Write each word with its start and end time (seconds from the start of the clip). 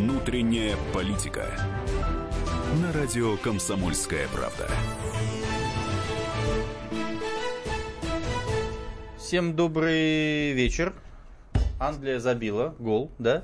Внутренняя 0.00 0.78
политика. 0.94 1.44
На 2.80 2.90
радио 2.90 3.36
Комсомольская 3.36 4.28
правда. 4.28 4.66
Всем 9.18 9.54
добрый 9.54 10.52
вечер. 10.52 10.94
Англия 11.78 12.18
забила 12.18 12.74
гол, 12.78 13.10
да? 13.18 13.42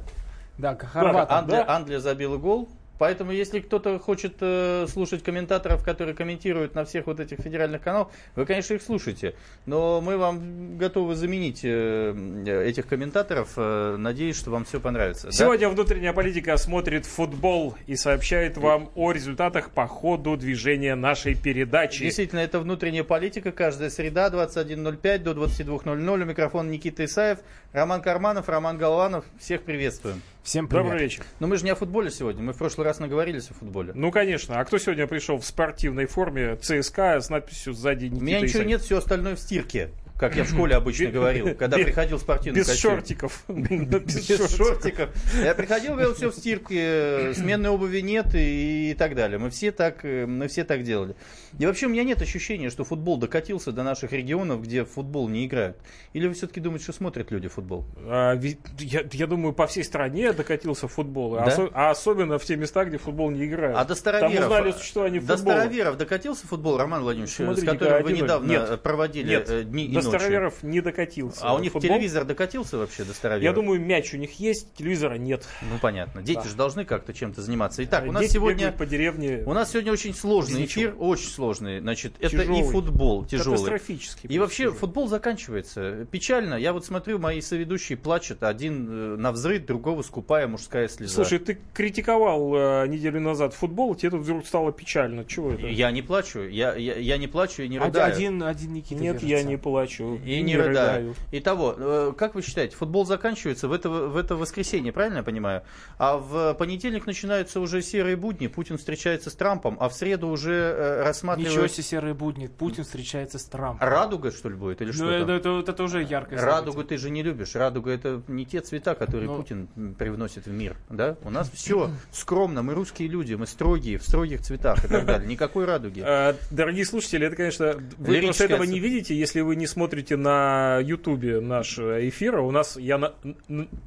Да, 0.56 0.74
Хорватам, 0.76 1.36
Англия, 1.36 1.64
да? 1.66 1.76
Англия 1.76 2.00
забила 2.00 2.38
гол. 2.38 2.70
Поэтому, 2.98 3.32
если 3.32 3.60
кто-то 3.60 3.98
хочет 3.98 4.36
э, 4.40 4.86
слушать 4.88 5.22
комментаторов, 5.22 5.82
которые 5.84 6.14
комментируют 6.14 6.74
на 6.74 6.84
всех 6.84 7.06
вот 7.06 7.20
этих 7.20 7.38
федеральных 7.38 7.82
каналах, 7.82 8.08
вы, 8.34 8.46
конечно, 8.46 8.74
их 8.74 8.82
слушаете. 8.82 9.34
Но 9.66 10.00
мы 10.00 10.16
вам 10.16 10.78
готовы 10.78 11.14
заменить 11.14 11.60
э, 11.62 12.64
этих 12.66 12.86
комментаторов. 12.86 13.52
Э, 13.56 13.96
надеюсь, 13.98 14.36
что 14.36 14.50
вам 14.50 14.64
все 14.64 14.80
понравится. 14.80 15.26
да? 15.26 15.32
Сегодня 15.32 15.68
внутренняя 15.68 16.12
политика 16.12 16.56
смотрит 16.56 17.06
футбол 17.06 17.74
и 17.86 17.96
сообщает 17.96 18.56
вам 18.56 18.90
о 18.94 19.12
результатах 19.12 19.70
по 19.70 19.86
ходу 19.86 20.36
движения 20.36 20.94
нашей 20.94 21.34
передачи. 21.34 22.02
Действительно, 22.02 22.40
это 22.40 22.60
внутренняя 22.60 23.04
политика. 23.04 23.52
Каждая 23.52 23.90
среда, 23.90 24.28
21.05 24.28 25.18
до 25.18 25.32
22.00. 25.32 26.22
У 26.22 26.24
микрофона 26.24 26.70
Никита 26.70 27.04
Исаев, 27.04 27.38
Роман 27.72 28.02
Карманов, 28.02 28.48
Роман 28.48 28.78
Голованов. 28.78 29.24
Всех 29.38 29.62
приветствуем. 29.62 30.22
Всем 30.46 30.68
привет. 30.68 30.84
Добрый 30.84 31.02
вечер. 31.02 31.24
Но 31.40 31.48
мы 31.48 31.56
же 31.56 31.64
не 31.64 31.70
о 31.70 31.74
футболе 31.74 32.08
сегодня. 32.08 32.40
Мы 32.40 32.52
в 32.52 32.56
прошлый 32.56 32.86
раз 32.86 33.00
наговорились 33.00 33.50
о 33.50 33.54
футболе. 33.54 33.90
Ну, 33.96 34.12
конечно. 34.12 34.60
А 34.60 34.64
кто 34.64 34.78
сегодня 34.78 35.08
пришел 35.08 35.38
в 35.38 35.44
спортивной 35.44 36.06
форме 36.06 36.54
ЦСКА 36.54 37.20
с 37.20 37.28
надписью 37.30 37.72
сзади 37.72 38.04
Никита 38.04 38.22
У 38.22 38.24
меня 38.24 38.40
ничего 38.40 38.58
Исаев? 38.60 38.68
нет, 38.68 38.80
все 38.82 38.98
остальное 38.98 39.34
в 39.34 39.40
стирке. 39.40 39.90
Как 40.18 40.34
я 40.34 40.44
в 40.44 40.48
школе 40.48 40.74
обычно 40.76 41.10
говорил, 41.10 41.54
когда 41.54 41.76
приходил 41.76 42.16
в 42.16 42.20
спортивный 42.20 42.60
Без 42.60 42.66
костюм. 42.68 42.92
шортиков. 42.92 43.44
Без 43.48 44.28
Без 44.28 44.56
шортиков. 44.56 45.10
Я 45.42 45.54
приходил, 45.54 45.92
говорил, 45.92 46.14
все 46.14 46.30
в 46.30 46.34
стирке, 46.34 47.32
сменной 47.34 47.70
обуви 47.70 48.00
нет 48.00 48.34
и, 48.34 48.90
и 48.92 48.94
так 48.94 49.14
далее. 49.14 49.38
Мы 49.38 49.50
все 49.50 49.72
так, 49.72 50.04
э, 50.04 50.26
мы 50.26 50.48
все 50.48 50.64
так 50.64 50.82
делали. 50.84 51.14
И 51.58 51.66
вообще 51.66 51.86
у 51.86 51.88
меня 51.90 52.04
нет 52.04 52.20
ощущения, 52.22 52.70
что 52.70 52.84
футбол 52.84 53.18
докатился 53.18 53.72
до 53.72 53.82
наших 53.82 54.12
регионов, 54.12 54.62
где 54.62 54.84
в 54.84 54.90
футбол 54.90 55.28
не 55.28 55.46
играют. 55.46 55.76
Или 56.12 56.26
вы 56.28 56.34
все-таки 56.34 56.60
думаете, 56.60 56.84
что 56.84 56.92
смотрят 56.94 57.30
люди 57.30 57.48
футбол? 57.48 57.84
А, 57.98 58.34
ведь 58.34 58.58
я, 58.78 59.02
я 59.12 59.26
думаю, 59.26 59.52
по 59.52 59.66
всей 59.66 59.84
стране 59.84 60.32
докатился 60.32 60.88
футбол. 60.88 61.36
А, 61.36 61.44
Да? 61.44 61.50
осо- 61.52 61.70
а 61.74 61.90
особенно 61.90 62.38
в 62.38 62.44
те 62.44 62.56
места, 62.56 62.84
где 62.84 62.96
футбол 62.98 63.30
не 63.30 63.44
играет. 63.46 63.76
А 63.76 63.82
до 63.82 63.88
Там 63.88 63.96
староверов, 63.96 64.44
узнали 64.46 64.70
о 64.70 64.72
существовании 64.72 65.18
до 65.20 65.36
футбола. 65.36 65.56
староверов 65.56 65.96
докатился 65.98 66.46
футбол, 66.46 66.78
Роман 66.78 67.02
Владимирович, 67.02 67.34
с 67.34 67.36
Смотрите-ка, 67.36 67.72
которым 67.72 68.02
вы 68.02 68.12
недавно 68.12 68.46
нет, 68.50 68.82
проводили 68.82 69.28
Нет, 69.28 69.50
э, 69.50 69.62
дни 69.64 69.88
до 69.88 70.05
ночи. 70.06 70.16
староверов 70.22 70.62
не 70.62 70.80
докатился. 70.80 71.40
А 71.42 71.54
у 71.54 71.58
них 71.58 71.72
футбол. 71.72 71.88
телевизор 71.90 72.24
докатился 72.24 72.78
вообще 72.78 73.04
до 73.04 73.12
староверов? 73.14 73.42
Я 73.44 73.52
думаю, 73.52 73.80
мяч 73.80 74.14
у 74.14 74.16
них 74.16 74.38
есть, 74.40 74.74
телевизора 74.74 75.14
нет. 75.14 75.46
Ну 75.62 75.78
понятно. 75.80 76.22
Дети 76.22 76.40
Да. 76.42 76.48
же 76.48 76.56
должны 76.56 76.84
как-то 76.84 77.12
чем-то 77.12 77.42
заниматься. 77.42 77.82
Итак, 77.84 78.04
у 78.06 78.12
нас 78.12 78.22
Дети 78.22 78.32
сегодня 78.34 78.72
по 78.72 78.86
деревне. 78.86 79.42
у 79.46 79.52
нас 79.52 79.70
сегодня 79.70 79.92
очень 79.92 80.14
сложный 80.14 80.64
эфир, 80.64 80.94
очень 80.98 81.28
сложный. 81.28 81.80
Значит, 81.80 82.14
это 82.18 82.36
и 82.36 82.38
Тяжелый. 82.38 82.62
футбол 82.64 83.24
тяжелый. 83.24 83.56
Катастрофически. 83.56 84.26
И 84.26 84.38
вообще 84.38 84.64
просто. 84.64 84.80
футбол 84.80 85.08
заканчивается. 85.08 86.06
Печально. 86.10 86.54
Я 86.54 86.72
вот 86.72 86.84
смотрю, 86.84 87.18
мои 87.18 87.40
соведущие 87.40 87.96
плачут. 87.98 88.42
Один 88.42 88.86
э, 88.88 89.16
на 89.16 89.32
взрыв, 89.32 89.66
другого 89.66 90.02
скупая 90.02 90.46
мужская 90.46 90.88
слеза. 90.88 91.14
Слушай, 91.14 91.38
ты 91.38 91.58
критиковал 91.74 92.54
э, 92.54 92.88
неделю 92.88 93.20
назад 93.20 93.54
футбол, 93.54 93.94
тебе 93.94 94.10
тут 94.10 94.20
вдруг 94.22 94.46
стало 94.46 94.72
печально. 94.72 95.24
Чего 95.24 95.52
это? 95.52 95.66
я 95.66 95.90
не 95.90 96.02
плачу. 96.02 96.40
Я, 96.42 96.74
я, 96.74 96.96
я 96.96 97.16
не 97.16 97.26
плачу 97.26 97.62
и 97.62 97.68
не 97.68 97.78
рыдаю. 97.78 98.12
один, 98.12 98.42
один 98.42 98.72
Никита 98.72 98.94
Нет, 99.00 99.18
держится. 99.18 99.26
я 99.26 99.42
не 99.42 99.56
плачу. 99.56 99.95
И 100.00 100.40
не 100.42 100.56
рыдаю. 100.56 101.14
Итого, 101.32 101.74
э, 101.76 102.12
как 102.16 102.34
вы 102.34 102.42
считаете, 102.42 102.76
футбол 102.76 103.04
заканчивается 103.06 103.68
в 103.68 103.72
это, 103.72 103.88
в 103.88 104.16
это 104.16 104.36
воскресенье, 104.36 104.92
правильно 104.92 105.18
я 105.18 105.22
понимаю? 105.22 105.62
А 105.98 106.16
в 106.16 106.54
понедельник 106.54 107.06
начинаются 107.06 107.60
уже 107.60 107.82
серые 107.82 108.16
будни, 108.16 108.46
Путин 108.46 108.78
встречается 108.78 109.30
с 109.30 109.34
Трампом, 109.34 109.76
а 109.80 109.88
в 109.88 109.94
среду 109.94 110.28
уже 110.28 110.52
э, 110.52 110.92
Ничего 110.96 111.04
рассматривают... 111.06 111.72
себе 111.72 111.82
серые 111.82 112.14
будни. 112.14 112.46
Путин 112.46 112.84
встречается 112.84 113.38
с 113.38 113.44
Трампом. 113.44 113.86
Радуга, 113.88 114.30
что 114.30 114.48
ли, 114.48 114.56
будет? 114.56 114.82
Или 114.82 114.92
что 114.92 115.04
Ну, 115.04 115.10
там? 115.10 115.22
это, 115.22 115.32
это- 115.32 115.70
это 115.72 115.82
уже 115.82 116.02
яркое 116.02 116.40
Радугу 116.40 116.72
событие. 116.78 116.98
ты 116.98 117.02
же 117.02 117.10
не 117.10 117.22
любишь. 117.22 117.54
Радуга 117.54 117.90
это 117.90 118.22
не 118.28 118.44
те 118.44 118.60
цвета, 118.60 118.94
которые 118.94 119.28
Ну. 119.30 119.36
Путин 119.36 119.68
привносит 119.98 120.46
в 120.46 120.52
мир. 120.52 120.76
Да? 120.90 121.16
У 121.22 121.30
нас 121.30 121.50
все 121.50 121.90
скромно. 122.12 122.62
Мы 122.62 122.74
русские 122.74 123.08
люди, 123.08 123.34
мы 123.34 123.46
строгие, 123.46 123.98
в 123.98 124.02
строгих 124.02 124.42
цветах 124.42 124.84
и 124.84 124.88
так 124.88 125.06
далее. 125.06 125.26
Никакой 125.28 125.64
радуги. 125.64 126.02
Э, 126.06 126.34
Дорогие 126.50 126.84
слушатели, 126.84 127.26
это, 127.26 127.36
конечно, 127.36 127.76
вы 127.98 128.20
просто 128.22 128.44
этого 128.44 128.64
не 128.64 128.78
видите, 128.78 129.14
если 129.16 129.40
вы 129.40 129.56
не 129.56 129.66
смотрите 129.66 129.85
на 130.16 130.78
Ютубе 130.82 131.40
наш 131.40 131.78
эфир. 131.78 132.38
У 132.40 132.50
нас, 132.50 132.76
я 132.76 132.98
на- 132.98 133.14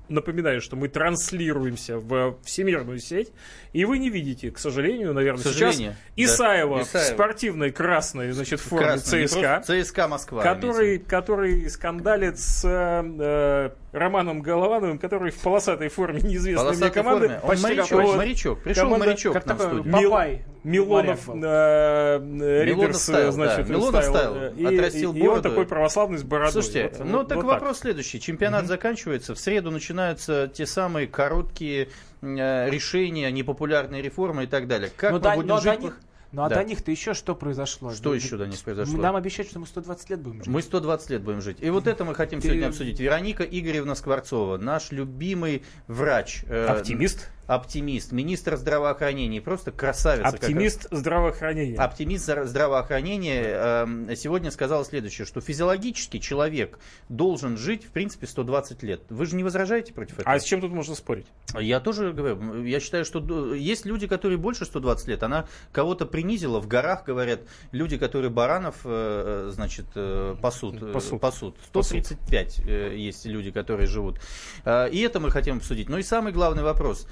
напоминаю, 0.07 0.61
что 0.61 0.75
мы 0.75 0.87
транслируемся 0.87 1.97
в 1.99 2.37
всемирную 2.43 2.99
сеть, 2.99 3.31
и 3.73 3.85
вы 3.85 3.99
не 3.99 4.09
видите, 4.09 4.51
к 4.51 4.57
сожалению, 4.59 5.13
наверное, 5.13 5.41
К 5.43 5.47
сожалению, 5.47 5.95
сейчас 6.15 6.37
да. 6.37 6.45
Исаева, 6.45 6.81
Исаева. 6.81 7.05
в 7.05 7.13
спортивной 7.13 7.71
красной, 7.71 8.31
значит, 8.31 8.59
форме 8.59 8.85
Красный, 8.87 9.21
не 9.21 9.27
ЦСКА. 9.27 9.63
ЦСКА 9.65 10.07
Москва. 10.07 10.43
который, 10.43 10.99
который 10.99 11.69
скандалит 11.69 12.39
с 12.39 12.63
э, 12.65 13.69
Романом 13.91 14.41
Головановым, 14.41 14.99
который 14.99 15.31
в 15.31 15.39
полосатой 15.39 15.89
форме 15.89 16.21
неизвестной 16.21 16.51
мне 16.71 16.79
Полосатой 16.79 16.91
команды. 16.91 17.27
форме. 17.27 17.39
Он 17.43 17.49
Почти 17.49 17.63
морячок, 17.63 17.89
как- 17.89 18.05
вот. 18.07 18.17
морячок. 18.17 18.63
Пришел 18.63 18.83
Команда- 18.83 19.05
морячок 19.05 19.33
Как 19.33 19.45
нам 19.47 19.57
в 19.57 19.59
такой 19.61 19.73
студию. 19.75 19.95
Мил- 19.99 20.09
Папай. 20.11 20.45
Милонов, 20.63 21.25
был. 21.27 21.41
э, 21.43 22.19
Милонов 22.65 22.95
style, 22.97 23.31
значит, 23.31 23.65
да. 23.67 23.73
Милонов 23.73 24.03
style, 24.03 24.13
style. 24.15 24.35
э, 24.35 24.53
и, 24.57 24.65
Отрастил 24.65 25.13
и 25.13 25.21
он 25.21 25.27
бороду. 25.27 25.49
такой 25.49 25.65
православный 25.65 26.17
с 26.17 26.23
бородой. 26.23 26.51
Слушайте, 26.51 26.91
Вот- 26.97 27.07
ну 27.07 27.17
вот- 27.19 27.27
так 27.29 27.37
вот 27.37 27.45
вопрос 27.45 27.79
следующий. 27.79 28.19
Чемпионат 28.19 28.67
заканчивается. 28.67 29.33
В 29.35 29.39
среду 29.39 29.71
начинаются 29.71 30.51
те 30.53 30.65
самые 30.65 31.07
короткие 31.07 31.89
э, 32.21 32.69
решения, 32.69 33.31
непопулярные 33.31 34.01
реформы 34.01 34.43
и 34.43 34.47
так 34.47 34.67
далее. 34.67 34.91
Как 34.97 35.11
Но 35.11 35.17
мы 35.17 35.23
до- 35.23 35.35
будем 35.35 35.47
но 35.47 35.55
до 35.55 35.61
жить? 35.61 35.79
них- 35.79 35.97
Ну 36.31 36.43
а 36.43 36.49
Да. 36.49 36.55
до 36.57 36.63
них-то 36.63 36.91
еще 36.91 37.13
что 37.15 37.33
произошло? 37.35 37.91
Что 37.93 38.13
еще 38.13 38.37
до 38.37 38.45
них 38.45 38.59
произошло? 38.61 38.97
Нам 38.97 39.15
обещают, 39.15 39.49
что 39.49 39.59
мы 39.59 39.65
120 39.65 40.09
лет 40.11 40.19
будем 40.21 40.37
жить. 40.39 40.47
Мы 40.47 40.61
120 40.61 41.09
лет 41.09 41.21
будем 41.23 41.41
жить. 41.41 41.57
И 41.59 41.69
вот 41.69 41.87
это 41.87 42.05
мы 42.05 42.13
хотим 42.13 42.39
Ты- 42.39 42.49
сегодня 42.49 42.67
обсудить. 42.67 42.99
Вероника 42.99 43.43
Игоревна 43.43 43.95
Скворцова, 43.95 44.57
наш 44.57 44.91
любимый 44.91 45.63
врач. 45.87 46.43
э, 46.47 46.65
Оптимист. 46.67 47.29
Оптимист, 47.49 48.11
министр 48.11 48.57
здравоохранения. 48.57 49.41
Просто 49.41 49.71
красавица. 49.71 50.23
какая. 50.31 50.49
Оптимист 50.51 50.87
здравоохранения. 50.91 51.77
Оптимист 51.77 52.29
здра- 52.29 52.45
здравоохранения 52.45 53.43
э, 53.43 54.15
сегодня 54.15 54.51
сказал 54.51 54.85
следующее, 54.85 55.25
что 55.25 55.41
физиологически 55.41 56.19
человек 56.19 56.77
должен 57.09 57.57
жить, 57.57 57.85
в 57.85 57.89
принципе, 57.89 58.27
120 58.27 58.83
лет. 58.83 59.01
Вы 59.09 59.25
же 59.25 59.35
не 59.35 59.43
возражаете 59.43 59.93
против 59.93 60.19
этого? 60.19 60.31
А 60.31 60.39
с 60.39 60.43
чем 60.43 60.61
тут 60.61 60.71
можно 60.71 60.93
спорить? 60.93 61.25
Я 61.59 61.79
тоже 61.79 62.13
говорю, 62.13 62.63
я 62.63 62.79
считаю, 62.79 63.03
что 63.03 63.55
есть 63.55 63.83
люди, 63.87 64.05
которые 64.05 64.37
больше 64.37 64.65
120 64.65 65.07
лет. 65.07 65.23
Она 65.23 65.47
кого-то 65.71 66.05
принизила, 66.05 66.59
в 66.59 66.67
горах, 66.67 67.03
говорят, 67.05 67.41
люди, 67.71 67.97
которые 67.97 68.29
баранов, 68.29 68.81
э, 68.83 69.47
э, 69.47 69.51
значит, 69.51 69.87
э, 69.95 70.35
пасут. 70.39 70.93
Пасут. 70.93 71.19
пасут. 71.19 71.55
135 71.69 72.59
э, 72.59 72.95
есть 72.95 73.25
люди, 73.25 73.49
которые 73.49 73.87
живут. 73.87 74.19
И 74.67 75.01
это 75.03 75.19
мы 75.19 75.31
хотим 75.31 75.57
обсудить. 75.57 75.89
Ну 75.89 75.97
и 75.97 76.03
самый 76.03 76.31
главный 76.31 76.61
вопрос. 76.61 77.07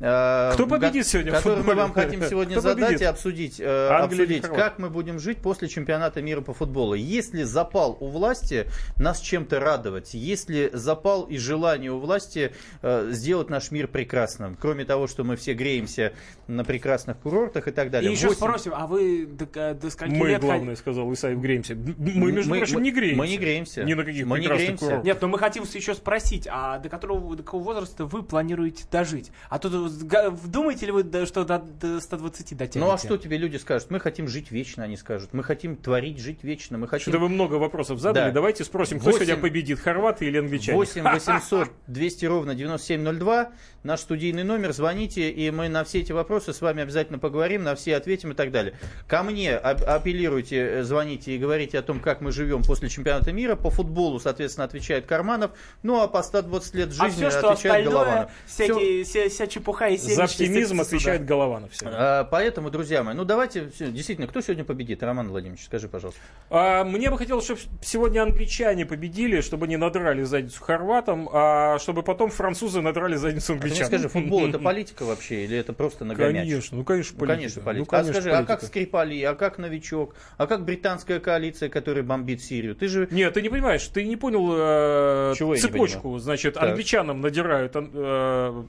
Э, 0.00 0.50
Кто 0.54 0.66
победит 0.66 1.06
сегодня 1.06 1.32
в 1.32 1.36
Который 1.36 1.62
мы 1.62 1.74
вам 1.74 1.92
хотим 1.92 2.22
сегодня 2.24 2.54
Кто 2.54 2.62
задать 2.62 2.84
победит? 2.86 3.02
и 3.02 3.04
обсудить, 3.04 3.60
э, 3.60 3.88
Англия 3.90 4.24
обсудить 4.24 4.42
как 4.42 4.78
мы 4.78 4.90
будем 4.90 5.18
жить 5.18 5.38
после 5.38 5.68
чемпионата 5.68 6.22
мира 6.22 6.40
по 6.40 6.52
футболу. 6.54 6.94
Есть 6.94 7.34
ли 7.34 7.44
запал 7.44 7.96
у 8.00 8.08
власти 8.08 8.66
нас 8.96 9.20
чем-то 9.20 9.60
радовать? 9.60 10.14
Есть 10.14 10.48
ли 10.50 10.70
запал 10.72 11.24
и 11.24 11.36
желание 11.38 11.92
у 11.92 11.98
власти 11.98 12.52
э, 12.82 13.08
сделать 13.12 13.50
наш 13.50 13.70
мир 13.70 13.86
прекрасным? 13.88 14.56
Кроме 14.60 14.84
того, 14.84 15.06
что 15.06 15.24
мы 15.24 15.36
все 15.36 15.54
греемся 15.54 16.12
на 16.46 16.64
прекрасных 16.64 17.18
курортах 17.18 17.68
и 17.68 17.70
так 17.70 17.88
И 17.88 17.90
далее. 17.90 18.12
еще 18.12 18.28
Восемь- 18.28 18.36
спросим, 18.38 18.72
а 18.74 18.86
вы 18.86 19.26
до, 19.26 19.74
до 19.74 19.90
скольки 19.90 20.14
Мы, 20.14 20.28
лет... 20.30 20.40
главное, 20.40 20.76
сказал 20.76 21.12
Исаев, 21.12 21.38
греемся. 21.38 21.74
Мы, 21.74 22.32
между 22.32 22.50
Мы- 22.50 22.58
прочим, 22.58 22.74
мы- 22.76 22.80
не 22.82 22.90
греемся. 22.90 23.18
мы 23.18 23.28
не 23.28 23.36
греемся. 23.38 23.84
Ни 23.84 23.94
на 23.94 24.04
каких 24.04 24.26
Мы 24.26 24.40
не 24.40 24.46
греемся. 24.46 24.84
курортах. 24.84 25.04
Нет, 25.04 25.22
но 25.22 25.28
мы 25.28 25.38
хотим 25.38 25.62
еще 25.64 25.94
спросить, 25.94 26.48
а 26.50 26.78
до 26.78 26.88
которого, 26.88 27.36
до 27.36 27.42
какого 27.42 27.62
возраста 27.62 28.04
вы 28.04 28.22
планируете 28.22 28.84
дожить? 28.90 29.30
А 29.48 29.58
га- 29.58 29.89
думаете 29.90 30.86
ли 30.86 30.92
вы, 30.92 31.26
что 31.26 31.44
до, 31.44 31.58
до 31.58 32.00
120 32.00 32.56
дотянете? 32.56 32.78
Ну 32.78 32.90
а 32.90 32.98
что 32.98 33.16
тебе 33.16 33.36
люди 33.36 33.56
скажут? 33.56 33.90
Мы 33.90 34.00
хотим 34.00 34.28
жить 34.28 34.50
вечно, 34.50 34.84
они 34.84 34.96
скажут. 34.96 35.32
Мы 35.32 35.42
хотим 35.42 35.76
творить, 35.76 36.18
жить 36.18 36.42
вечно. 36.42 36.78
Мы 36.78 36.88
хотим... 36.88 37.02
Что-то 37.02 37.18
вы 37.18 37.28
много 37.28 37.54
вопросов 37.54 37.98
задали. 38.00 38.28
Да. 38.28 38.34
Давайте 38.34 38.64
спросим, 38.64 38.98
кто 38.98 39.10
Восемь- 39.10 39.26
сегодня 39.26 39.42
победит, 39.42 39.80
хорваты 39.80 40.26
или 40.26 40.38
англичане? 40.38 40.76
8 40.76 41.02
800 41.02 41.68
200 41.86 42.26
ровно 42.26 42.54
9702. 42.54 43.52
Наш 43.82 44.00
студийный 44.00 44.44
номер. 44.44 44.72
Звоните, 44.72 45.30
и 45.30 45.50
мы 45.50 45.68
на 45.68 45.84
все 45.84 46.00
эти 46.00 46.12
вопросы 46.12 46.52
с 46.52 46.60
вами 46.60 46.82
обязательно 46.82 47.18
поговорим, 47.18 47.62
на 47.62 47.74
все 47.74 47.96
ответим 47.96 48.32
и 48.32 48.34
так 48.34 48.50
далее. 48.50 48.74
Ко 49.08 49.22
мне 49.22 49.52
ап- 49.52 49.84
апеллируйте, 49.84 50.56
э, 50.56 50.82
звоните 50.82 51.34
и 51.34 51.38
говорите 51.38 51.78
о 51.78 51.82
том, 51.82 52.00
как 52.00 52.20
мы 52.20 52.30
живем 52.32 52.62
после 52.62 52.88
чемпионата 52.88 53.32
мира. 53.32 53.56
По 53.56 53.70
футболу, 53.70 54.20
соответственно, 54.20 54.64
отвечает 54.66 55.06
Карманов. 55.06 55.52
Ну 55.82 56.00
а 56.00 56.08
по 56.08 56.22
120 56.22 56.74
лет 56.74 56.90
жизни 56.90 57.24
а 57.24 57.30
все, 57.30 57.30
что 57.30 57.50
отвечает 57.52 57.86
Голованов. 57.86 58.30
Всякие, 58.46 59.04
вся, 59.04 59.28
вся 59.28 59.46
чепуха 59.46 59.79
чепуха 59.80 59.88
и 59.88 59.96
За 59.96 60.08
семечки 60.10 60.42
оптимизм 60.42 60.74
сыпятся 60.76 60.96
отвечает. 60.96 61.24
Голованов. 61.24 61.70
А, 61.84 62.24
Поэтому, 62.24 62.70
друзья 62.70 63.02
мои, 63.02 63.14
ну 63.14 63.24
давайте, 63.24 63.70
действительно, 63.78 64.26
кто 64.26 64.40
сегодня 64.40 64.64
победит? 64.64 65.02
Роман 65.02 65.28
Владимирович, 65.28 65.64
скажи, 65.64 65.88
пожалуйста. 65.88 66.20
А, 66.50 66.84
мне 66.84 67.10
бы 67.10 67.18
хотелось, 67.18 67.44
чтобы 67.44 67.60
сегодня 67.82 68.22
англичане 68.22 68.86
победили, 68.86 69.40
чтобы 69.40 69.66
не 69.68 69.76
надрали 69.76 70.22
задницу 70.22 70.62
хорватам, 70.62 71.28
а 71.32 71.78
чтобы 71.78 72.02
потом 72.02 72.30
французы 72.30 72.80
надрали 72.80 73.16
задницу 73.16 73.52
А 73.52 73.56
англичанам. 73.56 73.86
скажи, 73.86 74.08
футбол 74.08 74.46
это 74.48 74.58
политика 74.70 75.04
вообще 75.04 75.44
или 75.44 75.56
это 75.56 75.72
просто 75.72 76.04
нагомяч? 76.04 76.48
Конечно, 76.48 76.76
ну 76.78 76.84
конечно 76.84 77.14
Ну, 77.14 77.20
политика. 77.20 77.36
конечно, 77.36 77.60
Ну, 77.60 77.64
политика. 77.64 77.90
конечно, 77.90 78.10
а 78.10 78.14
скажи, 78.14 78.30
а 78.30 78.38
как 78.38 78.46
политика. 78.48 78.66
Скрипали, 78.66 79.22
а 79.22 79.34
как 79.34 79.58
Новичок, 79.58 80.14
а 80.36 80.46
как 80.46 80.64
британская 80.64 81.20
коалиция, 81.20 81.68
которая 81.68 82.02
бомбит 82.04 82.42
Сирию? 82.42 82.74
Ты 82.74 82.88
же... 82.88 83.08
Нет, 83.10 83.34
ты 83.34 83.42
не 83.42 83.48
понимаешь, 83.48 83.86
ты 83.88 84.04
не 84.04 84.16
понял 84.16 84.50
э, 84.52 85.34
Чего 85.36 85.54
не 85.54 85.60
цепочку. 85.60 86.02
понимаю? 86.02 86.20
Значит, 86.20 86.54
Так. 86.54 86.62
англичанам 86.64 87.20
надирают, 87.20 87.72
э, 87.74 87.78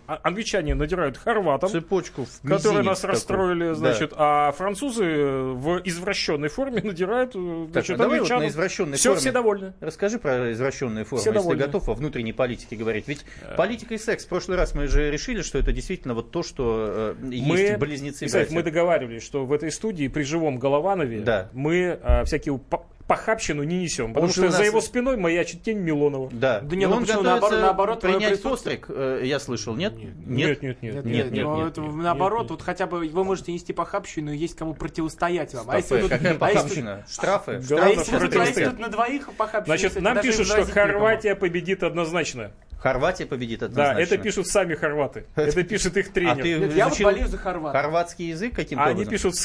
а- 0.07 0.19
англичане 0.23 0.75
надирают 0.75 0.90
хорватам, 1.17 1.69
Цепочку 1.69 2.25
в 2.25 2.47
которые 2.47 2.83
нас 2.83 2.99
такой. 3.01 3.13
расстроили, 3.15 3.67
Да. 3.69 3.75
значит, 3.75 4.13
а 4.15 4.51
французы 4.53 5.03
в 5.03 5.81
извращенной 5.83 6.49
форме 6.49 6.81
надирают, 6.83 7.31
э, 7.35 7.63
Так, 7.65 7.85
значит, 7.85 7.95
а 7.95 7.97
давай 8.03 8.19
вот 8.19 8.29
на 8.29 8.47
извращенной 8.47 8.97
Все, 8.97 9.09
форме. 9.09 9.19
все 9.21 9.31
довольны. 9.31 9.73
Расскажи 9.79 10.19
про 10.19 10.51
извращенные 10.51 11.05
формы, 11.05 11.21
Все 11.21 11.29
если 11.29 11.39
ты 11.39 11.43
довольны. 11.43 11.63
готов 11.65 11.89
о 11.89 11.93
внутренней 11.93 12.33
политике 12.33 12.75
говорить. 12.75 13.07
Ведь 13.07 13.25
политика 13.57 13.93
и 13.93 13.97
секс, 13.97 14.25
в 14.25 14.29
прошлый 14.29 14.57
раз 14.57 14.73
мы 14.75 14.87
же 14.87 15.09
решили, 15.11 15.41
что 15.41 15.57
это 15.57 15.71
действительно 15.71 16.13
вот 16.13 16.31
то, 16.31 16.43
что 16.43 17.15
э, 17.21 17.25
есть 17.31 17.77
близнецы 17.77 18.25
Кстати, 18.25 18.51
мы 18.53 18.63
договаривались, 18.63 19.23
что 19.23 19.45
в 19.45 19.53
этой 19.53 19.71
студии 19.71 20.07
при 20.07 20.23
живом 20.23 20.57
Голованове 20.59 21.21
Да. 21.21 21.49
мы 21.53 21.99
а, 22.03 22.23
всякие 22.25 22.53
похабщину 23.15 23.63
не 23.63 23.79
несем. 23.79 24.13
Потому 24.13 24.27
же 24.27 24.33
что 24.33 24.49
за 24.51 24.63
его 24.63 24.81
спиной 24.81 25.17
маячит 25.17 25.63
тень 25.63 25.79
Милонова. 25.79 26.29
Да. 26.31 26.61
Да 26.61 26.75
И 26.75 26.79
не, 26.79 26.85
ну 26.87 26.95
он 26.95 27.01
почему? 27.05 27.21
Наоборот- 27.21 27.59
наоборот, 27.61 28.01
принять 28.01 28.29
присутствие- 28.39 28.77
постриг, 28.77 28.85
э, 28.89 29.21
я 29.25 29.39
слышал, 29.39 29.75
нет? 29.75 29.93
Нет, 29.95 30.61
нет, 30.61 30.81
нет. 30.81 30.93
Нет, 30.95 31.05
Нет, 31.05 31.05
нет, 31.05 31.31
нет, 31.33 31.45
ну, 31.45 31.57
нет, 31.57 31.67
это 31.71 31.81
нет, 31.81 31.93
наоборот, 31.95 32.41
нет, 32.43 32.51
вот 32.51 32.61
хотя 32.61 32.87
бы 32.87 32.99
вы 33.07 33.23
можете 33.23 33.51
нести 33.51 33.73
похабщину, 33.73 34.31
есть 34.31 34.55
кому 34.55 34.73
противостоять 34.73 35.53
вам. 35.53 35.69
А 35.69 35.77
если 35.77 35.99
тут- 36.01 36.09
Какая 36.09 36.37
а 36.39 36.49
если- 36.49 36.57
похабщина? 36.57 37.05
Штрафы? 37.09 37.51
а 37.51 37.55
если 37.89 38.03
что 38.03 38.19
тут- 38.19 38.35
а 38.35 38.81
на 38.81 38.87
двоих 38.89 39.31
похабщина, 39.33 39.77
Значит, 39.77 40.01
нам 40.01 40.21
пишут, 40.21 40.47
что. 40.47 40.63
Хорватия 40.65 41.35
победит 41.35 41.83
однозначно. 41.83 42.51
Хорватия 42.79 43.27
победит 43.27 43.59
Да, 43.59 43.65
однозначно. 43.67 44.01
это 44.01 44.17
пишут 44.17 44.47
сами 44.47 44.73
хорваты. 44.73 45.25
Это 45.35 45.63
пишет 45.63 45.97
их 45.97 46.09
А 46.09 46.11
тренер. 46.13 46.41
ты 46.41 46.59
Нет, 46.59 46.75
я 46.75 46.89
вот 46.89 46.99
болею 47.01 47.27
за 47.27 47.37
Хорватию. 47.37 47.79
хорватский 47.79 48.29
язык 48.29 48.55
каким-то 48.55 48.83
А 48.85 48.87
они 48.87 49.05
пишут 49.05 49.35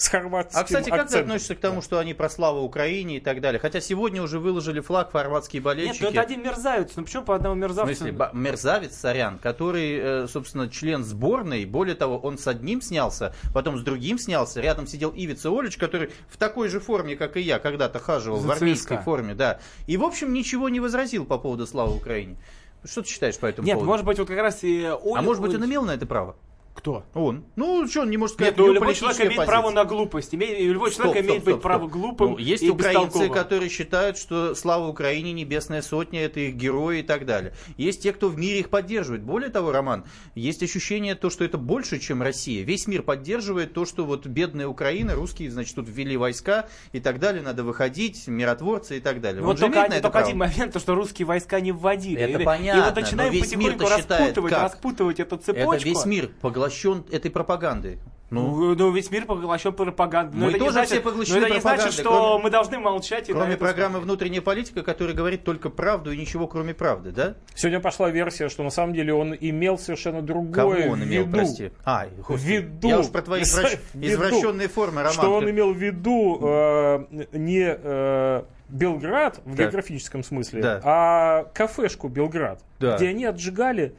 с, 0.00 0.08
э, 0.08 0.10
хорватским 0.10 0.58
А, 0.60 0.64
кстати, 0.64 0.88
как 0.88 0.98
ты 0.98 1.02
акцентом. 1.02 1.26
относишься 1.30 1.54
к 1.54 1.60
тому, 1.60 1.82
что 1.82 1.98
они 1.98 2.14
про 2.14 2.30
славу 2.30 2.62
Украине 2.62 3.18
и 3.18 3.20
так 3.20 3.40
далее? 3.40 3.60
Хотя 3.60 3.80
сегодня 3.80 4.22
уже 4.22 4.38
выложили 4.38 4.80
флаг 4.80 5.12
хорватские 5.12 5.60
Нет, 5.60 5.64
болельщики. 5.64 6.02
ну 6.04 6.08
это 6.10 6.20
один 6.22 6.42
мерзавец. 6.42 6.92
Ну 6.96 7.04
почему 7.04 7.22
по 7.24 7.34
одному 7.36 7.54
В 7.54 7.58
мерзавцу? 7.58 7.94
смысле, 7.94 8.12
ба- 8.12 8.30
мерзавец 8.32 8.96
Сорян, 8.96 9.38
который, 9.38 9.98
э, 10.24 10.26
собственно, 10.28 10.68
член 10.70 11.04
сборной, 11.04 11.64
более 11.66 11.94
того, 11.94 12.18
он 12.18 12.38
с 12.38 12.46
одним 12.46 12.80
снялся, 12.80 13.34
потом 13.52 13.78
с 13.78 13.82
другим 13.82 14.18
снялся, 14.18 14.60
рядом 14.60 14.86
сидел 14.86 15.12
Ивица 15.14 15.50
Олич, 15.50 15.76
который 15.76 16.10
в 16.28 16.36
такой 16.38 16.68
же 16.68 16.80
форме, 16.80 17.16
как 17.16 17.36
и 17.36 17.40
я, 17.40 17.58
когда-то 17.58 17.98
хаживал, 17.98 18.40
За 18.40 18.48
в 18.48 18.50
армейской 18.52 18.96
ЦСКА. 18.96 19.04
форме, 19.04 19.34
да. 19.34 19.58
И, 19.86 19.96
в 19.98 20.04
общем, 20.04 20.32
ничего 20.32 20.68
не 20.68 20.80
возразил 20.80 21.26
по 21.26 21.36
поводу 21.38 21.66
славы 21.66 21.94
Украине. 21.96 22.36
Что 22.84 23.02
ты 23.02 23.08
считаешь 23.08 23.36
по 23.36 23.44
этому 23.44 23.66
Нет, 23.66 23.74
поводу? 23.74 23.90
может 23.90 24.06
быть, 24.06 24.18
вот 24.18 24.28
как 24.28 24.38
раз 24.38 24.64
и 24.64 24.86
Оля... 25.02 25.18
а 25.18 25.22
может 25.22 25.42
быть, 25.42 25.54
он 25.54 25.62
имел 25.66 25.82
на 25.84 25.90
это 25.90 26.06
право? 26.06 26.34
Кто? 26.80 27.04
Он. 27.12 27.44
Ну, 27.56 27.86
что, 27.86 28.00
он 28.02 28.10
не 28.10 28.16
может 28.16 28.36
сказать, 28.36 28.56
Нет, 28.56 28.66
ну 28.66 28.72
любой 28.72 28.94
человек 28.94 29.18
имеет 29.20 29.36
позиция. 29.36 29.46
право 29.46 29.70
на 29.70 29.84
глупость. 29.84 30.32
Име- 30.32 30.58
Любой 30.62 30.90
Стоп, 30.90 31.04
человек 31.04 31.24
стоп, 31.24 31.30
имеет 31.30 31.42
стоп, 31.42 31.54
быть 31.54 31.62
право 31.62 31.80
стоп. 31.82 31.92
глупым 31.92 32.30
Ну, 32.30 32.38
есть 32.38 32.62
и 32.62 32.70
украинцы, 32.70 33.28
которые 33.28 33.68
считают, 33.68 34.16
что 34.16 34.54
слава 34.54 34.88
Украине, 34.88 35.32
Небесная 35.34 35.82
Сотня, 35.82 36.22
это 36.24 36.40
их 36.40 36.54
герои 36.54 37.00
и 37.00 37.02
так 37.02 37.26
далее. 37.26 37.52
Есть 37.76 38.02
те, 38.02 38.14
кто 38.14 38.28
в 38.28 38.38
мире 38.38 38.60
их 38.60 38.70
поддерживает. 38.70 39.22
Более 39.22 39.50
того, 39.50 39.72
Роман, 39.72 40.04
есть 40.34 40.62
ощущение, 40.62 41.14
то, 41.14 41.28
что 41.28 41.44
это 41.44 41.58
больше, 41.58 41.98
чем 41.98 42.22
Россия. 42.22 42.64
Весь 42.64 42.86
мир 42.86 43.02
поддерживает 43.02 43.74
то, 43.74 43.84
что 43.84 44.06
вот 44.06 44.26
бедная 44.26 44.66
Украина, 44.66 45.14
русские, 45.14 45.50
значит, 45.50 45.74
тут 45.74 45.86
ввели 45.86 46.16
войска 46.16 46.66
и 46.92 47.00
так 47.00 47.18
далее, 47.18 47.42
надо 47.42 47.62
выходить, 47.62 48.26
миротворцы 48.26 48.96
и 48.96 49.00
так 49.00 49.20
далее. 49.20 49.42
Вот 49.42 49.58
же 49.58 49.64
только, 49.64 49.76
на 49.80 49.84
один, 49.84 49.92
это 49.98 50.02
только 50.04 50.18
один 50.20 50.38
момент, 50.38 50.72
то, 50.72 50.78
что 50.78 50.94
русские 50.94 51.26
войска 51.26 51.60
не 51.60 51.72
вводили. 51.72 52.22
Это 52.22 52.40
и, 52.40 52.44
понятно, 52.44 52.80
И 52.80 52.84
вот 52.84 52.96
начинаем 52.96 53.38
потихоньку 53.38 53.84
распутывать, 53.86 54.52
распутывать 54.52 55.20
эту 55.20 55.36
цепочку. 55.36 55.72
Это 55.74 55.84
весь 55.84 56.04
мир 56.06 56.30
поглощен 56.70 57.04
этой 57.10 57.30
пропагандой. 57.30 57.98
Ну, 58.30 58.54
Ну, 58.56 58.74
ну, 58.76 58.92
весь 58.92 59.10
мир 59.10 59.26
поглощен 59.26 59.72
пропагандой. 59.72 60.36
Но 60.36 60.44
Мы 60.44 60.50
это 60.50 60.58
не 60.58 60.58
тоже 60.60 60.72
значит, 60.74 60.92
все 60.92 61.00
поглощены 61.00 61.40
но 61.40 61.46
это 61.46 61.54
не 61.56 61.60
значит, 61.60 61.92
что 61.92 62.02
кроме- 62.04 62.44
мы 62.44 62.50
должны 62.50 62.78
молчать. 62.78 63.28
и 63.28 63.32
кроме 63.32 63.56
программы 63.56 63.94
смотреть. 63.94 64.04
«Внутренняя 64.04 64.40
политика», 64.40 64.82
которая 64.84 65.16
говорит 65.16 65.42
только 65.42 65.68
правду 65.68 66.12
и 66.12 66.16
ничего 66.16 66.46
кроме 66.46 66.72
правды, 66.72 67.10
да? 67.10 67.34
Сегодня 67.56 67.80
пошла 67.80 68.08
версия, 68.08 68.48
что 68.48 68.62
на 68.62 68.70
самом 68.70 68.94
деле 68.94 69.12
он 69.14 69.34
имел 69.34 69.78
совершенно 69.78 70.22
другое 70.22 70.52
Кого 70.54 70.92
он 70.92 71.02
имел, 71.02 71.24
виду. 71.24 71.36
прости? 71.36 71.72
А, 71.84 72.06
В 72.28 72.36
виду. 72.38 72.88
Я 72.88 73.00
уж 73.00 73.08
про 73.08 73.22
твои 73.22 73.42
извращ- 73.42 73.80
виду. 73.94 74.14
извращенные 74.14 74.68
формы, 74.68 74.98
Роман. 75.00 75.12
Что 75.12 75.34
он 75.34 75.50
имел 75.50 75.72
в 75.74 75.76
виду 75.76 76.38
э, 76.40 77.04
не 77.32 77.64
э, 77.66 78.42
Белград 78.68 79.40
в 79.44 79.56
Так. 79.56 79.58
географическом 79.58 80.22
смысле, 80.22 80.62
Да. 80.62 80.80
а 80.84 81.44
кафешку 81.52 82.06
Белград, 82.06 82.60
Да. 82.78 82.96
где 82.96 83.08
они 83.08 83.24
отжигали 83.24 83.94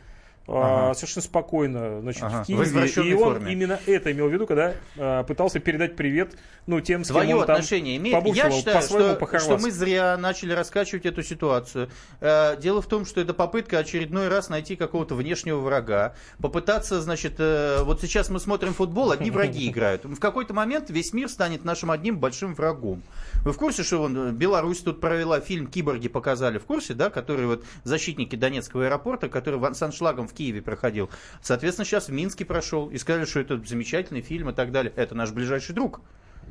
Ага. 0.53 0.93
совершенно 0.93 1.23
спокойно 1.23 2.01
значит, 2.01 2.23
Ага. 2.23 2.39
в 2.39 2.43
В 2.43 2.47
Киеве. 2.47 2.63
извращенной 2.63 3.09
И 3.09 3.13
он 3.13 3.19
форме. 3.33 3.51
именно 3.53 3.79
это 3.85 4.11
имел 4.11 4.27
в 4.27 4.33
виду, 4.33 4.47
когда 4.47 4.73
э, 4.97 5.23
пытался 5.27 5.59
передать 5.59 5.95
привет 5.95 6.33
ну, 6.67 6.79
тем, 6.81 7.03
с 7.03 7.07
кем 7.07 7.15
Твое 7.15 7.35
он 7.35 7.45
там 7.45 7.55
отношение 7.55 7.97
имеет. 7.97 8.23
Я 8.35 8.51
считаю, 8.51 8.81
что, 8.83 9.39
что 9.39 9.57
мы 9.57 9.71
зря 9.71 10.17
начали 10.17 10.53
раскачивать 10.53 11.05
эту 11.05 11.23
ситуацию. 11.23 11.89
Э, 12.19 12.57
Дело 12.59 12.81
в 12.81 12.87
том, 12.87 13.05
что 13.05 13.21
это 13.21 13.33
попытка 13.33 13.77
очередной 13.79 14.27
раз 14.27 14.49
найти 14.49 14.75
какого-то 14.75 15.15
внешнего 15.15 15.59
врага. 15.59 16.15
Попытаться, 16.39 17.01
значит, 17.01 17.35
э, 17.39 17.83
вот 17.83 18.01
сейчас 18.01 18.29
мы 18.29 18.39
смотрим 18.39 18.73
футбол, 18.73 19.11
одни 19.11 19.31
враги 19.31 19.69
играют. 19.69 20.05
В 20.05 20.19
какой-то 20.19 20.53
момент 20.53 20.89
весь 20.89 21.13
мир 21.13 21.29
станет 21.29 21.63
нашим 21.63 21.91
одним 21.91 22.17
большим 22.19 22.53
врагом. 22.55 23.01
Вы 23.43 23.53
в 23.53 23.57
курсе, 23.57 23.83
что 23.83 23.99
вон, 23.99 24.29
э, 24.29 24.31
Беларусь 24.31 24.79
тут 24.79 24.99
провела 24.99 25.39
фильм 25.39 25.67
«Киборги» 25.67 26.07
показали 26.09 26.57
в 26.57 26.65
курсе, 26.65 26.93
да, 26.93 27.09
который 27.09 27.45
вот 27.45 27.63
защитники 27.83 28.35
Донецкого 28.35 28.85
аэропорта, 28.85 29.29
который 29.29 29.59
в- 29.59 29.73
с 29.73 29.81
аншлагом 29.81 30.27
в 30.27 30.33
Киеве 30.33 30.40
проходил. 30.61 31.09
Соответственно, 31.41 31.85
сейчас 31.85 32.09
в 32.09 32.11
Минске 32.11 32.45
прошел 32.45 32.89
и 32.89 32.97
сказали, 32.97 33.25
что 33.25 33.39
это 33.39 33.61
замечательный 33.63 34.21
фильм 34.21 34.49
и 34.49 34.53
так 34.53 34.71
далее. 34.71 34.91
Это 34.95 35.15
наш 35.15 35.31
ближайший 35.31 35.73
друг. 35.73 36.01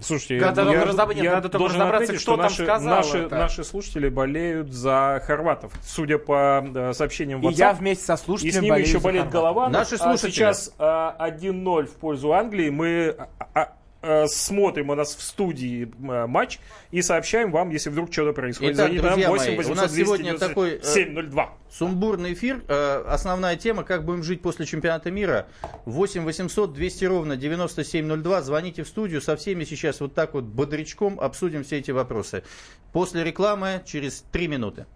Слушайте, 0.00 0.40
Надо 0.40 0.62
я, 0.62 0.84
нет, 0.84 1.16
я 1.16 1.32
надо 1.34 1.48
только 1.50 1.58
должен 1.58 1.81
разобраться, 1.81 2.04
отметить, 2.04 2.22
кто 2.22 2.32
что 2.32 2.37
там 2.37 2.44
наши, 2.44 2.64
сказал 2.64 2.96
наши, 2.96 3.19
это. 3.19 3.37
наши 3.37 3.64
слушатели 3.64 4.08
болеют 4.08 4.72
за 4.72 5.22
хорватов. 5.26 5.72
Судя 5.84 6.16
по 6.16 6.64
э, 6.75 6.92
сообщениям 6.94 7.40
в 7.40 7.44
И 7.44 7.48
WhatsApp, 7.48 7.58
я 7.58 7.72
вместе 7.75 8.04
со 8.04 8.14
и 8.14 8.16
слушателем 8.16 8.52
с 8.52 8.56
ними 8.62 8.70
болею 8.70 8.88
еще 8.88 9.00
болеет 9.00 9.28
голова. 9.28 9.69
Наши 9.69 9.96
А 9.96 9.98
слушатели. 9.98 10.31
сейчас 10.31 10.75
а, 10.78 11.16
1-0 11.28 11.86
в 11.86 11.94
пользу 11.96 12.32
Англии. 12.32 12.70
Мы 12.70 13.14
а, 13.19 13.28
а, 13.38 13.60
а, 13.60 13.72
смотрим 14.26 14.91
у 14.91 14.94
нас 14.94 15.14
в 15.14 15.23
студии 15.23 15.93
а, 16.08 16.26
матч 16.26 16.58
и 16.91 17.02
сообщаем 17.02 17.50
вам, 17.50 17.70
если 17.70 17.91
вдруг 17.91 18.12
что-то 18.12 18.32
происходит. 18.32 18.76
Итак, 18.76 18.87
Звоните 18.87 19.02
нам 19.02 19.12
друзья 19.12 19.29
8 19.31 19.44
мои, 19.47 19.55
у 19.55 19.58
800 19.58 19.76
нас 19.76 19.94
сегодня 19.94 20.38
такой, 20.38 20.70
э, 20.76 20.82
702. 20.82 21.55
Сумбурный 21.70 22.32
эфир. 22.32 22.63
Э, 22.69 23.05
Основная 23.06 23.56
тема, 23.56 23.84
как 23.84 24.05
будем 24.05 24.22
жить 24.22 24.41
после 24.41 24.67
чемпионата 24.67 25.10
мира. 25.10 25.48
8 25.84 26.24
800 26.24 26.72
200 26.72 27.05
ровно 27.05 27.36
9702. 27.36 28.43
Звоните 28.43 28.84
в 28.84 28.89
студию. 28.89 29.20
Со 29.20 29.36
всеми 29.36 29.65
сейчас 29.65 30.01
вот 30.01 30.15
так 30.15 30.34
вот 30.34 30.44
бодрячком 30.44 31.20
обсудим 31.20 31.63
все 31.65 31.79
эти 31.79 31.91
вопросы. 31.91 32.43
После 32.93 33.22
рекламы 33.22 33.82
через 33.84 34.24
3 34.32 34.48
минуты. 34.48 34.86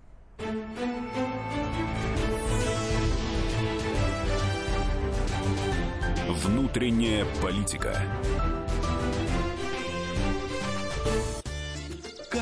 Внутренняя 6.29 7.25
политика. 7.41 7.97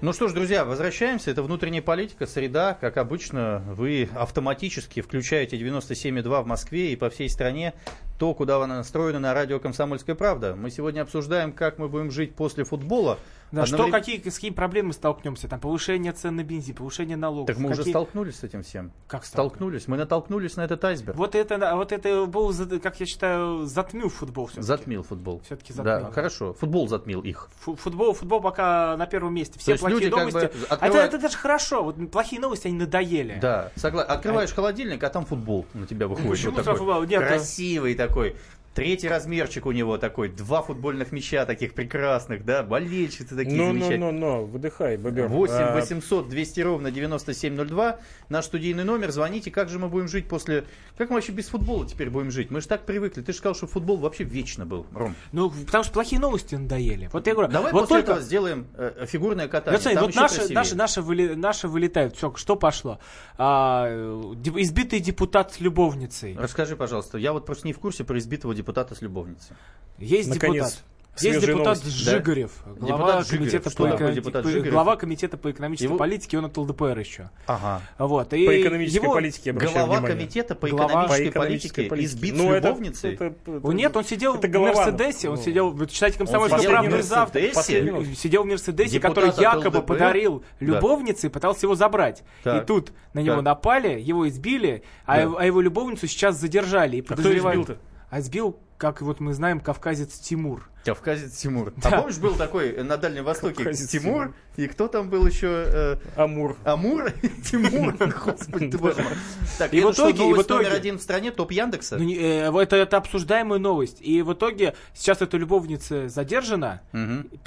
Ну 0.00 0.12
что 0.12 0.28
ж, 0.28 0.32
друзья, 0.32 0.64
возвращаемся. 0.64 1.32
Это 1.32 1.42
внутренняя 1.42 1.82
политика, 1.82 2.24
среда. 2.24 2.78
Как 2.80 2.98
обычно, 2.98 3.64
вы 3.66 4.08
автоматически 4.14 5.00
включаете 5.00 5.58
97,2 5.58 6.42
в 6.42 6.46
Москве 6.46 6.92
и 6.92 6.96
по 6.96 7.10
всей 7.10 7.28
стране 7.28 7.74
то, 8.18 8.34
куда 8.34 8.58
вы 8.58 8.66
настроены 8.66 9.20
на 9.20 9.32
радио 9.32 9.60
«Комсомольская 9.60 10.16
правда». 10.16 10.56
Мы 10.56 10.70
сегодня 10.70 11.02
обсуждаем, 11.02 11.52
как 11.52 11.78
мы 11.78 11.88
будем 11.88 12.10
жить 12.10 12.34
после 12.34 12.64
футбола. 12.64 13.18
Да, 13.50 13.64
что, 13.64 13.76
Одновременно- 13.76 13.98
какие, 13.98 14.28
с 14.28 14.34
какими 14.34 14.52
проблемами 14.54 14.92
столкнемся? 14.92 15.48
Там 15.48 15.58
повышение 15.58 16.12
цен 16.12 16.36
на 16.36 16.44
бензин, 16.44 16.74
повышение 16.74 17.16
налогов. 17.16 17.46
Так 17.46 17.56
мы 17.56 17.70
уже 17.70 17.78
какие- 17.78 17.92
столкнулись 17.92 18.36
с 18.36 18.44
этим 18.44 18.62
всем. 18.62 18.92
Как 19.06 19.24
Столкнулись. 19.24 19.88
Мы 19.88 19.96
натолкнулись 19.96 20.56
на 20.56 20.62
этот 20.66 20.84
айсберг. 20.84 21.16
Вот 21.16 21.34
это, 21.34 21.74
вот 21.76 21.92
это 21.92 22.26
был, 22.26 22.52
как 22.82 23.00
я 23.00 23.06
считаю, 23.06 23.64
затмил 23.64 24.10
футбол 24.10 24.46
все 24.48 24.60
Затмил 24.60 25.02
футбол. 25.02 25.40
Все-таки 25.46 25.72
Да, 25.72 25.82
затмил. 26.00 26.12
хорошо. 26.12 26.52
Футбол 26.54 26.88
затмил 26.88 27.22
их. 27.22 27.48
Фу- 27.60 27.76
Футбол, 27.76 28.12
футбол 28.12 28.42
пока 28.42 28.96
на 28.98 29.06
первом 29.06 29.32
месте. 29.32 29.58
Все 29.58 29.76
плохие 29.78 30.00
люди 30.00 30.10
как 30.10 30.18
новости. 30.18 30.38
бы 30.38 30.42
А 30.42 30.46
это, 30.64 30.74
открывают- 30.74 31.14
это 31.14 31.22
даже 31.22 31.38
хорошо. 31.38 31.84
Вот 31.84 32.10
плохие 32.10 32.42
новости, 32.42 32.66
они 32.66 32.76
надоели. 32.76 33.38
Да, 33.40 33.70
согласен. 33.76 34.10
Открываешь 34.10 34.52
холодильник, 34.52 35.02
а 35.04 35.08
там 35.08 35.24
футбол 35.24 35.64
на 35.72 35.86
тебя 35.86 36.06
выходит. 36.06 36.30
Почему 36.30 36.52
Вот 36.52 36.64
такой 36.64 36.78
футбол? 36.78 37.02
Нет, 37.04 37.26
красивый 37.26 37.94
такой. 37.94 38.07
такой 38.08 38.36
Третий 38.78 39.08
размерчик 39.08 39.66
у 39.66 39.72
него 39.72 39.98
такой, 39.98 40.28
два 40.28 40.62
футбольных 40.62 41.10
мяча 41.10 41.44
таких 41.44 41.74
прекрасных, 41.74 42.44
да, 42.44 42.62
болельщицы 42.62 43.34
такие 43.34 43.56
Ну, 43.56 43.72
ну, 43.72 43.72
замечательные. 43.72 44.12
ну, 44.12 44.36
ну, 44.36 44.44
выдыхай, 44.44 44.96
бобер. 44.96 45.26
8 45.26 45.54
А, 45.54 45.74
800 45.74 46.28
200 46.28 46.60
ровно 46.60 46.90
9702. 46.92 47.98
Наш 48.28 48.44
студийный 48.44 48.84
номер. 48.84 49.10
Звоните, 49.10 49.50
как 49.50 49.68
же 49.68 49.80
мы 49.80 49.88
будем 49.88 50.06
жить 50.06 50.28
после... 50.28 50.64
Как 50.96 51.10
мы 51.10 51.16
вообще 51.16 51.32
без 51.32 51.48
футбола 51.48 51.86
теперь 51.88 52.08
будем 52.08 52.30
жить? 52.30 52.52
Мы 52.52 52.60
же 52.60 52.68
так 52.68 52.86
привыкли. 52.86 53.20
Ты 53.22 53.32
же 53.32 53.38
сказал, 53.38 53.56
что 53.56 53.66
футбол 53.66 53.96
вообще 53.96 54.22
вечно 54.22 54.64
был, 54.64 54.86
Ром. 54.94 55.16
Ну, 55.32 55.50
потому 55.50 55.82
что 55.82 55.92
плохие 55.92 56.20
новости 56.20 56.54
надоели. 56.54 57.10
Вот 57.12 57.26
я 57.26 57.34
говорю, 57.34 57.50
Давай 57.50 57.72
вот 57.72 57.80
после 57.80 57.96
только... 57.96 58.12
этого 58.12 58.24
сделаем 58.24 58.68
э, 58.76 59.06
фигурное 59.08 59.48
катание. 59.48 59.72
Вот, 59.76 59.82
смотри, 59.82 59.96
Там 59.96 60.04
вот 60.04 60.10
еще 60.12 60.20
наши, 60.20 60.52
наши, 60.54 60.76
наши, 60.76 61.00
выли- 61.00 61.34
наши 61.34 61.66
вылетают. 61.66 62.16
Все, 62.16 62.32
что 62.36 62.54
пошло? 62.54 63.00
А, 63.38 63.88
э, 63.88 64.34
избитый 64.56 65.00
депутат 65.00 65.54
с 65.54 65.60
любовницей. 65.60 66.36
Расскажи, 66.38 66.76
пожалуйста. 66.76 67.18
Я 67.18 67.32
вот 67.32 67.44
просто 67.44 67.66
не 67.66 67.72
в 67.72 67.80
курсе 67.80 68.04
про 68.04 68.16
избитого 68.18 68.54
депутата 68.54 68.67
с 68.94 69.02
любовницей. 69.02 69.56
Есть 69.98 70.28
Наконец, 70.28 70.54
депутат. 70.64 70.84
Есть 71.20 71.34
свежие 71.40 71.54
депутат 71.56 71.78
новости. 71.78 71.88
Жигарев, 71.88 72.52
глава, 72.64 72.86
Депутат 72.86 73.26
Жигарев. 73.26 73.28
комитета, 73.28 73.70
Что 73.70 73.82
по, 73.82 73.88
эко- 73.88 74.12
депутат 74.12 74.42
по- 74.44 74.48
Жигарев? 74.50 74.72
глава 74.72 74.96
комитета 74.96 75.36
по 75.36 75.50
экономической 75.50 75.84
Его- 75.86 75.96
политике, 75.96 76.38
он 76.38 76.44
от 76.44 76.56
ЛДПр 76.56 76.96
еще. 77.00 77.30
Ага. 77.46 77.82
Вот. 77.98 78.32
И 78.34 78.46
По 78.46 78.60
экономической 78.62 79.02
его- 79.02 79.12
политике, 79.14 79.52
Глава 79.52 79.82
внимание. 79.86 80.10
комитета 80.16 80.54
по 80.54 80.68
Глава 80.68 80.84
экономической, 80.86 81.24
По 81.24 81.30
экономической 81.30 81.74
политике, 81.74 81.88
политике. 81.90 82.06
избит 82.14 82.34
Ну, 82.36 82.44
с 82.44 82.46
это- 82.52 82.68
любовницей. 82.68 83.14
это- 83.14 83.24
это- 83.24 83.60
О, 83.66 83.72
нет, 83.72 83.96
он 83.96 84.04
сидел 84.04 84.34
это 84.36 84.46
в. 84.46 84.76
Мерседесе, 84.76 85.28
он 85.30 85.36
Ну. 85.36 85.42
сидел, 85.42 85.70
вы 85.70 85.86
читайте 85.88 86.14
Он 86.14 86.18
комсомольскую 86.26 86.60
сидел 86.62 86.70
в 86.70 86.78
правду 86.78 87.02
завтра. 87.02 87.40
Мерседесе? 87.40 88.14
Сидел 88.14 88.42
в 88.44 88.46
Мерседесе, 88.46 88.90
Депутат 88.92 89.14
который 89.16 89.30
от 89.30 89.38
якобы 89.40 89.82
подарил 89.82 90.44
Да. 90.60 90.66
любовнице 90.66 91.26
и 91.26 91.30
пытался 91.30 91.66
его 91.66 91.74
забрать. 91.74 92.22
Так. 92.44 92.62
И 92.62 92.66
тут 92.66 92.92
на 93.12 93.18
него 93.20 93.36
Так. 93.36 93.44
напали, 93.44 93.98
его 94.00 94.28
избили, 94.28 94.84
а, 95.04 95.16
Да. 95.16 95.22
его- 95.22 95.38
а 95.38 95.44
его 95.44 95.60
любовницу 95.60 96.06
сейчас 96.06 96.36
задержали. 96.36 96.98
И 96.98 97.00
кто 97.02 97.16
подозревают- 97.16 97.64
избил-то? 97.70 97.82
А 98.10 98.20
избил, 98.20 98.58
как 98.78 99.02
вот 99.02 99.20
мы 99.20 99.34
знаем, 99.34 99.60
кавказец 99.60 100.14
Тимур. 100.18 100.68
Кавказец 100.84 101.32
Тимур. 101.36 101.74
Да. 101.76 101.90
А 101.90 102.00
помнишь, 102.00 102.16
был 102.18 102.34
такой 102.34 102.82
на 102.82 102.96
Дальнем 102.96 103.24
Востоке 103.24 103.56
Кавказец 103.56 103.90
Тимур, 103.90 104.22
Тимур. 104.28 104.34
и 104.56 104.66
кто 104.68 104.88
там 104.88 105.10
был 105.10 105.26
еще? 105.26 105.64
э, 105.66 105.96
Амур. 106.16 106.56
Амур? 106.64 107.10
Тимур, 107.44 107.92
господи 108.24 108.70
ты 108.70 108.78
боже 108.78 109.02
мой. 109.02 109.12
Так, 109.58 109.74
И 109.74 109.80
в 109.82 109.90
итоге- 109.90 110.12
и 110.12 110.14
в 110.14 110.18
новость 110.30 110.48
номер 110.48 110.62
итоге- 110.62 110.76
один 110.76 110.98
в 110.98 111.02
стране, 111.02 111.30
топ 111.32 111.50
Яндекса? 111.52 111.98
Ну, 111.98 112.08
э, 112.10 112.50
это, 112.62 112.76
это 112.76 112.96
обсуждаемая 112.96 113.58
новость. 113.58 113.98
И 114.00 114.22
в 114.22 114.32
итоге 114.32 114.74
сейчас 114.94 115.20
эта 115.20 115.36
любовница 115.36 116.08
задержана. 116.08 116.80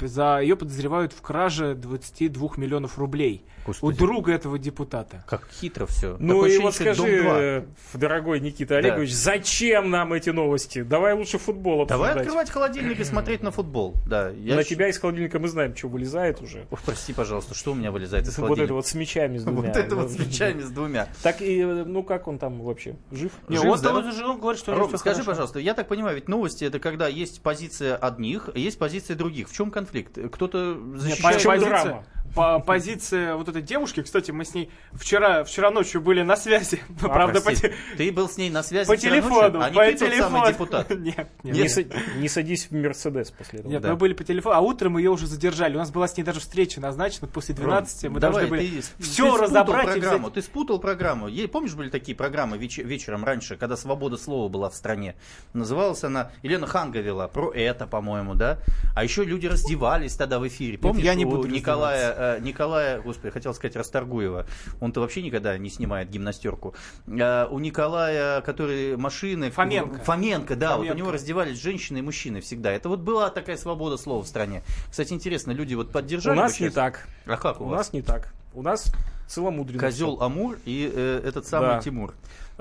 За 0.00 0.38
ее 0.40 0.54
подозревают 0.54 1.12
в 1.12 1.20
краже 1.22 1.74
22 1.74 2.50
миллионов 2.58 2.98
рублей. 2.98 3.44
Господи. 3.66 3.94
У 3.94 3.96
друга 3.98 4.32
этого 4.32 4.58
депутата. 4.58 5.24
Как 5.28 5.46
хитро 5.60 5.86
все. 5.86 6.16
Ну 6.18 6.44
и 6.46 6.58
вот 6.58 6.74
скажи, 6.74 7.02
э, 7.24 7.62
дорогой 7.94 8.40
Никита 8.40 8.76
Олегович, 8.78 9.12
зачем 9.14 9.90
нам 9.90 10.12
эти 10.12 10.30
новости? 10.30 10.82
Давай 10.82 11.14
лучше 11.14 11.38
футбол 11.38 11.86
Давай 11.86 12.10
обсуждать. 12.10 12.22
открывать 12.26 12.50
холодильник 12.50 13.00
и 13.00 13.04
смотреть 13.04 13.42
на 13.42 13.50
футбол. 13.50 13.94
Да, 14.06 14.30
я 14.30 14.56
На 14.56 14.62
щ- 14.64 14.70
тебя 14.70 14.88
из 14.88 14.98
холодильника 14.98 15.38
мы 15.38 15.48
знаем, 15.48 15.76
что 15.76 15.88
вылезает 15.88 16.40
уже. 16.42 16.66
Ой, 16.70 16.78
прости, 16.84 17.12
пожалуйста, 17.12 17.54
что 17.54 17.72
у 17.72 17.74
меня 17.74 17.90
вылезает 17.92 18.24
из 18.26 18.36
Вот 18.38 18.46
холодильника? 18.46 18.64
это 18.64 18.74
вот 18.74 18.86
с 18.86 18.94
мечами 18.94 19.38
с 19.38 19.44
двумя. 19.44 19.68
Вот 19.68 19.76
это 19.76 19.96
вот 19.96 20.10
с 20.10 20.18
мечами 20.18 20.60
с 20.62 20.70
двумя. 20.70 21.08
Так 21.22 21.40
и, 21.42 21.60
э, 21.60 21.84
ну 21.84 22.02
как 22.02 22.26
он 22.28 22.38
там 22.38 22.60
вообще? 22.62 22.96
Жив? 23.10 23.32
Жив, 23.48 23.64
вот 23.64 23.86
он, 23.86 24.12
же- 24.12 24.26
он 24.26 24.40
говорит, 24.40 24.60
что 24.60 24.74
Ром, 24.74 24.88
скажи, 24.96 25.16
хорошо. 25.16 25.30
пожалуйста, 25.30 25.58
я 25.60 25.74
так 25.74 25.88
понимаю, 25.88 26.16
ведь 26.16 26.28
новости 26.28 26.64
это 26.64 26.78
когда 26.80 27.06
есть 27.08 27.42
позиция 27.42 27.96
одних, 27.96 28.48
есть 28.54 28.78
позиция 28.78 29.16
других. 29.16 29.48
В 29.48 29.54
чем 29.54 29.70
конфликт? 29.70 30.18
Кто-то 30.32 30.76
защищает... 30.96 31.36
по- 31.36 31.40
чем 31.40 31.50
позиция, 31.52 31.68
драма? 31.84 32.04
По- 32.34 32.58
позиция 32.60 33.36
вот 33.36 33.48
этой 33.48 33.62
девушки, 33.62 34.02
кстати, 34.02 34.30
мы 34.30 34.44
с 34.44 34.54
ней 34.54 34.70
вчера, 34.92 35.44
вчера 35.44 35.70
ночью 35.70 36.00
были 36.00 36.22
на 36.22 36.36
связи. 36.36 36.80
А, 37.02 37.08
Правда, 37.08 37.40
по, 37.40 37.46
прости, 37.46 37.68
те- 37.68 37.74
Ты 37.96 38.12
был 38.12 38.28
с 38.28 38.36
ней 38.36 38.48
на 38.50 38.62
связи 38.62 38.86
по 38.88 38.96
телефону. 38.96 39.58
ночью? 39.58 39.62
А 39.62 39.70
не 39.86 39.92
по 39.92 39.98
телефону. 39.98 40.48
депутат? 40.48 40.90
Нет, 41.02 41.16
нет. 41.16 41.28
Не, 41.42 41.52
Нет. 41.62 41.70
са- 41.78 42.18
не 42.18 42.28
садись 42.28 42.66
в 42.70 42.72
Мерседес 42.72 43.30
после 43.30 43.58
этого. 43.60 43.72
Нет, 43.72 43.82
Да. 43.82 43.90
мы 43.90 43.96
были 43.96 44.12
по 44.14 44.24
телефону, 44.24 44.54
а 44.56 44.60
утром 44.60 44.98
ее 44.98 45.10
уже 45.10 45.26
задержали. 45.26 45.74
У 45.74 45.78
нас 45.78 45.90
была 45.90 46.06
с 46.08 46.16
ней 46.16 46.22
даже 46.22 46.40
встреча 46.40 46.80
назначена 46.80 47.26
после 47.28 47.54
12. 47.54 48.04
Ром, 48.04 48.12
мы 48.14 48.20
давай, 48.20 48.42
должны 48.48 48.56
были 48.56 48.80
ты, 48.80 49.02
все 49.02 49.36
ты 49.36 49.42
разобрать 49.42 49.86
программу, 49.86 50.18
взять. 50.26 50.34
Ты 50.34 50.42
спутал 50.42 50.78
программу. 50.78 51.28
Помнишь, 51.52 51.74
были 51.74 51.90
такие 51.90 52.16
программы 52.16 52.56
веч- 52.56 52.78
вечером 52.78 53.24
раньше, 53.24 53.56
когда 53.56 53.76
свобода 53.76 54.16
слова 54.16 54.48
была 54.48 54.70
в 54.70 54.74
стране? 54.74 55.14
Называлась 55.52 56.02
она, 56.04 56.30
Елена 56.42 56.66
Ханга 56.66 57.00
вела, 57.00 57.28
про 57.28 57.50
это, 57.52 57.86
по-моему, 57.86 58.34
да? 58.34 58.58
А 58.94 59.04
еще 59.04 59.24
люди 59.24 59.46
раздевались 59.46 60.14
тогда 60.16 60.38
в 60.38 60.46
эфире. 60.48 60.78
Помнишь, 60.78 61.04
я 61.04 61.14
не 61.14 61.24
у 61.26 61.30
буду 61.30 61.48
Николая, 61.48 62.12
Николая, 62.40 63.00
господи, 63.00 63.32
хотел 63.32 63.54
сказать 63.54 63.76
Расторгуева. 63.76 64.46
Он-то 64.80 65.00
вообще 65.00 65.22
никогда 65.22 65.56
не 65.58 65.70
снимает 65.70 66.10
гимнастерку. 66.10 66.74
Э, 67.06 67.46
у 67.50 67.58
Николая, 67.58 68.40
который 68.42 68.96
машины... 68.96 69.50
Фоменко. 69.50 69.98
Фоменко, 70.04 70.56
да. 70.56 70.70
Вот 70.70 70.74
у 70.74 70.82
Фоменко. 70.82 70.98
него 70.98 71.10
раздевались 71.12 71.60
женщины 71.60 71.98
и 71.98 72.02
мужчины 72.02 72.40
всегда. 72.40 72.72
Это 72.72 72.88
вот 72.88 73.00
была 73.00 73.30
такая 73.30 73.56
свобода 73.56 73.96
слова 73.96 74.22
в 74.22 74.26
стране. 74.26 74.62
Кстати, 74.90 75.12
интересно, 75.12 75.52
люди 75.52 75.74
вот 75.74 75.88
У 75.88 75.92
поддержали 75.92 76.36
нас 76.36 76.58
бы 76.58 76.64
не 76.64 76.70
так. 76.70 77.06
А 77.26 77.36
как 77.36 77.60
у, 77.60 77.64
У 77.64 77.68
вас? 77.68 77.78
нас 77.78 77.92
не 77.92 78.02
так. 78.02 78.32
У 78.54 78.62
нас 78.62 78.92
целомудренно. 79.28 79.80
Козел. 79.80 80.18
Амур 80.20 80.58
и 80.64 80.90
э, 80.94 81.22
этот 81.24 81.46
самый 81.46 81.76
Да. 81.76 81.80
Тимур. 81.80 82.14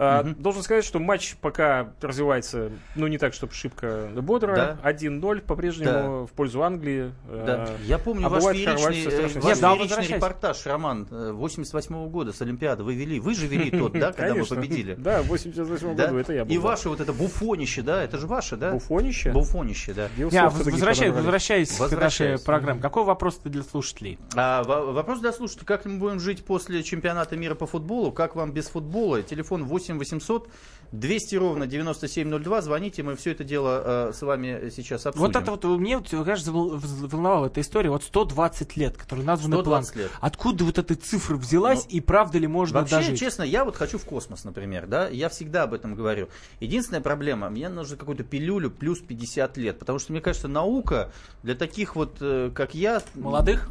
А, 0.04 0.24
Мгм. 0.24 0.42
Должен 0.42 0.64
сказать, 0.64 0.84
что 0.84 0.98
матч 0.98 1.36
пока 1.40 1.94
развивается, 2.02 2.72
ну, 2.96 3.06
не 3.06 3.20
так, 3.20 3.36
чтобы 3.36 3.54
шибко 3.54 4.10
бодро. 4.16 4.56
Да. 4.56 4.78
1-0 4.84 5.42
по-прежнему 5.42 6.26
в 6.26 6.32
пользу 6.32 6.64
Англии. 6.64 7.12
Да. 7.30 7.68
А, 7.70 7.78
Я 7.86 8.00
помню 8.00 8.26
а 8.26 8.30
ваш 8.30 8.44
фееричный, 8.44 9.04
э, 9.06 9.40
ваш 9.40 9.60
да, 9.60 9.76
фееричный 9.76 10.16
репортаж, 10.16 10.66
Роман, 10.66 11.08
э, 11.12 11.32
88 11.34 12.10
года 12.10 12.34
с 12.34 12.42
Олимпиады. 12.42 12.82
Вы 12.84 12.96
вели, 12.96 13.20
вы 13.20 13.36
же 13.36 13.46
вели 13.46 13.70
тот, 13.80 13.94
да, 13.94 14.12
когда 14.12 14.34
мы 14.34 14.44
победили? 14.44 14.96
Да, 14.96 15.22
в 15.22 15.28
88 15.28 15.96
Да? 15.96 16.06
году 16.08 16.18
это 16.18 16.34
я 16.34 16.46
был. 16.46 16.52
И 16.52 16.56
да. 16.58 16.62
ваше 16.64 16.90
вот 16.90 17.00
это 17.00 17.14
буфонище, 17.14 17.84
да, 17.84 18.04
это 18.04 18.18
же 18.18 18.26
ваше, 18.26 18.58
да? 18.58 18.72
Буфонище? 18.72 19.32
Буфонище, 19.32 19.94
да. 19.94 20.10
Возвращаясь 20.18 21.78
к 21.78 21.92
нашей 21.92 22.40
программе. 22.40 22.82
Какой 22.82 23.04
вопрос 23.04 23.40
для 23.44 23.62
слушателей? 23.62 24.18
А, 24.36 24.64
во- 24.64 24.94
вопрос 24.94 25.20
для 25.20 25.32
слушателей. 25.32 25.68
Как 25.68 25.86
мы 25.86 26.00
будем 26.00 26.20
жить 26.20 26.44
после 26.44 26.82
чемпионата 26.82 27.38
мира 27.38 27.54
по 27.54 27.68
футболу? 27.68 28.12
Как 28.12 28.36
вам 28.36 28.52
без 28.52 28.68
футбола? 28.68 29.22
Телефон 29.22 29.66
8 29.66 29.91
800 30.00 30.48
200 30.92 31.36
ровно 31.36 31.68
9702. 31.68 32.62
Звоните, 32.62 33.04
мы 33.04 33.16
все 33.16 33.32
это 33.32 33.44
дело 33.44 34.10
э, 34.10 34.14
с 34.14 34.22
вами 34.22 34.70
сейчас 34.76 35.06
обсудим. 35.06 35.26
Вот 35.28 35.36
это 35.36 35.52
вот 35.52 35.64
мне, 35.64 36.00
конечно, 36.00 36.52
волновала 36.52 37.48
эта 37.48 37.62
история. 37.62 37.90
Вот 37.90 38.04
120 38.04 38.76
лет, 38.78 38.98
который 38.98 39.24
назван 39.24 39.54
120 39.54 39.94
план. 39.94 40.04
лет. 40.04 40.12
Откуда 40.20 40.64
вот 40.66 40.78
эта 40.78 40.96
цифра 40.96 41.38
взялась 41.38 41.86
Ну, 41.86 41.98
и 41.98 42.02
правда 42.02 42.38
ли 42.38 42.48
можно 42.48 42.80
Вообще, 42.80 42.96
дожить? 42.96 43.20
честно, 43.20 43.44
я 43.44 43.64
вот 43.64 43.76
хочу 43.76 43.98
в 43.98 44.06
космос, 44.06 44.44
например, 44.44 44.88
да, 44.88 45.08
я 45.08 45.30
всегда 45.30 45.64
об 45.64 45.74
этом 45.74 45.96
говорю. 45.96 46.28
Единственная 46.60 47.02
проблема, 47.02 47.50
мне 47.50 47.70
нужно 47.70 47.96
какую-то 47.96 48.24
пилюлю 48.24 48.70
плюс 48.70 49.00
50 49.00 49.58
лет, 49.58 49.80
потому 49.80 50.00
что, 50.00 50.12
мне 50.12 50.22
кажется, 50.22 50.48
наука 50.48 51.12
для 51.44 51.56
таких 51.56 51.96
вот, 51.96 52.18
э, 52.20 52.52
как 52.54 52.76
я... 52.76 53.02
Молодых? 53.16 53.70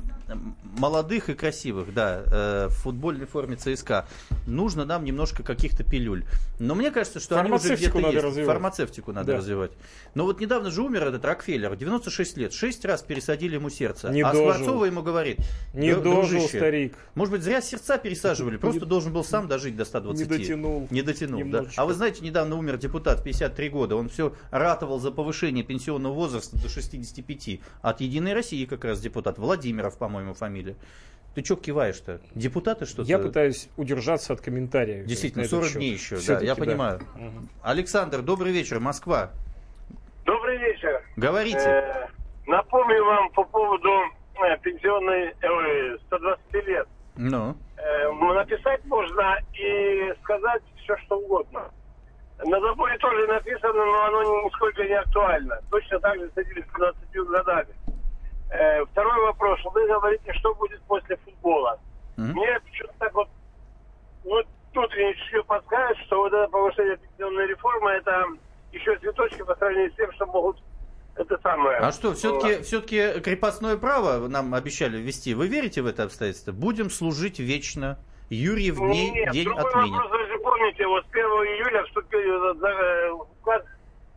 Молодых 0.78 1.28
и 1.28 1.34
красивых, 1.34 1.92
да, 1.92 2.22
э, 2.24 2.66
в 2.68 2.74
футбольной 2.74 3.26
форме 3.26 3.56
ЦСКА. 3.56 4.06
Нужно 4.46 4.84
нам 4.84 5.04
немножко 5.04 5.42
каких-то 5.42 5.82
пилюль. 5.82 6.24
Но 6.60 6.76
мне 6.76 6.92
кажется, 6.92 7.09
что 7.18 7.40
они 7.40 7.50
уже 7.50 7.74
где-то 7.74 7.96
надо 7.98 8.12
есть. 8.12 8.24
развивать. 8.24 8.46
Фармацевтику 8.52 9.12
надо 9.12 9.32
Да. 9.32 9.38
развивать. 9.38 9.72
Но 10.14 10.24
вот 10.26 10.40
недавно 10.40 10.70
же 10.70 10.82
умер 10.82 11.04
этот 11.08 11.24
Рокфеллер, 11.24 11.74
96 11.74 12.36
лет, 12.36 12.52
6 12.52 12.84
раз 12.84 13.02
пересадили 13.02 13.54
ему 13.54 13.70
сердце. 13.70 14.10
Не 14.10 14.22
а 14.22 14.32
дожил. 14.32 14.52
Скворцова 14.52 14.84
ему 14.84 15.02
говорит, 15.02 15.38
Не 15.74 15.90
«Дру- 15.90 16.02
дожил 16.02 16.40
старик. 16.46 16.94
может 17.14 17.32
быть, 17.32 17.42
зря 17.42 17.60
сердца 17.62 17.98
пересаживали, 17.98 18.56
просто 18.58 18.86
должен 18.86 19.12
был 19.12 19.24
сам 19.24 19.48
дожить 19.48 19.76
до 19.76 19.84
120. 19.84 20.28
Не 20.30 20.38
дотянул. 20.38 20.86
Не 20.90 21.02
дотянул, 21.02 21.42
да. 21.46 21.64
А 21.76 21.86
вы 21.86 21.94
знаете, 21.94 22.22
недавно 22.22 22.56
умер 22.56 22.76
депутат, 22.76 23.24
53 23.24 23.68
года. 23.70 23.96
Он 23.96 24.08
все 24.08 24.34
ратовал 24.50 24.98
за 25.00 25.10
повышение 25.10 25.64
пенсионного 25.64 26.12
возраста 26.12 26.56
до 26.60 26.68
65. 26.68 27.60
От 27.82 28.00
Единой 28.02 28.34
России 28.34 28.64
как 28.66 28.84
раз 28.84 29.00
депутат. 29.00 29.38
Владимиров, 29.38 29.96
по-моему, 29.96 30.34
фамилия. 30.34 30.76
Ты 31.34 31.44
что 31.44 31.56
киваешь-то? 31.56 32.20
Депутаты 32.34 32.86
что-то? 32.86 33.08
Я 33.08 33.18
пытаюсь 33.18 33.68
удержаться 33.76 34.32
от 34.32 34.40
комментариев. 34.40 35.06
Действительно, 35.06 35.42
на 35.42 35.46
этот 35.46 35.58
40 35.58 35.68
счет. 35.68 35.76
дней 35.78 35.92
еще, 35.92 36.16
да, 36.26 36.40
я 36.40 36.56
понимаю. 36.56 37.00
Мгм. 37.14 37.48
Александр, 37.62 38.22
добрый 38.22 38.52
вечер, 38.52 38.80
Москва. 38.80 39.30
Добрый 40.24 40.58
вечер. 40.58 41.02
Говорите. 41.16 41.58
Э, 41.58 42.06
напомню 42.46 43.04
вам 43.04 43.30
по 43.30 43.44
поводу 43.44 43.90
э, 43.90 44.58
пенсионной 44.62 45.34
э, 45.40 45.98
120 46.06 46.54
лет. 46.66 46.88
Ну, 47.16 47.56
Э, 47.76 48.10
написать 48.34 48.84
можно 48.84 49.38
и 49.54 50.12
сказать 50.22 50.62
все, 50.82 50.96
что 50.98 51.18
угодно. 51.18 51.70
На 52.44 52.60
заборе 52.60 52.96
тоже 52.98 53.26
написано, 53.26 53.72
но 53.84 54.04
оно 54.06 54.44
нисколько 54.44 54.82
не 54.84 54.94
актуально. 54.94 55.58
Точно 55.70 56.00
так 56.00 56.18
же 56.18 56.30
с 56.34 56.38
этими 56.38 56.60
15 56.60 57.28
годами. 57.28 57.68
Э, 58.50 58.84
второй 58.86 59.20
вопрос. 59.26 59.60
Вы 59.72 59.86
говорите, 59.86 60.32
что 60.34 60.54
будет 60.54 60.80
после 60.82 61.16
футбола. 61.16 61.78
Мгм. 62.16 62.32
Мне 62.32 62.60
почему-то 62.60 62.94
так 62.98 63.14
вот, 63.14 63.28
ну, 64.24 64.42
внутреннее 64.72 65.14
чутье 65.14 65.44
подсказывает, 65.44 65.98
что 66.06 66.18
вот 66.18 66.32
это 66.32 66.48
повышение 66.48 66.96
пенсионной 66.96 67.46
реформы, 67.46 67.90
это 67.90 68.24
еще 68.72 68.96
цветочки 68.98 69.42
по 69.42 69.54
сравнению 69.56 69.92
с 69.92 69.96
тем, 69.96 70.12
что 70.12 70.26
могут 70.26 70.56
это 71.16 71.38
самое. 71.42 71.78
а 71.78 71.92
что, 71.92 72.14
все-таки 72.14 72.62
все 72.62 72.80
крепостное 73.20 73.76
право 73.76 74.26
нам 74.28 74.54
обещали 74.54 74.96
ввести. 74.98 75.34
Вы 75.34 75.48
верите 75.48 75.82
в 75.82 75.86
это 75.86 76.04
обстоятельство? 76.04 76.52
Будем 76.52 76.90
служить 76.90 77.38
вечно. 77.38 77.98
Юрьев 78.30 78.76
дней, 78.76 79.10
Нет, 79.10 79.32
день 79.32 79.48
отменен. 79.48 79.92
вопрос, 79.92 80.10
вы 80.12 80.26
же 80.28 80.38
помните, 80.38 80.86
вот 80.86 81.04
с 81.04 81.08
1 81.10 81.24
июля 81.24 81.82
вступил 81.84 82.20
этот, 82.20 82.62
э, 82.62 83.10
указ, 83.10 83.62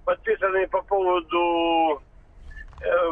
подписанный 0.05 0.67
по 0.67 0.83
поводу 0.83 1.99
э, 1.99 2.12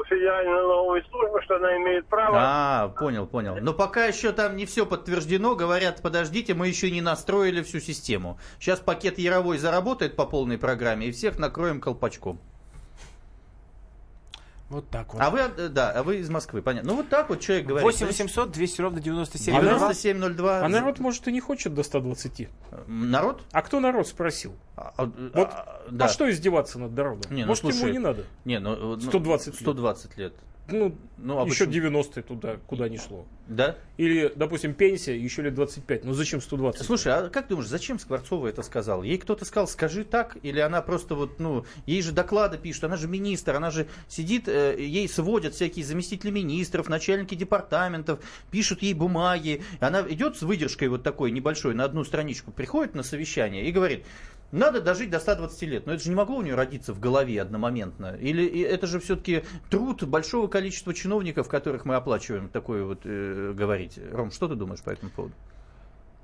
федеральной 0.07 0.53
налоговой 0.53 1.03
службы, 1.09 1.41
что 1.43 1.55
она 1.55 1.77
имеет 1.77 2.07
право. 2.07 2.37
А, 2.39 2.89
понял, 2.89 3.27
понял. 3.27 3.57
Но 3.61 3.73
пока 3.73 4.05
еще 4.05 4.31
там 4.31 4.55
не 4.55 4.65
все 4.65 4.85
подтверждено. 4.85 5.55
Говорят, 5.55 6.01
подождите, 6.01 6.53
мы 6.53 6.67
еще 6.67 6.91
не 6.91 7.01
настроили 7.01 7.61
всю 7.61 7.79
систему. 7.79 8.39
Сейчас 8.59 8.79
пакет 8.79 9.17
Яровой 9.17 9.57
заработает 9.57 10.15
по 10.15 10.25
полной 10.25 10.57
программе, 10.57 11.07
и 11.07 11.11
всех 11.11 11.39
накроем 11.39 11.79
колпачком. 11.79 12.39
Вот 14.71 14.89
так 14.89 15.13
вот. 15.13 15.21
А 15.21 15.29
вы, 15.29 15.39
э, 15.39 15.67
да, 15.67 15.91
а 15.91 16.01
вы 16.01 16.19
из 16.19 16.29
Москвы, 16.29 16.61
понятно. 16.61 16.91
Ну 16.91 16.95
вот 16.95 17.09
так 17.09 17.27
вот 17.27 17.41
человек 17.41 17.65
говорит. 17.65 17.83
8 17.83 18.07
800 18.07 18.51
200 18.51 18.81
ровно 18.81 19.01
97 19.01 19.53
А 19.53 19.61
народ- 19.61 19.79
9702. 19.79 20.65
А 20.65 20.69
народ, 20.69 20.99
может, 20.99 21.27
и 21.27 21.31
не 21.33 21.41
хочет 21.41 21.73
до 21.73 21.83
120. 21.83 22.47
Народ? 22.87 23.41
А 23.51 23.61
кто 23.63 23.81
народ 23.81 24.07
спросил? 24.07 24.55
А, 24.77 24.93
а, 24.95 25.05
Вот, 25.05 25.49
а, 25.51 25.83
да. 25.91 26.05
А 26.05 26.07
что 26.07 26.31
издеваться 26.31 26.79
над 26.79 26.93
народом? 26.93 27.29
Не, 27.35 27.41
ну, 27.41 27.49
может, 27.49 27.63
ему 27.65 27.73
слушай, 27.73 27.89
и 27.89 27.91
не 27.91 27.99
надо? 27.99 28.23
Не, 28.45 28.59
ну, 28.59 28.75
ну, 28.77 28.99
120 29.01 29.47
лет. 29.47 29.61
120 29.61 30.17
лет. 30.17 30.33
Ну, 30.67 30.95
Ну, 31.17 31.41
а 31.41 31.45
еще 31.45 31.65
почему? 31.65 31.73
90 31.73 32.21
туда, 32.23 32.57
куда 32.67 32.87
ни 32.87 32.97
шло. 32.97 33.25
Да? 33.47 33.75
Или, 33.97 34.31
допустим, 34.35 34.73
пенсия, 34.73 35.17
еще 35.17 35.41
лет 35.41 35.53
25. 35.53 36.05
Ну 36.05 36.13
зачем 36.13 36.41
120? 36.41 36.85
Слушай, 36.85 37.13
а 37.13 37.29
как 37.29 37.47
думаешь, 37.47 37.67
зачем 37.67 37.99
Скворцова 37.99 38.47
это 38.47 38.63
сказал? 38.63 39.03
Ей 39.03 39.17
кто-то 39.17 39.43
сказал, 39.45 39.67
скажи 39.67 40.03
так, 40.03 40.37
или 40.41 40.59
она 40.59 40.81
просто 40.81 41.15
вот, 41.15 41.39
ну, 41.39 41.65
ей 41.85 42.01
же 42.01 42.11
доклады 42.11 42.57
пишут, 42.57 42.85
она 42.85 42.95
же 42.95 43.07
министр, 43.07 43.55
она 43.55 43.71
же 43.71 43.87
сидит, 44.07 44.47
э, 44.47 44.75
ей 44.79 45.09
сводят 45.09 45.53
всякие 45.53 45.83
заместители 45.83 46.31
министров, 46.31 46.87
начальники 46.87 47.35
департаментов, 47.35 48.19
пишут 48.49 48.81
ей 48.81 48.93
бумаги. 48.93 49.63
Она 49.79 50.01
идет 50.09 50.37
с 50.37 50.41
выдержкой 50.41 50.87
вот 50.87 51.03
такой 51.03 51.31
небольшой 51.31 51.73
на 51.73 51.83
одну 51.83 52.03
страничку, 52.03 52.51
приходит 52.51 52.95
на 52.95 53.03
совещание 53.03 53.65
и 53.65 53.71
говорит, 53.71 54.05
надо 54.51 54.81
дожить 54.81 55.09
до 55.09 55.19
120 55.19 55.61
лет. 55.63 55.85
Но 55.85 55.93
это 55.93 56.03
же 56.03 56.09
не 56.09 56.15
могло 56.15 56.37
у 56.37 56.41
нее 56.41 56.55
родиться 56.55 56.93
в 56.93 56.99
голове 56.99 57.41
одномоментно. 57.41 58.15
Или 58.19 58.61
это 58.61 58.87
же 58.87 58.99
все-таки 58.99 59.43
труд 59.69 60.03
большого 60.03 60.47
количества 60.47 60.93
чиновников, 60.93 61.47
которых 61.47 61.85
мы 61.85 61.95
оплачиваем, 61.95 62.49
такое 62.49 62.83
вот 62.83 63.01
э, 63.05 63.53
говорить. 63.55 63.99
Ром, 64.11 64.31
что 64.31 64.47
ты 64.47 64.55
думаешь 64.55 64.81
по 64.81 64.89
этому 64.89 65.11
поводу? 65.11 65.33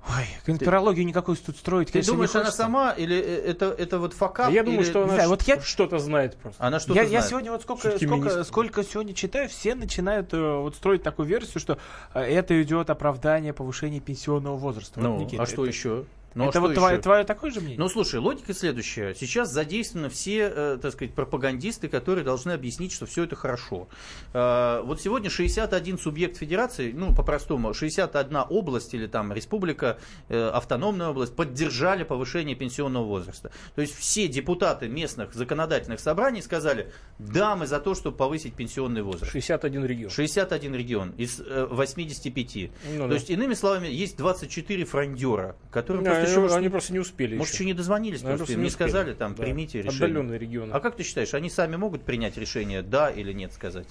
Ой, 0.08 0.24
конспирологию 0.46 1.04
никакой 1.04 1.36
тут 1.36 1.56
строить, 1.56 1.88
Ты 1.88 1.94
конечно, 1.94 2.12
думаешь, 2.14 2.32
не 2.32 2.40
она 2.40 2.50
сама 2.52 2.92
или 2.92 3.16
э, 3.16 3.50
это, 3.50 3.66
это 3.66 3.98
вот 3.98 4.14
факап? 4.14 4.50
я 4.50 4.62
думаю, 4.62 4.80
или- 4.82 4.88
что 4.88 5.00
она 5.02 5.08
знаю, 5.14 5.22
ш- 5.24 5.28
вот 5.28 5.42
я- 5.42 5.60
что-то 5.60 5.98
знает 5.98 6.36
просто. 6.36 6.64
Она 6.64 6.78
что-то 6.80 6.94
Я, 6.94 7.02
я 7.02 7.08
знает. 7.08 7.24
сегодня 7.26 7.50
вот 7.52 7.62
сколько, 7.62 7.90
сколько, 7.90 8.06
министр. 8.06 8.44
сколько 8.44 8.84
сегодня 8.84 9.12
читаю, 9.12 9.48
все 9.50 9.74
начинают 9.74 10.32
э, 10.32 10.56
вот 10.60 10.76
строить 10.76 11.02
такую 11.02 11.26
версию, 11.28 11.60
что 11.60 11.78
э, 12.14 12.20
это 12.22 12.62
идет 12.62 12.88
оправдание 12.88 13.52
повышения 13.52 14.00
пенсионного 14.00 14.56
возраста. 14.56 14.98
Ну, 15.00 15.14
Вот, 15.16 15.24
Никита, 15.24 15.42
а 15.42 15.46
что 15.46 15.64
это- 15.64 15.72
еще? 15.72 16.04
Ну, 16.38 16.44
а 16.44 16.48
это 16.50 16.58
что 16.58 16.68
вот 16.68 16.74
твое, 16.74 16.98
твое 16.98 17.24
такое 17.24 17.50
же 17.50 17.60
мнение? 17.60 17.78
Ну, 17.78 17.88
слушай, 17.88 18.20
логика 18.20 18.54
следующая. 18.54 19.12
Сейчас 19.14 19.50
задействованы 19.50 20.08
все, 20.08 20.52
э, 20.54 20.78
так 20.80 20.92
сказать, 20.92 21.12
пропагандисты, 21.12 21.88
которые 21.88 22.24
должны 22.24 22.52
объяснить, 22.52 22.92
что 22.92 23.06
все 23.06 23.24
это 23.24 23.34
хорошо. 23.34 23.88
Э, 24.32 24.80
вот 24.84 25.00
сегодня 25.00 25.30
61 25.30 25.98
субъект 25.98 26.36
федерации, 26.36 26.92
ну, 26.92 27.12
по-простому, 27.12 27.74
61 27.74 28.44
область 28.48 28.94
или 28.94 29.08
там 29.08 29.32
республика, 29.32 29.98
э, 30.28 30.48
автономная 30.48 31.08
область, 31.08 31.34
поддержали 31.34 32.04
повышение 32.04 32.54
пенсионного 32.54 33.04
возраста. 33.04 33.50
То 33.74 33.80
есть 33.80 33.96
все 33.96 34.28
депутаты 34.28 34.86
местных 34.88 35.34
законодательных 35.34 35.98
собраний 35.98 36.40
сказали, 36.40 36.92
да, 37.18 37.56
мы 37.56 37.66
за 37.66 37.80
то, 37.80 37.96
чтобы 37.96 38.16
повысить 38.16 38.54
пенсионный 38.54 39.02
возраст. 39.02 39.32
61 39.32 39.84
регион. 39.84 40.10
61 40.10 40.74
регион 40.76 41.10
из 41.16 41.40
э, 41.40 41.66
85. 41.68 42.70
Ну 42.92 42.98
То 43.02 43.08
да. 43.08 43.14
есть, 43.14 43.28
иными 43.28 43.54
словами, 43.54 43.88
есть 43.88 44.16
24 44.16 44.84
фрондера, 44.84 45.56
которые 45.72 46.04
Да, 46.04 46.10
просто 46.12 46.27
еще, 46.28 46.36
они, 46.36 46.42
может, 46.42 46.56
они 46.58 46.68
просто 46.68 46.92
не 46.92 46.98
успели 46.98 47.36
может, 47.36 47.52
еще. 47.54 47.64
еще 47.64 47.72
не 47.72 47.74
дозвонились, 47.74 48.20
просто 48.20 48.36
просто 48.38 48.54
не 48.56 48.62
не 48.64 48.70
сказали, 48.70 49.14
там, 49.14 49.34
Да. 49.34 49.42
примите 49.42 49.82
решение. 49.82 50.04
Отдаленные 50.06 50.38
регионы. 50.38 50.72
А 50.72 50.80
как 50.80 50.96
ты 50.96 51.02
считаешь, 51.02 51.34
они 51.34 51.50
сами 51.50 51.76
могут 51.76 52.02
принять 52.02 52.36
решение, 52.36 52.82
да 52.82 53.10
или 53.10 53.32
нет 53.32 53.52
сказать? 53.52 53.86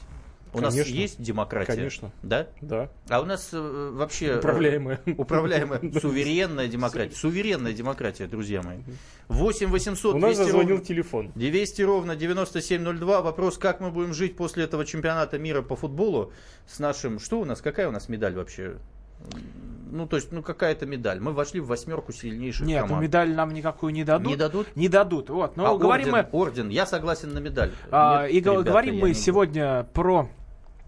У 0.54 0.62
нас 0.62 0.73
Конечно. 0.73 0.93
есть 0.93 1.21
демократия? 1.21 1.73
Конечно. 1.73 2.12
Да? 2.23 2.47
Да. 2.62 2.89
А 3.10 3.19
у 3.21 3.26
нас 3.26 3.50
э, 3.52 3.89
вообще... 3.93 4.28
э, 4.28 4.38
Управляемая. 4.38 5.02
Управляемая, 5.17 5.82
суверенная 6.02 6.67
демократия. 6.69 7.15
Суверенная 7.15 7.73
демократия, 7.73 8.28
друзья 8.28 8.63
мои. 8.63 8.78
8 9.28 9.67
800 9.67 10.15
У 10.15 10.17
нас 10.17 10.36
200 10.38 10.43
зазвонил 10.43 10.80
телефон. 10.80 11.32
200 11.36 11.82
ровно 11.82 12.15
9702. 12.15 13.21
Вопрос, 13.21 13.58
как 13.58 13.82
мы 13.82 13.91
будем 13.91 14.13
жить 14.13 14.38
после 14.38 14.63
этого 14.63 14.86
чемпионата 14.86 15.38
мира 15.38 15.62
по 15.62 15.76
футболу 15.76 16.32
с 16.65 16.80
нашим... 16.80 17.19
Что 17.19 17.41
у 17.41 17.45
нас? 17.45 17.62
Какая 17.62 17.89
у 17.89 17.91
нас 17.91 18.08
медаль 18.08 18.34
вообще? 18.34 18.78
Ну, 19.91 20.08
то 20.08 20.15
есть, 20.17 20.32
ну, 20.32 20.41
какая-то 20.41 20.86
медаль. 20.86 21.19
Мы 21.19 21.34
вошли 21.34 21.60
в 21.60 21.67
восьмерку 21.67 22.12
сильнейших 22.12 22.65
Нет, 22.65 22.82
ну 22.82 22.88
команд. 22.88 23.04
медаль 23.04 23.34
нам 23.34 23.54
никакую 23.54 23.93
не 23.93 24.04
дадут. 24.04 24.28
Не 24.28 24.36
дадут? 24.36 24.67
Не 24.76 24.88
дадут, 24.89 25.30
вот. 25.30 25.58
Но 25.58 25.73
а 25.76 25.78
говорим 25.78 26.13
орден, 26.13 26.28
мы... 26.32 26.39
орден, 26.39 26.69
я 26.69 26.86
согласен 26.86 27.34
на 27.34 27.39
медаль. 27.39 27.71
А, 27.91 28.23
Нет, 28.23 28.32
и 28.34 28.39
ребята, 28.39 28.63
говорим 28.63 28.95
я 28.95 29.02
мы 29.02 29.13
сегодня 29.13 29.88
про 29.93 30.30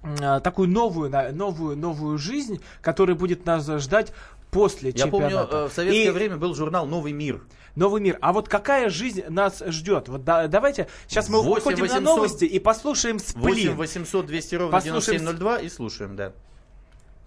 м, 0.04 0.42
такую 0.42 0.70
новую, 0.70 1.12
новую, 1.34 1.78
новую 1.78 2.18
жизнь, 2.18 2.62
которая 2.82 3.16
будет 3.16 3.46
нас 3.46 3.68
ждать 3.68 4.14
после 4.52 4.92
Я 4.92 5.08
помню, 5.08 5.30
чемпионата. 5.30 5.58
э, 5.58 5.70
в 5.70 5.74
советское 5.74 6.06
И 6.06 6.10
время 6.12 6.38
был 6.38 6.56
журнал 6.56 6.86
«Новый 6.86 7.12
мир». 7.12 7.42
Новый 7.76 8.02
мир. 8.02 8.18
А 8.22 8.34
вот 8.34 8.50
какая 8.50 8.90
жизнь 8.90 9.24
нас 9.30 9.64
ждет? 9.68 10.10
Вот 10.10 10.24
да- 10.24 10.48
давайте 10.48 10.88
сейчас 11.08 11.30
мы 11.30 11.42
8 11.42 11.52
уходим 11.62 11.80
800 11.82 12.00
на 12.00 12.06
новости 12.06 12.46
и 12.46 12.60
послушаем 12.60 13.18
8 13.18 13.26
сплин. 13.28 13.76
800 13.76 14.26
200 14.26 14.56
ровно 14.56 14.72
Послушаем 14.72 15.20
9702 15.20 15.58
и 15.60 15.70
слушаем, 15.70 16.16
да. 16.16 16.34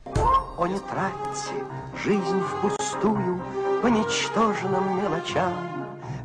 О, 0.05 0.67
не 0.67 0.79
тратьте 0.79 1.65
жизнь 2.05 2.41
впустую 2.41 3.43
по 3.83 3.87
ничтожным 3.89 4.97
мелочам. 4.97 5.55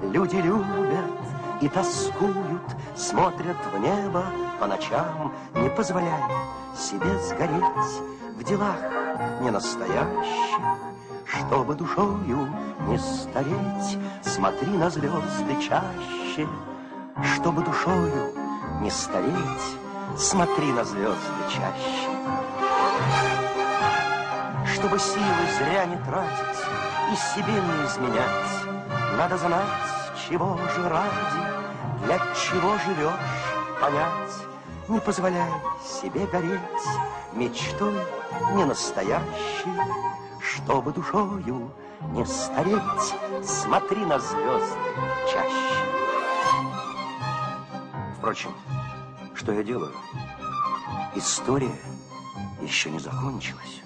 Люди 0.01 0.35
любят 0.35 1.11
и 1.61 1.67
тоскуют, 1.67 2.61
смотрят 2.95 3.57
в 3.73 3.79
небо 3.79 4.25
по 4.59 4.67
ночам, 4.67 5.33
не 5.55 5.69
позволяя 5.69 6.29
себе 6.77 7.17
сгореть 7.19 8.01
в 8.37 8.43
делах 8.43 8.77
ненастоящих. 9.41 10.61
Чтобы 11.25 11.73
душою 11.73 12.47
не 12.87 12.99
стареть, 12.99 13.97
смотри 14.21 14.71
на 14.71 14.89
звезды 14.89 15.55
чаще. 15.61 16.47
Чтобы 17.33 17.63
душою 17.63 18.33
не 18.81 18.91
стареть, 18.91 19.77
смотри 20.15 20.71
на 20.73 20.83
звезды 20.83 21.43
чаще. 21.49 22.46
Чтобы 24.77 24.99
силы 24.99 25.23
зря 25.57 25.85
не 25.85 25.97
тратить 25.97 26.61
и 27.11 27.15
себе 27.15 27.51
не 27.51 27.85
изменять, 27.87 29.17
Надо 29.17 29.35
знать, 29.35 29.65
чего 30.29 30.55
же 30.75 30.87
ради, 30.87 32.05
для 32.05 32.19
чего 32.35 32.77
живешь, 32.85 33.81
понять. 33.81 34.33
Не 34.87 34.99
позволяй 34.99 35.49
себе 35.83 36.27
гореть 36.27 36.61
мечтой 37.33 37.99
не 38.53 38.65
настоящей, 38.65 39.81
Чтобы 40.39 40.91
душою 40.91 41.71
не 42.11 42.23
стареть, 42.23 43.15
смотри 43.43 44.05
на 44.05 44.19
звезды 44.19 44.77
чаще. 45.27 45.73
Впрочем, 48.19 48.51
что 49.33 49.53
я 49.53 49.63
делаю? 49.63 49.95
История 51.15 51.75
еще 52.61 52.91
не 52.91 52.99
закончилась. 52.99 53.81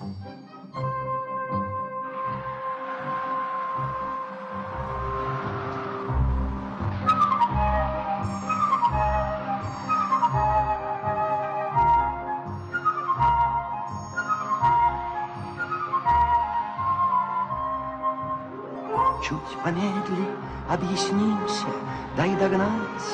Объяснимся, 20.71 21.67
дай 22.15 22.34
догнать 22.36 22.69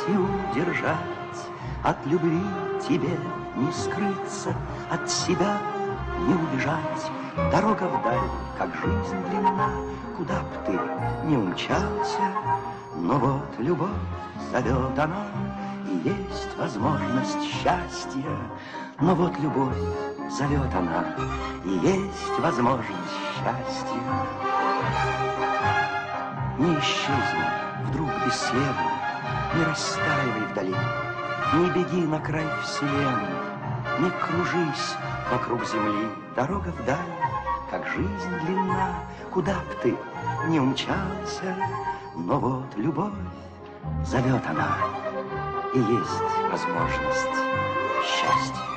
и 0.07 0.11
удержать. 0.11 0.97
От 1.83 1.97
любви 2.05 2.43
тебе 2.87 3.17
не 3.55 3.71
скрыться, 3.71 4.53
от 4.91 5.09
себя 5.09 5.57
не 6.27 6.35
убежать. 6.35 7.11
Дорога 7.51 7.83
вдаль, 7.83 8.29
как 8.57 8.69
жизнь 8.75 9.17
длинна, 9.29 9.69
куда 10.15 10.41
б 10.41 10.47
ты 10.65 10.79
не 11.27 11.37
умчался. 11.37 12.21
Но 12.95 13.17
вот 13.17 13.59
любовь 13.59 13.89
зовет 14.51 14.97
она, 14.97 15.25
и 15.89 16.09
есть 16.09 16.57
возможность 16.57 17.43
счастья. 17.43 18.37
Но 18.99 19.15
вот 19.15 19.37
любовь 19.39 19.77
зовет 20.29 20.73
она, 20.75 21.05
и 21.63 21.69
есть 21.69 22.39
возможность 22.39 23.13
счастья. 23.35 24.01
Не 26.57 26.73
исчезни 26.79 27.45
вдруг 27.85 28.09
бесследно, 28.25 28.91
не 29.55 29.63
растаивай 29.63 30.41
вдали, 30.51 30.75
не 31.53 31.69
беги 31.69 32.07
на 32.07 32.19
край 32.19 32.47
вселенной, 32.63 33.29
не 33.99 34.09
кружись 34.09 34.95
вокруг 35.31 35.63
земли. 35.65 36.09
Дорога 36.35 36.69
вдаль, 36.69 36.97
как 37.69 37.85
жизнь 37.87 38.39
длинна, 38.45 38.95
куда 39.31 39.53
б 39.53 39.73
ты 39.83 39.97
не 40.47 40.59
умчался, 40.59 41.55
но 42.15 42.39
вот 42.39 42.75
любовь 42.75 43.13
зовет 44.03 44.41
она, 44.49 44.77
и 45.75 45.79
есть 45.79 46.21
возможность 46.49 47.37
счастья. 48.03 48.76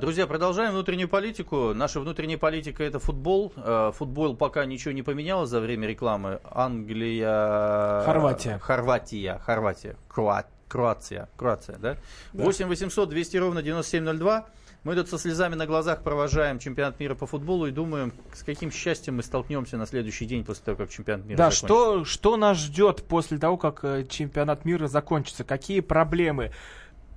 Друзья, 0.00 0.26
продолжаем 0.26 0.72
внутреннюю 0.72 1.08
политику. 1.08 1.72
Наша 1.72 2.00
внутренняя 2.00 2.36
политика 2.36 2.82
это 2.82 2.98
футбол. 2.98 3.52
А, 3.56 3.92
Футбол 3.92 4.34
пока 4.34 4.64
ничего 4.64 4.90
не 4.90 5.04
поменялось 5.04 5.50
за 5.50 5.60
время 5.60 5.86
рекламы. 5.86 6.40
Англия... 6.50 8.02
Хорватия. 8.04 8.58
Хорватия. 8.58 9.40
Хорватия. 9.44 9.94
Круа- 10.12 10.46
Кроация. 10.66 11.28
Кроация, 11.36 11.78
да? 11.78 11.96
8 12.32 12.66
800 12.66 13.08
200 13.08 13.36
ровно 13.36 13.62
9702. 13.62 14.46
Мы 14.82 14.96
тут 14.96 15.08
со 15.10 15.16
слезами 15.18 15.54
на 15.54 15.66
глазах 15.66 16.02
провожаем 16.02 16.58
чемпионат 16.58 16.98
мира 16.98 17.14
по 17.14 17.26
футболу 17.28 17.66
и 17.66 17.70
думаем, 17.70 18.12
с 18.34 18.42
каким 18.42 18.72
счастьем 18.72 19.16
мы 19.16 19.22
столкнемся 19.22 19.76
на 19.76 19.86
следующий 19.86 20.24
день 20.26 20.44
после 20.44 20.64
того, 20.64 20.76
как 20.76 20.90
чемпионат 20.90 21.24
мира 21.24 21.36
Да, 21.38 21.44
закончится. 21.50 21.66
что, 21.66 22.04
что 22.04 22.36
нас 22.36 22.58
ждет 22.58 23.04
после 23.04 23.38
того, 23.38 23.56
как 23.56 23.84
э, 23.84 24.04
чемпионат 24.08 24.64
мира 24.64 24.88
закончится? 24.88 25.44
Какие 25.44 25.80
проблемы? 25.80 26.50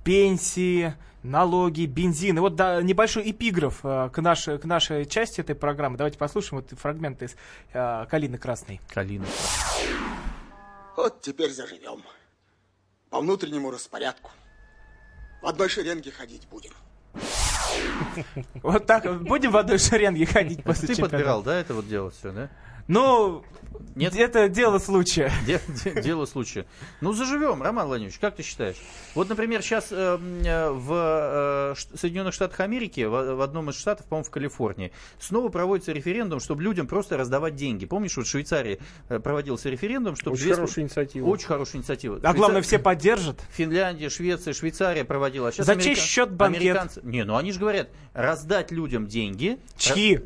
Пенсии, 0.04 0.94
налоги, 1.22 1.86
бензин. 1.86 2.36
И 2.38 2.40
вот 2.40 2.56
да, 2.56 2.82
небольшой 2.82 3.30
эпиграф 3.30 3.80
э, 3.84 4.10
к, 4.12 4.20
нашей, 4.20 4.58
к 4.58 4.64
нашей 4.64 5.06
части 5.06 5.40
этой 5.40 5.54
программы. 5.54 5.96
Давайте 5.96 6.18
послушаем 6.18 6.62
вот 6.62 6.78
фрагмент 6.78 7.22
из 7.22 7.36
э, 7.72 8.06
«Калины 8.10 8.38
красной». 8.38 8.80
Калина. 8.88 9.26
Вот 10.96 11.20
теперь 11.20 11.50
заживем. 11.50 12.02
По 13.10 13.20
внутреннему 13.20 13.70
распорядку. 13.70 14.30
В 15.42 15.46
одной 15.46 15.68
шеренге 15.68 16.10
ходить 16.10 16.46
будем. 16.48 16.72
Вот 18.62 18.86
так 18.86 19.22
будем 19.22 19.50
в 19.50 19.56
одной 19.56 19.78
шеренге 19.78 20.26
ходить 20.26 20.62
после 20.62 20.94
Ты 20.94 21.00
подбирал, 21.00 21.42
да, 21.42 21.58
это 21.58 21.74
вот 21.74 21.88
дело 21.88 22.10
все, 22.10 22.32
да? 22.32 22.50
Ну, 22.88 23.44
Нет? 23.94 24.14
это 24.16 24.48
дело 24.48 24.78
случая. 24.78 25.30
Де- 25.46 25.60
де- 25.84 26.02
Дело 26.02 26.24
случая. 26.26 26.66
Ну, 27.00 27.12
заживем, 27.12 27.62
Роман 27.62 27.86
Владимирович, 27.86 28.18
как 28.18 28.36
ты 28.36 28.42
считаешь? 28.42 28.76
Вот, 29.14 29.28
например, 29.28 29.62
сейчас 29.62 29.90
в 29.90 29.94
э, 29.94 31.74
Ш- 31.76 31.96
Соединенных 31.96 32.34
Штатах 32.34 32.60
Америки, 32.60 33.02
в, 33.04 33.34
в 33.36 33.40
одном 33.40 33.70
из 33.70 33.76
штатов, 33.78 34.06
по-моему, 34.06 34.24
в 34.26 34.30
Калифорнии, 34.30 34.92
снова 35.18 35.48
проводится 35.48 35.92
референдум, 35.92 36.40
чтобы 36.40 36.62
людям 36.62 36.86
просто 36.86 37.16
раздавать 37.16 37.54
деньги. 37.54 37.86
Помнишь, 37.86 38.16
вот 38.16 38.26
в 38.26 38.30
Швейцарии 38.30 38.78
э, 39.08 39.20
проводился 39.20 39.68
референдум, 39.70 40.16
чтобы... 40.16 40.34
Очень 40.34 40.44
две 40.44 40.54
с- 40.54 40.56
хорошая 40.56 40.84
инициатива. 40.84 41.26
Очень 41.28 41.46
хорошая 41.46 41.76
инициатива. 41.80 42.20
А 42.22 42.32
главное, 42.34 42.60
Швейцар- 42.62 42.66
все 42.66 42.78
поддержат. 42.78 43.40
Финляндия, 43.52 44.08
Швеция, 44.10 44.54
Швейцария 44.54 45.04
проводила. 45.04 45.48
А 45.48 45.52
сейчас 45.52 45.66
За 45.66 45.76
чей 45.76 45.94
счет 45.94 46.32
банкет? 46.32 46.60
Американцы... 46.62 47.00
Не, 47.04 47.24
ну 47.24 47.36
они 47.36 47.52
же 47.52 47.60
говорят, 47.60 47.88
раздать 48.14 48.70
людям 48.70 49.06
деньги. 49.06 49.58
Чьи? 49.76 50.20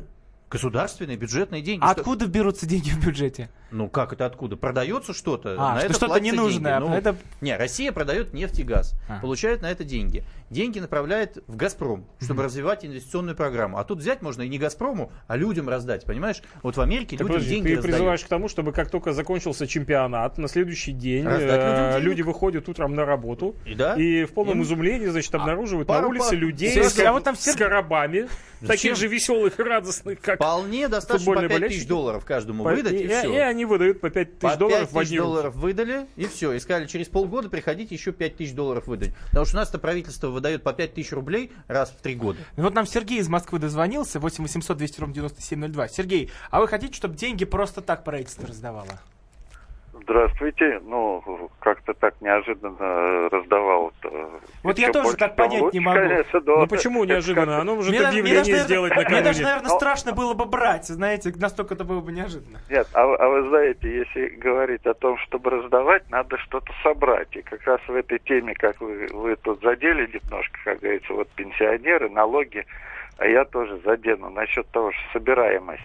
Государственные, 0.49 1.17
бюджетные 1.17 1.61
деньги. 1.61 1.83
А 1.83 1.91
Что- 1.91 2.01
откуда 2.01 2.27
берутся 2.27 2.65
деньги 2.65 2.89
в 2.89 3.05
бюджете? 3.05 3.49
Ну 3.71 3.89
как 3.89 4.13
это 4.13 4.25
откуда? 4.25 4.55
Продается 4.55 5.13
что-то? 5.13 5.55
А, 5.57 5.73
на 5.73 5.79
что 5.79 5.85
это 5.87 5.93
что-то 5.95 6.19
ненужное, 6.19 6.77
а 6.77 6.95
это- 6.95 7.15
Не, 7.41 7.57
Россия 7.57 7.91
продает 7.91 8.33
нефть 8.33 8.59
и 8.59 8.63
газ, 8.63 8.93
А. 9.09 9.19
получает 9.19 9.61
на 9.61 9.69
это 9.71 9.83
деньги. 9.83 10.23
Деньги 10.49 10.79
направляет 10.79 11.43
в 11.47 11.57
Газпром, 11.57 12.05
чтобы 12.21 12.43
развивать 12.43 12.85
инвестиционную 12.85 13.35
программу. 13.35 13.79
А 13.79 13.83
тут 13.83 13.99
взять 13.99 14.21
можно 14.21 14.43
и 14.43 14.47
не 14.47 14.57
Газпрому, 14.57 15.11
а 15.27 15.35
людям 15.35 15.67
раздать, 15.67 16.05
понимаешь? 16.05 16.41
Вот 16.63 16.77
в 16.77 16.81
Америке 16.81 17.17
Так, 17.17 17.21
людям 17.27 17.33
подожди, 17.35 17.49
деньги 17.55 17.67
ты 17.67 17.75
раздают. 17.75 17.95
призываешь 17.95 18.23
к 18.23 18.27
тому, 18.29 18.47
чтобы 18.47 18.71
как 18.71 18.89
только 18.89 19.11
закончился 19.11 19.67
чемпионат, 19.67 20.37
на 20.37 20.47
следующий 20.47 20.93
день 20.93 21.25
э, 21.27 21.99
люди 21.99 22.21
выходят 22.21 22.69
утром 22.69 22.95
на 22.95 23.03
работу 23.05 23.55
И 23.65 23.75
да? 23.75 23.95
и 23.95 24.23
в 24.25 24.31
полном 24.33 24.57
Им- 24.59 24.63
изумлении, 24.63 25.07
значит, 25.07 25.33
обнаруживают 25.35 25.87
пару 25.87 26.03
на 26.03 26.07
улице 26.07 26.29
пар- 26.29 26.35
людей 26.37 26.71
Слушай, 26.71 26.89
с, 26.89 26.99
а 26.99 27.11
вот 27.11 27.23
там 27.25 27.35
с 27.35 27.39
все- 27.39 27.57
коробами, 27.57 28.27
Зачем? 28.61 28.67
таких 28.67 28.95
же 28.95 29.07
веселых 29.07 29.59
и 29.59 29.63
радостных, 29.63 30.21
как 30.21 30.35
Вполне 30.37 30.87
достаточно 30.87 31.17
по 31.17 31.19
футбольные 31.19 31.49
5 31.49 31.57
болельщики. 31.59 31.79
тысяч 31.79 31.87
долларов 31.89 32.25
каждому 32.25 32.63
выдать, 32.63 32.93
и, 32.93 33.03
и, 33.03 33.07
все. 33.07 33.27
Они 33.57 33.65
выдают 33.65 33.99
по 33.99 34.09
5 34.09 34.39
По 34.39 34.49
тысяч 34.49 34.59
долларов 34.59 34.79
5 34.81 34.91
в 34.91 34.99
одни 34.99 35.17
долларов 35.17 35.55
выдали, 35.55 36.07
и 36.15 36.27
все. 36.27 36.53
И 36.53 36.59
сказали, 36.59 36.85
через 36.85 37.07
полгода 37.07 37.49
приходите, 37.49 37.95
еще 37.95 38.11
5 38.11 38.37
тысяч 38.37 38.53
долларов 38.53 38.85
выдать. 38.87 39.13
Потому 39.29 39.45
что 39.45 39.57
у 39.57 39.59
нас-то 39.59 39.79
правительство 39.79 40.27
выдает 40.27 40.61
по 40.61 40.73
5 40.73 40.93
тысяч 40.93 41.11
рублей 41.11 41.51
раз 41.67 41.89
в 41.89 42.01
три 42.01 42.15
года. 42.15 42.39
Ну 42.55 42.63
Вот 42.63 42.75
нам 42.75 42.85
Сергей 42.85 43.19
из 43.19 43.27
Москвы 43.27 43.57
дозвонился, 43.57 44.19
8 44.19 44.43
800 44.43 44.77
200 44.77 44.99
ровно 44.99 45.15
9702. 45.15 45.87
Сергей, 45.87 46.31
а 46.51 46.61
вы 46.61 46.67
хотите, 46.67 46.93
чтобы 46.93 47.15
деньги 47.15 47.45
просто 47.45 47.81
так 47.81 48.03
правительство 48.03 48.47
раздавало? 48.47 48.99
Здравствуйте. 50.11 50.79
Ну, 50.85 51.21
как-то 51.59 51.93
так 51.93 52.15
неожиданно 52.21 53.27
раздавал. 53.29 53.91
Вот 54.63 54.79
я 54.79 54.89
тоже 54.93 55.17
так 55.17 55.35
понять 55.35 55.73
не 55.73 55.81
могу. 55.81 55.99
Конечно, 55.99 56.39
да. 56.39 56.57
Ну 56.59 56.67
почему 56.67 57.03
неожиданно? 57.03 57.59
Оно 57.59 57.75
может 57.75 57.89
Мне 57.91 57.99
даже- 57.99 58.11
мне 58.13 58.21
объявление 58.21 58.53
даже, 58.55 58.65
сделать 58.67 58.91
Мне 58.95 59.03
даже, 59.03 59.15
накануне. 59.19 59.43
наверное, 59.43 59.69
Ну. 59.69 59.75
страшно 59.75 60.13
было 60.13 60.33
бы 60.33 60.45
брать, 60.45 60.85
знаете, 60.85 61.33
настолько 61.35 61.73
это 61.73 61.83
было 61.83 61.99
бы 61.99 62.13
неожиданно. 62.13 62.59
Нет, 62.69 62.87
а, 62.93 63.05
вы- 63.05 63.15
а 63.17 63.27
вы 63.27 63.49
знаете, 63.49 63.97
если 63.97 64.27
говорить 64.29 64.85
о 64.85 64.93
том, 64.93 65.17
чтобы 65.17 65.49
раздавать, 65.49 66.09
надо 66.09 66.37
что-то 66.37 66.71
собрать. 66.83 67.35
И 67.35 67.41
как 67.41 67.61
раз 67.63 67.81
в 67.85 67.93
этой 67.93 68.19
теме, 68.19 68.53
как 68.55 68.79
вы, 68.79 69.07
вы 69.11 69.35
тут 69.35 69.61
задели 69.61 70.07
немножко, 70.07 70.57
как 70.63 70.79
говорится, 70.79 71.13
вот 71.13 71.27
пенсионеры, 71.31 72.09
налоги, 72.09 72.65
а 73.17 73.27
я 73.27 73.43
тоже 73.43 73.77
задену 73.83 74.29
насчет 74.29 74.65
того, 74.69 74.93
что 74.93 75.01
собираемость. 75.19 75.81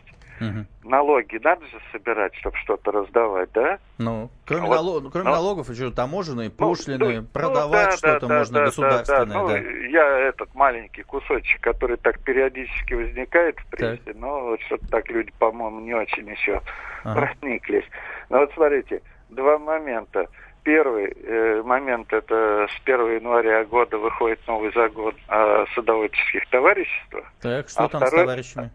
Налоги 0.84 1.38
надо 1.42 1.64
же 1.66 1.80
собирать, 1.92 2.34
чтобы 2.36 2.56
что-то 2.58 2.90
раздавать, 2.92 3.50
да? 3.52 3.78
Ну, 3.98 4.30
кроме, 4.46 4.66
вот- 4.66 4.74
налог- 4.76 5.12
кроме 5.12 5.28
ну- 5.28 5.34
налогов, 5.34 5.70
еще 5.70 5.90
таможенные, 5.90 6.48
Ну, 6.48 6.54
пошлины, 6.54 7.20
ну, 7.20 7.26
продавать 7.26 7.86
ну, 7.86 7.90
да, 7.92 7.96
что-то 7.96 8.26
да, 8.26 8.38
можно 8.38 8.54
да, 8.54 8.60
да, 8.60 8.66
государственное, 8.66 9.26
да. 9.26 9.32
да. 9.32 9.60
Ну, 9.60 9.88
я 9.90 10.18
этот 10.28 10.54
маленький 10.54 11.02
кусочек, 11.02 11.60
который 11.60 11.96
так 11.96 12.18
периодически 12.20 12.94
возникает 12.94 13.58
в 13.60 13.66
прессе, 13.66 14.12
но 14.14 14.40
вот 14.46 14.60
что-то 14.62 14.86
так 14.88 15.08
люди, 15.08 15.32
по-моему, 15.38 15.80
не 15.80 15.94
очень 15.94 16.28
еще 16.28 16.60
Ага. 17.04 17.32
прониклись. 17.40 17.84
Но 18.28 18.38
вот 18.40 18.52
смотрите, 18.54 19.02
два 19.30 19.58
момента. 19.58 20.26
Первый 20.64 21.06
э, 21.24 21.60
момент 21.64 22.12
это 22.12 22.68
с 22.70 22.80
1 22.84 23.16
января 23.16 23.64
года 23.64 23.98
выходит 23.98 24.38
новый 24.46 24.72
закон 24.72 25.12
о 25.26 25.64
садоводческих 25.74 26.48
товариществах. 26.50 27.24
Так, 27.40 27.68
что 27.68 27.82
А 27.84 27.88
там 27.88 28.00
с 28.00 28.04
второй- 28.06 28.24
товарищами? 28.26 28.70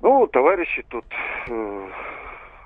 Ну, 0.00 0.26
товарищи 0.26 0.84
тут 0.88 1.04
э, 1.48 1.88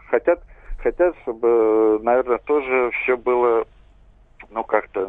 хотят, 0.08 0.40
хотят, 0.78 1.16
чтобы, 1.22 2.00
наверное, 2.02 2.38
тоже 2.38 2.90
все 3.02 3.16
было, 3.16 3.64
ну, 4.50 4.64
как-то 4.64 5.06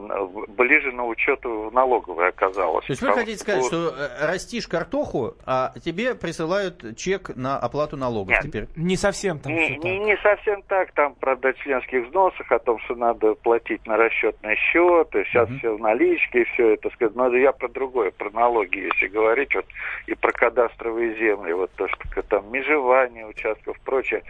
ближе 0.49 0.91
на 0.91 1.05
учету 1.05 1.69
в 1.69 1.73
налоговой 1.73 2.29
оказалось. 2.29 2.85
То 2.85 2.91
есть 2.91 3.01
вы 3.01 3.11
хотите 3.11 3.39
сказать, 3.39 3.65
что 3.65 3.89
э, 3.89 4.25
растишь 4.27 4.67
картоху, 4.67 5.35
а 5.45 5.73
тебе 5.83 6.15
присылают 6.15 6.95
чек 6.95 7.35
на 7.35 7.57
оплату 7.57 7.97
налогов 7.97 8.35
Нет. 8.35 8.43
теперь? 8.43 8.67
Не 8.75 8.95
совсем 8.95 9.39
там 9.39 9.53
Не, 9.53 9.69
не, 9.69 9.75
так. 9.77 9.83
не 9.83 10.17
совсем 10.17 10.61
так, 10.63 10.91
там, 10.91 11.15
правда, 11.19 11.49
о 11.49 11.53
членских 11.53 12.05
взносах, 12.07 12.51
о 12.51 12.59
том, 12.59 12.79
что 12.79 12.95
надо 12.95 13.33
платить 13.35 13.85
на 13.87 13.97
расчетный 13.97 14.55
счет, 14.55 15.13
и 15.15 15.23
сейчас 15.25 15.49
Мгм. 15.49 15.57
все 15.59 15.75
в 15.75 15.79
наличке, 15.79 16.41
и 16.41 16.45
все 16.45 16.73
это, 16.75 16.89
сказать. 16.91 17.15
Но 17.15 17.35
я 17.35 17.51
про 17.51 17.67
другое, 17.67 18.11
про 18.11 18.29
налоги, 18.29 18.77
если 18.77 19.07
говорить, 19.07 19.55
вот, 19.55 19.65
и 20.05 20.13
про 20.13 20.31
кадастровые 20.31 21.15
земли, 21.17 21.53
вот 21.53 21.71
то, 21.75 21.87
что 21.87 22.21
там 22.23 22.51
межевание 22.51 23.25
участков, 23.25 23.79
прочее. 23.81 24.23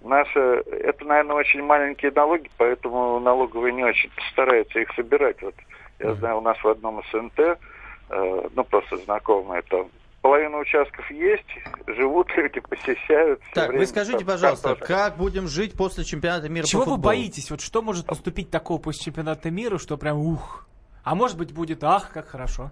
Наши, 0.00 0.38
это, 0.38 1.04
наверное, 1.04 1.36
очень 1.36 1.62
маленькие 1.62 2.12
налоги, 2.12 2.48
поэтому 2.56 3.18
налоговые 3.18 3.72
не 3.72 3.84
очень 3.84 4.10
стараются 4.32 4.78
их 4.78 4.92
собирать. 4.94 5.42
Вот 5.42 5.54
я 5.98 6.14
знаю, 6.14 6.38
у 6.38 6.40
нас 6.40 6.56
в 6.62 6.68
одном 6.68 7.02
СНТ, 7.10 7.38
э, 7.38 8.48
ну, 8.54 8.64
просто 8.64 8.96
знакомые 8.98 9.62
там, 9.62 9.88
половина 10.22 10.58
участков 10.58 11.10
есть, 11.10 11.46
живут 11.86 12.28
люди, 12.36 12.60
посещают. 12.60 13.40
Так, 13.54 13.68
время 13.68 13.80
вы 13.80 13.86
скажите, 13.86 14.18
там 14.18 14.26
пожалуйста, 14.28 14.68
картошка. 14.68 14.94
как 14.94 15.16
будем 15.16 15.48
жить 15.48 15.74
после 15.76 16.04
чемпионата 16.04 16.48
мира 16.48 16.64
Чего 16.64 16.82
по 16.84 16.90
вы 16.90 16.96
футболу? 16.96 17.14
боитесь? 17.14 17.50
Вот 17.50 17.60
что 17.60 17.82
может 17.82 18.08
наступить 18.08 18.50
такого 18.50 18.78
после 18.78 19.06
чемпионата 19.06 19.50
мира, 19.50 19.78
что 19.78 19.96
прям 19.96 20.18
ух? 20.18 20.66
А 21.02 21.14
может 21.14 21.36
быть 21.38 21.52
будет 21.52 21.82
ах, 21.82 22.10
как 22.12 22.28
хорошо. 22.28 22.70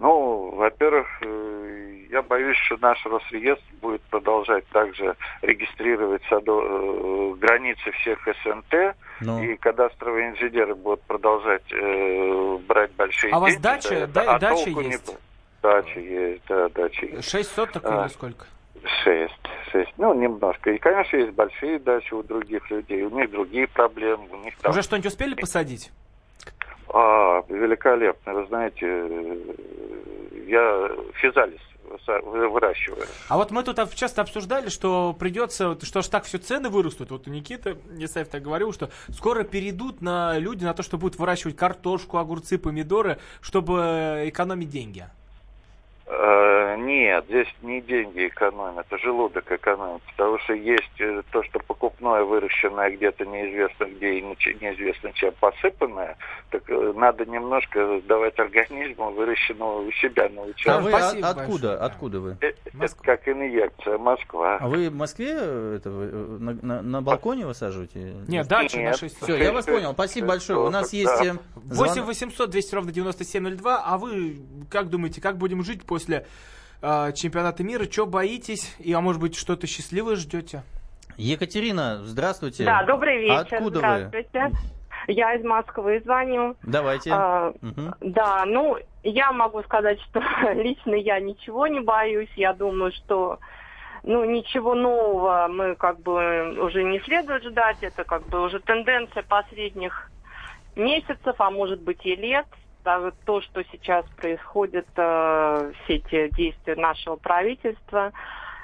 Ну, 0.00 0.50
во-первых, 0.56 1.06
э, 1.22 2.06
я 2.10 2.22
боюсь, 2.22 2.56
что 2.64 2.78
наш 2.80 3.04
Росреестр 3.04 3.62
будет 3.82 4.00
продолжать 4.04 4.66
также 4.68 5.14
регистрировать 5.42 6.22
садо- 6.30 6.64
э, 6.64 7.34
границы 7.36 7.90
всех 8.00 8.18
СНТ, 8.42 8.94
Ну. 9.20 9.42
и 9.42 9.56
кадастровые 9.56 10.30
инженеры 10.30 10.74
будут 10.74 11.02
продолжать 11.02 11.62
э, 11.70 12.58
брать 12.66 12.92
большие 12.92 13.30
А 13.32 13.36
у 13.36 13.40
вас 13.42 13.50
деньги 13.50 13.62
дача- 13.62 13.94
это, 13.94 14.06
да- 14.06 14.34
а 14.34 14.38
дача 14.38 14.70
не 14.70 14.84
есть? 14.86 15.06
будет. 15.06 15.20
Дача 15.62 16.00
есть, 16.00 16.42
да, 16.48 16.68
дача 16.70 17.04
есть. 17.06 17.30
Шесть 17.30 17.54
соток 17.54 17.82
А. 17.84 18.00
или 18.04 18.08
сколько? 18.08 18.46
Шесть, 19.04 19.34
шесть, 19.70 19.92
ну, 19.98 20.14
немножко. 20.14 20.70
И, 20.70 20.78
конечно, 20.78 21.18
есть 21.18 21.32
большие 21.34 21.78
дачи 21.78 22.14
у 22.14 22.22
других 22.22 22.70
людей, 22.70 23.02
у 23.02 23.10
них 23.10 23.30
другие 23.30 23.68
проблемы, 23.68 24.26
у 24.32 24.36
них 24.38 24.56
там... 24.56 24.70
Уже 24.70 24.80
что-нибудь 24.80 25.08
успели 25.08 25.34
посадить? 25.34 25.90
А, 26.92 27.42
великолепно, 27.48 28.34
вы 28.34 28.46
знаете, 28.46 28.86
э, 28.86 29.36
я 30.46 30.90
физалис 31.14 31.60
выращиваю. 32.06 33.06
А 33.28 33.36
вот 33.36 33.50
мы 33.50 33.62
тут 33.62 33.76
часто 33.94 34.22
обсуждали, 34.22 34.68
что 34.68 35.14
придется, 35.18 35.78
что 35.82 36.02
ж 36.02 36.08
так 36.08 36.24
все 36.24 36.38
цены 36.38 36.68
вырастут. 36.68 37.10
Вот 37.10 37.26
у 37.26 37.30
Никиты 37.30 37.76
Исаев 37.98 38.28
так 38.28 38.42
говорил, 38.42 38.72
что 38.72 38.90
скоро 39.10 39.44
перейдут 39.44 40.00
на 40.00 40.38
люди 40.38 40.64
на 40.64 40.74
то, 40.74 40.82
что 40.82 40.98
будут 40.98 41.18
выращивать 41.18 41.56
картошку, 41.56 42.18
огурцы, 42.18 42.58
помидоры, 42.58 43.18
чтобы 43.40 44.22
экономить 44.26 44.70
деньги. 44.70 45.04
Нет, 46.84 47.24
здесь 47.28 47.48
не 47.62 47.80
деньги 47.80 48.26
экономят, 48.28 48.86
это 48.86 48.98
желудок 48.98 49.50
экономит. 49.50 50.02
Потому 50.16 50.38
что 50.40 50.54
есть 50.54 51.00
э, 51.00 51.22
то, 51.30 51.42
что 51.44 51.58
покупное, 51.60 52.22
выращенное 52.24 52.90
где-то 52.96 53.26
неизвестно 53.26 53.84
где 53.84 54.14
и 54.18 54.22
неизвестно 54.22 55.12
чем 55.12 55.32
посыпанное, 55.40 56.16
так 56.50 56.62
э, 56.70 56.92
надо 56.96 57.26
немножко 57.26 58.00
давать 58.06 58.38
организму 58.38 59.10
выращенного 59.10 59.82
у 59.86 59.92
себя 59.92 60.28
на 60.30 60.42
А 60.72 60.80
вы 60.80 60.90
Спасибо 60.90 61.28
от- 61.28 61.36
откуда? 61.38 61.46
большое, 61.50 61.60
да. 61.78 61.84
Откуда 61.84 62.20
вы? 62.20 62.36
Э, 62.40 62.52
Это 62.80 62.96
как 63.02 63.28
инъекция, 63.28 63.98
Москва. 63.98 64.56
А 64.60 64.68
вы 64.68 64.88
в 64.90 64.94
Москве 64.94 65.30
это, 65.32 65.88
на, 65.90 66.52
на- 66.62 66.82
на 66.82 67.02
балконе 67.02 67.46
высаживаете? 67.46 68.14
Нет, 68.28 68.46
дальше 68.48 68.76
на 68.78 68.82
Нет. 68.82 68.96
6 68.96 69.22
Все, 69.22 69.36
я 69.36 69.52
вас 69.52 69.66
понял. 69.66 69.92
Спасибо 69.92 70.28
большое. 70.28 70.58
У 70.60 70.70
нас 70.70 70.92
есть... 70.92 71.10
э, 71.24 71.34
8 71.54 71.94
звон- 72.02 72.06
800 72.06 72.50
200 72.50 72.74
ровно 72.74 72.92
9702. 72.92 73.82
А 73.84 73.98
вы 73.98 74.38
как 74.70 74.88
думаете, 74.88 75.20
как 75.20 75.36
будем 75.36 75.62
жить 75.62 75.84
после 75.84 76.26
э, 76.82 77.12
чемпионата 77.14 77.62
мира? 77.62 77.84
Что 77.84 78.06
боитесь? 78.06 78.74
И, 78.78 78.92
а 78.92 79.00
может 79.00 79.20
быть, 79.20 79.36
что-то 79.36 79.66
счастливое 79.66 80.16
ждете? 80.16 80.62
Екатерина, 81.16 82.00
здравствуйте. 82.04 82.64
Да, 82.64 82.82
добрый 82.84 83.18
вечер. 83.18 83.56
Откуда 83.56 83.80
вы? 83.80 84.08
Здравствуйте. 84.08 84.50
Я 85.06 85.34
из 85.34 85.44
Москвы 85.44 86.00
звоню. 86.04 86.56
Давайте. 86.62 87.10
А, 87.12 87.52
Мгм. 87.60 87.94
да, 88.00 88.44
ну, 88.46 88.76
я 89.02 89.32
могу 89.32 89.62
сказать, 89.62 90.00
что 90.02 90.20
лично 90.52 90.94
я 90.94 91.20
ничего 91.20 91.66
не 91.66 91.80
боюсь. 91.80 92.30
Я 92.36 92.52
думаю, 92.52 92.92
что 92.92 93.38
ну, 94.02 94.24
ничего 94.24 94.74
нового 94.74 95.48
мы 95.48 95.74
как 95.74 96.00
бы 96.00 96.58
уже 96.60 96.82
не 96.84 97.00
следует 97.00 97.44
ждать. 97.44 97.78
Это 97.82 98.04
как 98.04 98.26
бы 98.28 98.42
уже 98.42 98.60
тенденция 98.60 99.22
последних 99.22 100.10
месяцев, 100.76 101.34
а 101.38 101.50
может 101.50 101.80
быть 101.82 102.04
и 102.04 102.14
лет. 102.16 102.46
То, 102.82 103.40
что 103.42 103.62
сейчас 103.70 104.06
происходит, 104.16 104.86
э, 104.96 105.72
все 105.84 105.96
эти 105.96 106.28
действия 106.34 106.76
нашего 106.76 107.16
правительства. 107.16 108.12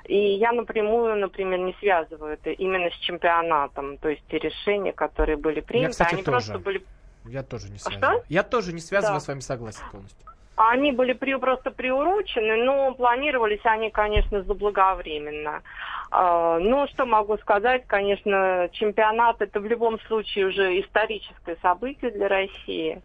И 0.04 0.16
я 0.16 0.52
напрямую, 0.52 1.16
например, 1.16 1.58
не 1.58 1.74
связываю 1.80 2.34
это 2.34 2.50
именно 2.50 2.88
с 2.90 2.94
чемпионатом. 3.00 3.98
То 3.98 4.08
есть 4.08 4.22
те 4.28 4.38
решения, 4.38 4.92
которые 4.92 5.36
были 5.36 5.60
приняты, 5.60 5.90
кстати, 5.92 6.14
они 6.14 6.22
тоже. 6.22 6.46
просто 6.52 6.58
были 6.58 6.82
Я 7.28 7.42
тоже 7.42 7.68
не 7.68 7.76
А 7.76 7.78
связываю. 7.80 8.18
что? 8.20 8.24
Я 8.28 8.42
тоже 8.44 8.72
не 8.72 8.80
связываю, 8.80 9.16
Да. 9.16 9.20
с 9.20 9.28
вами 9.28 9.40
согласен 9.40 9.82
полностью. 9.90 10.24
Они 10.58 10.92
были 10.92 11.12
при- 11.12 11.34
просто 11.38 11.70
приурочены, 11.70 12.64
но 12.64 12.94
планировались 12.94 13.60
они, 13.64 13.90
конечно, 13.90 14.42
заблаговременно. 14.42 15.62
А, 16.10 16.58
Ну, 16.60 16.86
что 16.88 17.04
могу 17.04 17.36
сказать, 17.38 17.84
конечно, 17.86 18.68
чемпионат 18.72 19.42
это 19.42 19.60
в 19.60 19.66
любом 19.66 20.00
случае 20.00 20.46
уже 20.46 20.80
историческое 20.80 21.56
событие 21.60 22.10
для 22.12 22.28
России. 22.28 23.02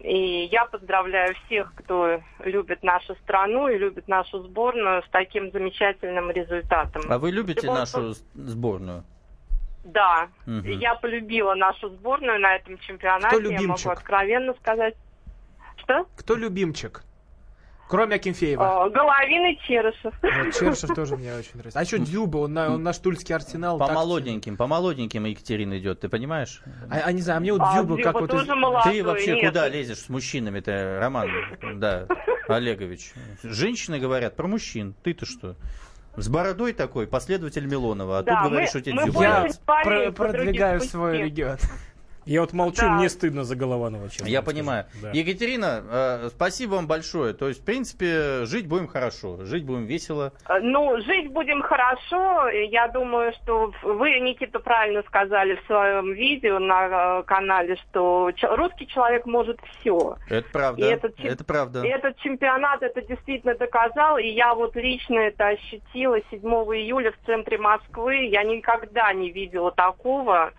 И 0.00 0.48
я 0.50 0.64
поздравляю 0.64 1.34
всех, 1.46 1.72
кто 1.74 2.22
любит 2.44 2.82
нашу 2.82 3.14
страну 3.16 3.68
и 3.68 3.76
любит 3.76 4.08
нашу 4.08 4.42
сборную 4.42 5.02
с 5.02 5.08
таким 5.10 5.52
замечательным 5.52 6.30
результатом. 6.30 7.02
А 7.10 7.18
вы 7.18 7.30
любите 7.30 7.62
Любом 7.62 7.74
нашу 7.80 8.14
сборную? 8.34 9.04
Да, 9.84 10.28
Мгм. 10.46 10.64
я 10.78 10.94
полюбила 10.94 11.54
нашу 11.54 11.90
сборную 11.90 12.38
на 12.40 12.56
этом 12.56 12.78
чемпионате. 12.78 13.36
Кто 13.36 13.50
Я 13.50 13.58
любимчик? 13.58 13.86
могу 13.86 13.98
откровенно 13.98 14.54
сказать. 14.54 14.94
Что? 15.76 16.06
Кто 16.16 16.34
любимчик? 16.34 17.02
Кроме 17.90 18.14
Акинфеева. 18.16 18.84
А, 18.84 18.88
Головин 18.88 19.46
и 19.46 19.58
Черышев. 19.66 20.14
Вот, 20.22 20.54
Чершев 20.54 20.94
тоже 20.94 21.16
мне 21.16 21.34
очень 21.34 21.54
нравится. 21.54 21.76
А 21.76 21.84
что 21.84 21.98
Дюба? 21.98 22.36
Он, 22.38 22.52
на, 22.54 22.74
он 22.74 22.84
наш 22.84 22.98
тульский 22.98 23.34
арсенал. 23.34 23.78
По 23.78 23.86
так- 23.86 23.96
молоденьким, 23.96 24.56
по 24.56 24.68
молоденьким 24.68 25.24
Екатерина 25.24 25.76
идет, 25.76 25.98
ты 25.98 26.08
понимаешь? 26.08 26.62
А, 26.88 27.00
а 27.06 27.10
не 27.12 27.20
знаю, 27.20 27.38
а 27.38 27.40
мне 27.40 27.52
вот 27.52 27.62
А, 27.64 27.74
Дюба, 27.82 27.96
Дюба 27.96 28.02
как 28.12 28.20
вот... 28.20 28.32
из- 28.32 28.46
молодой. 28.46 28.92
Ты 28.92 29.04
вообще 29.04 29.34
нет. 29.34 29.48
куда 29.48 29.68
лезешь 29.68 29.98
с 29.98 30.08
мужчинами-то, 30.08 30.98
Роман? 31.00 31.28
Да, 31.78 32.06
Олегович. 32.46 33.12
Женщины 33.42 33.98
говорят 33.98 34.36
про 34.36 34.46
мужчин. 34.46 34.94
Ты-то 35.02 35.26
что? 35.26 35.56
С 36.16 36.28
бородой 36.28 36.72
такой, 36.72 37.08
последователь 37.08 37.66
Милонова. 37.66 38.18
А 38.18 38.22
Да, 38.22 38.32
тут 38.34 38.42
мы- 38.44 38.50
говоришь, 38.50 38.68
что 38.70 38.78
у 38.78 38.82
тебя 38.82 38.94
мы 38.94 39.02
дзюба. 39.04 39.22
Я 39.22 39.48
про- 39.66 40.12
продвигаю 40.12 40.80
свой 40.80 41.18
регион. 41.22 41.56
Я 42.30 42.42
вот 42.42 42.52
молчу, 42.52 42.82
Да. 42.82 42.90
мне 42.92 43.08
стыдно 43.08 43.42
за 43.42 43.56
Голованова, 43.56 44.08
честно 44.08 44.28
Я 44.28 44.40
понимаю. 44.42 44.84
Да. 45.02 45.10
Екатерина, 45.10 45.82
э, 45.90 46.28
спасибо 46.28 46.76
вам 46.76 46.86
большое. 46.86 47.34
То 47.34 47.48
есть, 47.48 47.62
в 47.62 47.64
принципе, 47.64 48.44
жить 48.44 48.68
будем 48.68 48.86
хорошо, 48.86 49.44
жить 49.44 49.64
будем 49.64 49.86
весело. 49.86 50.32
А, 50.44 50.60
Ну, 50.60 51.00
жить 51.00 51.32
будем 51.32 51.60
хорошо. 51.60 52.48
Я 52.48 52.86
думаю, 52.86 53.32
что 53.32 53.72
вы, 53.82 54.20
Никита, 54.20 54.60
правильно 54.60 55.02
сказали 55.08 55.56
в 55.56 55.66
своем 55.66 56.12
видео 56.12 56.60
на 56.60 57.18
э, 57.18 57.22
канале, 57.24 57.74
что 57.88 58.30
русский 58.42 58.86
человек 58.86 59.26
может 59.26 59.58
все. 59.80 60.16
Это 60.28 60.48
правда. 60.52 60.86
И 60.86 60.88
этот 60.88 61.18
Это 61.18 61.42
правда. 61.44 61.82
И 61.82 61.88
этот 61.88 62.16
чемпионат 62.18 62.80
это 62.84 63.02
действительно 63.02 63.56
доказал, 63.56 64.18
и 64.18 64.28
я 64.28 64.54
вот 64.54 64.76
лично 64.76 65.18
это 65.18 65.48
ощутила 65.48 66.18
7 66.30 66.40
июля 66.40 67.10
в 67.10 67.26
центре 67.26 67.58
Москвы. 67.58 68.28
Я 68.28 68.44
никогда 68.44 69.12
не 69.12 69.32
видела 69.32 69.72
такого. 69.72 70.52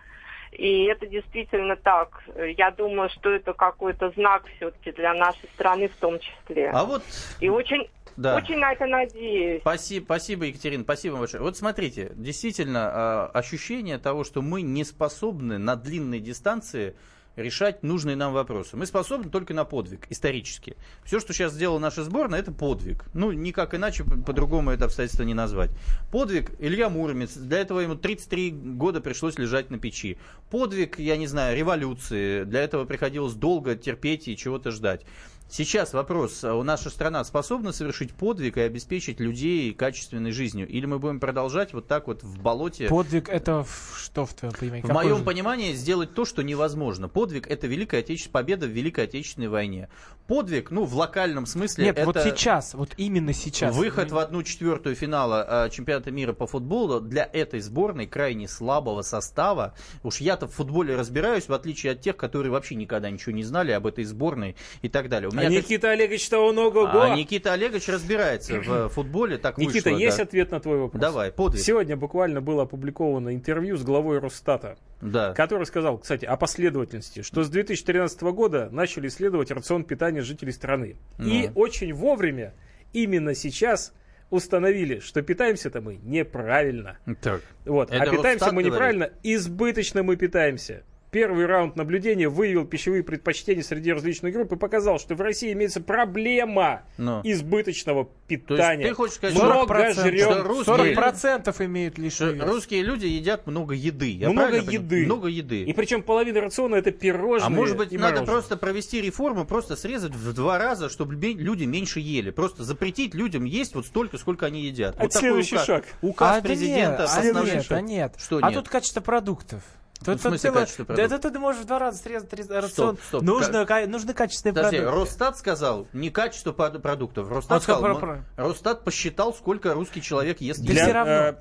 И 0.51 0.83
это 0.85 1.07
действительно 1.07 1.75
так. 1.75 2.23
Я 2.57 2.71
думаю, 2.71 3.09
что 3.09 3.29
это 3.29 3.53
какой-то 3.53 4.11
знак 4.11 4.43
все-таки 4.57 4.91
для 4.91 5.13
нашей 5.13 5.47
страны 5.53 5.87
в 5.87 5.95
том 5.95 6.19
числе. 6.19 6.69
А 6.71 6.83
вот, 6.83 7.03
И 7.39 7.47
очень, 7.49 7.89
да. 8.17 8.35
очень 8.35 8.57
на 8.57 8.73
это 8.73 8.85
надеюсь. 8.85 9.61
Спасибо, 9.61 10.03
спасибо, 10.05 10.45
Екатерина, 10.45 10.83
спасибо 10.83 11.17
большое. 11.17 11.41
Вот 11.41 11.57
смотрите, 11.57 12.11
действительно, 12.15 13.29
э, 13.33 13.37
ощущение 13.37 13.97
того, 13.97 14.23
что 14.25 14.41
мы 14.41 14.61
не 14.61 14.83
способны 14.83 15.57
на 15.57 15.75
длинной 15.75 16.19
дистанции 16.19 16.95
решать 17.35 17.83
нужные 17.83 18.15
нам 18.15 18.33
вопросы. 18.33 18.75
Мы 18.77 18.85
способны 18.85 19.29
только 19.29 19.53
на 19.53 19.65
подвиг, 19.65 20.07
исторически. 20.09 20.75
Все, 21.03 21.19
что 21.19 21.33
сейчас 21.33 21.53
сделала 21.53 21.79
наша 21.79 22.03
сборная, 22.03 22.39
это 22.39 22.51
подвиг. 22.51 23.05
Ну, 23.13 23.31
никак 23.31 23.73
иначе, 23.73 24.03
по- 24.03 24.17
по-другому 24.17 24.71
это 24.71 24.85
обстоятельство 24.85 25.23
не 25.23 25.33
назвать. 25.33 25.71
Подвиг 26.11 26.51
Илья 26.59 26.89
Муромец, 26.89 27.35
для 27.35 27.59
этого 27.59 27.79
ему 27.79 27.95
33 27.95 28.51
года 28.51 29.01
пришлось 29.01 29.37
лежать 29.37 29.69
на 29.69 29.79
печи. 29.79 30.17
Подвиг, 30.49 30.99
я 30.99 31.17
не 31.17 31.27
знаю, 31.27 31.57
революции, 31.57 32.43
для 32.43 32.61
этого 32.61 32.85
приходилось 32.85 33.33
долго 33.33 33.75
терпеть 33.75 34.27
и 34.27 34.35
чего-то 34.37 34.71
ждать. 34.71 35.05
Сейчас 35.53 35.91
вопрос, 35.91 36.45
а 36.45 36.55
у 36.55 36.63
наша 36.63 36.89
страна 36.89 37.25
способна 37.25 37.73
совершить 37.73 38.13
подвиг 38.13 38.55
и 38.55 38.61
обеспечить 38.61 39.19
людей 39.19 39.73
качественной 39.73 40.31
жизнью? 40.31 40.65
Или 40.65 40.85
мы 40.85 40.97
будем 40.97 41.19
продолжать 41.19 41.73
вот 41.73 41.87
так 41.89 42.07
вот 42.07 42.23
в 42.23 42.41
болоте? 42.41 42.87
Подвиг 42.87 43.27
это 43.27 43.65
в- 43.65 43.97
что 43.99 44.25
в 44.25 44.33
твоем 44.33 44.53
понимании? 44.55 44.81
В 44.81 44.87
Какой 44.87 45.03
моем 45.03 45.17
же? 45.17 45.23
понимании 45.25 45.73
сделать 45.73 46.13
то, 46.13 46.23
что 46.23 46.41
невозможно. 46.41 47.09
Подвиг 47.09 47.47
это 47.47 47.67
Великая 47.67 47.99
Отечественная 47.99 48.31
победа 48.31 48.65
в 48.65 48.69
Великой 48.69 49.03
Отечественной 49.03 49.49
войне. 49.49 49.89
Подвиг, 50.25 50.71
ну, 50.71 50.85
в 50.85 50.95
локальном 50.95 51.45
смысле, 51.45 51.83
Нет, 51.83 51.97
это 51.97 52.05
вот 52.05 52.17
сейчас, 52.23 52.73
вот 52.73 52.91
именно 52.95 53.33
сейчас. 53.33 53.75
выход 53.75 54.09
в 54.11 54.17
одну 54.19 54.43
четвертую 54.43 54.95
финала 54.95 55.65
э, 55.65 55.69
чемпионата 55.69 56.11
мира 56.11 56.31
по 56.31 56.47
футболу 56.47 57.01
для 57.01 57.29
этой 57.33 57.59
сборной 57.59 58.07
крайне 58.07 58.47
слабого 58.47 59.01
состава. 59.01 59.73
Уж 60.03 60.21
я-то 60.21 60.47
в 60.47 60.53
футболе 60.53 60.95
разбираюсь, 60.95 61.49
в 61.49 61.53
отличие 61.53 61.91
от 61.91 61.99
тех, 61.99 62.15
которые 62.15 62.53
вообще 62.53 62.75
никогда 62.75 63.09
ничего 63.09 63.33
не 63.33 63.43
знали 63.43 63.73
об 63.73 63.85
этой 63.85 64.05
сборной 64.05 64.55
и 64.81 64.87
так 64.87 65.09
далее. 65.09 65.27
У 65.27 65.33
А 65.47 65.49
Никита 65.49 65.91
Олегович-то 65.91 66.39
он 66.39 66.57
ого-го. 66.57 66.99
А 67.01 67.15
Никита 67.15 67.53
Олегович 67.53 67.87
разбирается 67.89 68.59
в 68.59 68.89
футболе, 68.89 69.37
так 69.37 69.57
Никита, 69.57 69.89
вышло, 69.89 69.99
есть 70.03 70.17
да. 70.17 70.23
ответ 70.23 70.51
на 70.51 70.59
твой 70.59 70.77
вопрос? 70.77 71.01
Давай, 71.01 71.31
подвиг. 71.31 71.61
Сегодня 71.61 71.95
буквально 71.95 72.41
было 72.41 72.63
опубликовано 72.63 73.33
интервью 73.33 73.77
с 73.77 73.83
главой 73.83 74.19
Росстата, 74.19 74.77
Да. 75.01 75.33
который 75.33 75.65
сказал, 75.65 75.97
кстати, 75.97 76.25
о 76.25 76.35
последовательности, 76.37 77.21
что 77.21 77.43
с 77.43 77.49
2013 77.49 78.21
года 78.31 78.69
начали 78.71 79.07
исследовать 79.07 79.51
рацион 79.51 79.83
питания 79.83 80.21
жителей 80.21 80.51
страны. 80.51 80.97
И 81.19 81.47
Ну. 81.47 81.51
очень 81.55 81.93
вовремя, 81.93 82.53
именно 82.93 83.35
сейчас, 83.35 83.93
установили, 84.29 84.99
что 84.99 85.21
питаемся-то 85.21 85.81
мы 85.81 85.99
неправильно. 86.01 86.97
Так. 87.21 87.41
Вот. 87.65 87.91
Это 87.91 88.03
а 88.03 88.15
питаемся 88.15 88.45
мы 88.47 88.63
говорит? 88.63 88.73
неправильно, 88.73 89.09
избыточно 89.23 90.03
мы 90.03 90.15
питаемся. 90.15 90.83
Первый 91.11 91.45
раунд 91.45 91.75
наблюдения 91.75 92.29
выявил 92.29 92.65
пищевые 92.65 93.03
предпочтения 93.03 93.63
среди 93.63 93.91
различных 93.91 94.33
групп 94.33 94.53
и 94.53 94.55
показал, 94.55 94.97
что 94.97 95.13
в 95.13 95.19
России 95.19 95.51
имеется 95.51 95.81
проблема 95.81 96.83
Ну. 96.97 97.19
избыточного 97.25 98.05
То 98.05 98.11
питания. 98.27 98.77
есть 98.83 98.89
ты 98.89 98.95
хочешь 98.95 99.15
сказать, 99.17 99.35
Много 99.35 99.73
40%, 99.73 99.93
жрем. 100.07 100.31
что 100.31 100.43
русские- 100.43 100.75
40% 100.95 101.61
имеют 101.65 101.97
лишний 101.97 102.33
вес. 102.33 102.43
русские 102.45 102.83
люди 102.83 103.07
едят 103.07 103.45
много 103.45 103.73
еды. 103.73 104.09
Я 104.09 104.29
Много 104.29 104.55
еды. 104.55 105.05
Много 105.05 105.27
еды. 105.27 105.63
И 105.63 105.73
причем 105.73 106.01
половина 106.01 106.39
рациона 106.39 106.75
это 106.75 106.91
пирожные 106.91 107.47
А 107.47 107.49
может 107.49 107.75
быть, 107.75 107.91
и 107.91 107.97
надо 107.97 108.13
мороженое. 108.21 108.25
просто 108.33 108.55
провести 108.55 109.01
реформу, 109.01 109.43
просто 109.45 109.75
срезать 109.75 110.13
в 110.15 110.33
два 110.33 110.57
раза, 110.59 110.87
чтобы 110.87 111.15
лю- 111.15 111.37
люди 111.37 111.65
меньше 111.65 111.99
ели. 111.99 112.29
Просто 112.29 112.63
запретить 112.63 113.13
людям 113.13 113.43
есть 113.43 113.75
вот 113.75 113.85
столько, 113.85 114.17
сколько 114.17 114.45
они 114.45 114.61
едят. 114.61 114.95
Это 114.95 115.03
вот 115.03 115.11
такой 115.11 115.19
следующий 115.27 115.55
указ, 115.55 115.65
шаг. 115.67 115.85
Указ 116.01 116.37
А, 116.37 116.41
да 116.41 116.47
президента. 116.47 117.01
нет, 117.01 117.09
а 117.17 117.23
нет, 117.43 117.71
а 117.71 117.81
нет. 117.81 118.15
Что 118.17 118.37
а 118.41 118.47
нет? 118.49 118.53
тут 118.53 118.69
качество 118.69 119.01
продуктов. 119.01 119.61
Ну, 120.05 120.17
в 120.17 120.21
смысле 120.21 120.37
целое- 120.37 120.59
качество 120.61 120.85
Да 120.85 120.93
продуктов? 120.95 121.19
это 121.19 121.31
ты 121.31 121.39
можешь 121.39 121.61
в 121.61 121.65
два 121.65 121.79
раза 121.79 121.97
срезать 121.97 122.33
рез- 122.33 122.49
рацион. 122.49 122.97
стоп. 123.07 123.21
Нужно, 123.21 123.65
ка- 123.65 123.85
нужны 123.87 124.13
качественные 124.13 124.53
Подожди, 124.53 124.77
продукты. 124.79 124.99
Росстат 125.01 125.37
сказал 125.37 125.87
не 125.93 126.09
качество 126.09 126.51
прод- 126.53 126.79
продуктов. 126.79 127.29
Росстат, 127.29 127.63
сказал 127.63 127.99
про- 127.99 128.25
Росстат 128.37 128.83
посчитал, 128.83 129.33
сколько 129.33 129.73
русский 129.73 130.01
человек 130.01 130.41
ест 130.41 130.61
Да 130.65 130.73
всё 130.73 130.93
равно. 130.93 131.37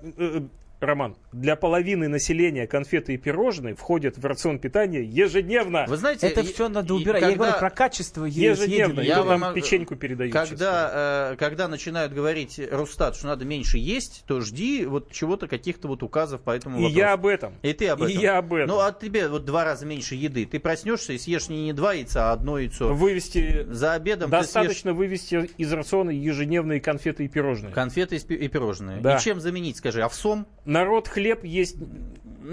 Роман, 0.81 1.16
для 1.33 1.57
половины 1.57 2.09
населения 2.09 2.66
конфеты 2.66 3.14
и 3.14 3.16
пирожные 3.19 3.75
входят 3.75 4.16
в 4.16 4.25
рацион 4.25 4.59
питания 4.59 5.03
ежедневно. 5.03 5.85
Вы 5.88 5.97
знаете, 5.97 6.27
Это 6.27 6.40
и- 6.40 6.45
все 6.45 6.69
надо 6.69 6.95
и 6.95 6.97
убирать. 6.97 7.21
Я 7.23 7.29
когда- 7.29 7.45
говорю 7.45 7.59
про 7.59 7.71
качество 7.71 8.25
е- 8.25 8.51
Ежедневно. 8.51 9.01
Я 9.01 9.23
вам 9.23 9.55
печеньку 9.55 9.97
передают. 9.97 10.33
честно. 10.33 10.49
Когда, 10.49 10.90
э, 11.33 11.37
когда 11.37 11.69
начинают 11.69 12.12
говорить 12.12 12.59
Росстат, 12.71 13.16
что 13.16 13.27
надо 13.27 13.45
меньше 13.45 13.79
есть, 13.79 14.25
то 14.27 14.40
жди 14.40 14.87
вот 14.87 15.12
чего-то, 15.12 15.47
каких-то 15.49 15.88
вот 15.88 16.03
указов 16.03 16.40
по 16.43 16.51
этому 16.53 16.79
И 16.79 16.83
вопросу. 16.83 16.99
я 16.99 17.12
об 17.12 17.27
этом. 17.27 17.55
И 17.62 17.73
ты 17.73 17.88
об 17.88 18.03
И 18.03 18.11
этом. 18.11 18.23
я 18.23 18.38
об 18.38 18.55
этом. 18.55 18.69
Ну, 18.69 18.81
а 18.81 18.93
тебе 18.93 19.29
вот 19.29 19.45
два 19.45 19.64
раза 19.64 19.85
меньше 19.87 20.14
еды. 20.14 20.47
Ты 20.47 20.59
проснешься 20.61 21.12
и 21.12 21.19
съешь 21.19 21.49
не, 21.49 21.64
не 21.64 21.73
два 21.73 21.93
яйца, 21.93 22.31
а 22.31 22.33
одно 22.33 22.59
яйцо. 22.59 22.95
Вывести 22.95 23.66
За 23.71 23.93
обедом 23.95 24.31
достаточно 24.31 24.93
вывести 24.93 25.51
из 25.59 25.73
рациона 25.73 26.11
ежедневные 26.11 26.81
конфеты 26.81 27.25
и 27.25 27.29
пирожные. 27.29 27.73
съешь 27.73 27.75
конфеты 27.75 28.16
и 28.16 28.35
и 28.35 28.49
пирожные. 28.49 29.01
Да. 29.01 29.16
И 29.16 29.21
чем 29.21 29.40
заменить, 29.40 29.77
скажи, 29.77 30.03
овсом? 30.03 30.47
Народ 30.71 31.09
хлеб 31.09 31.43
есть. 31.45 31.77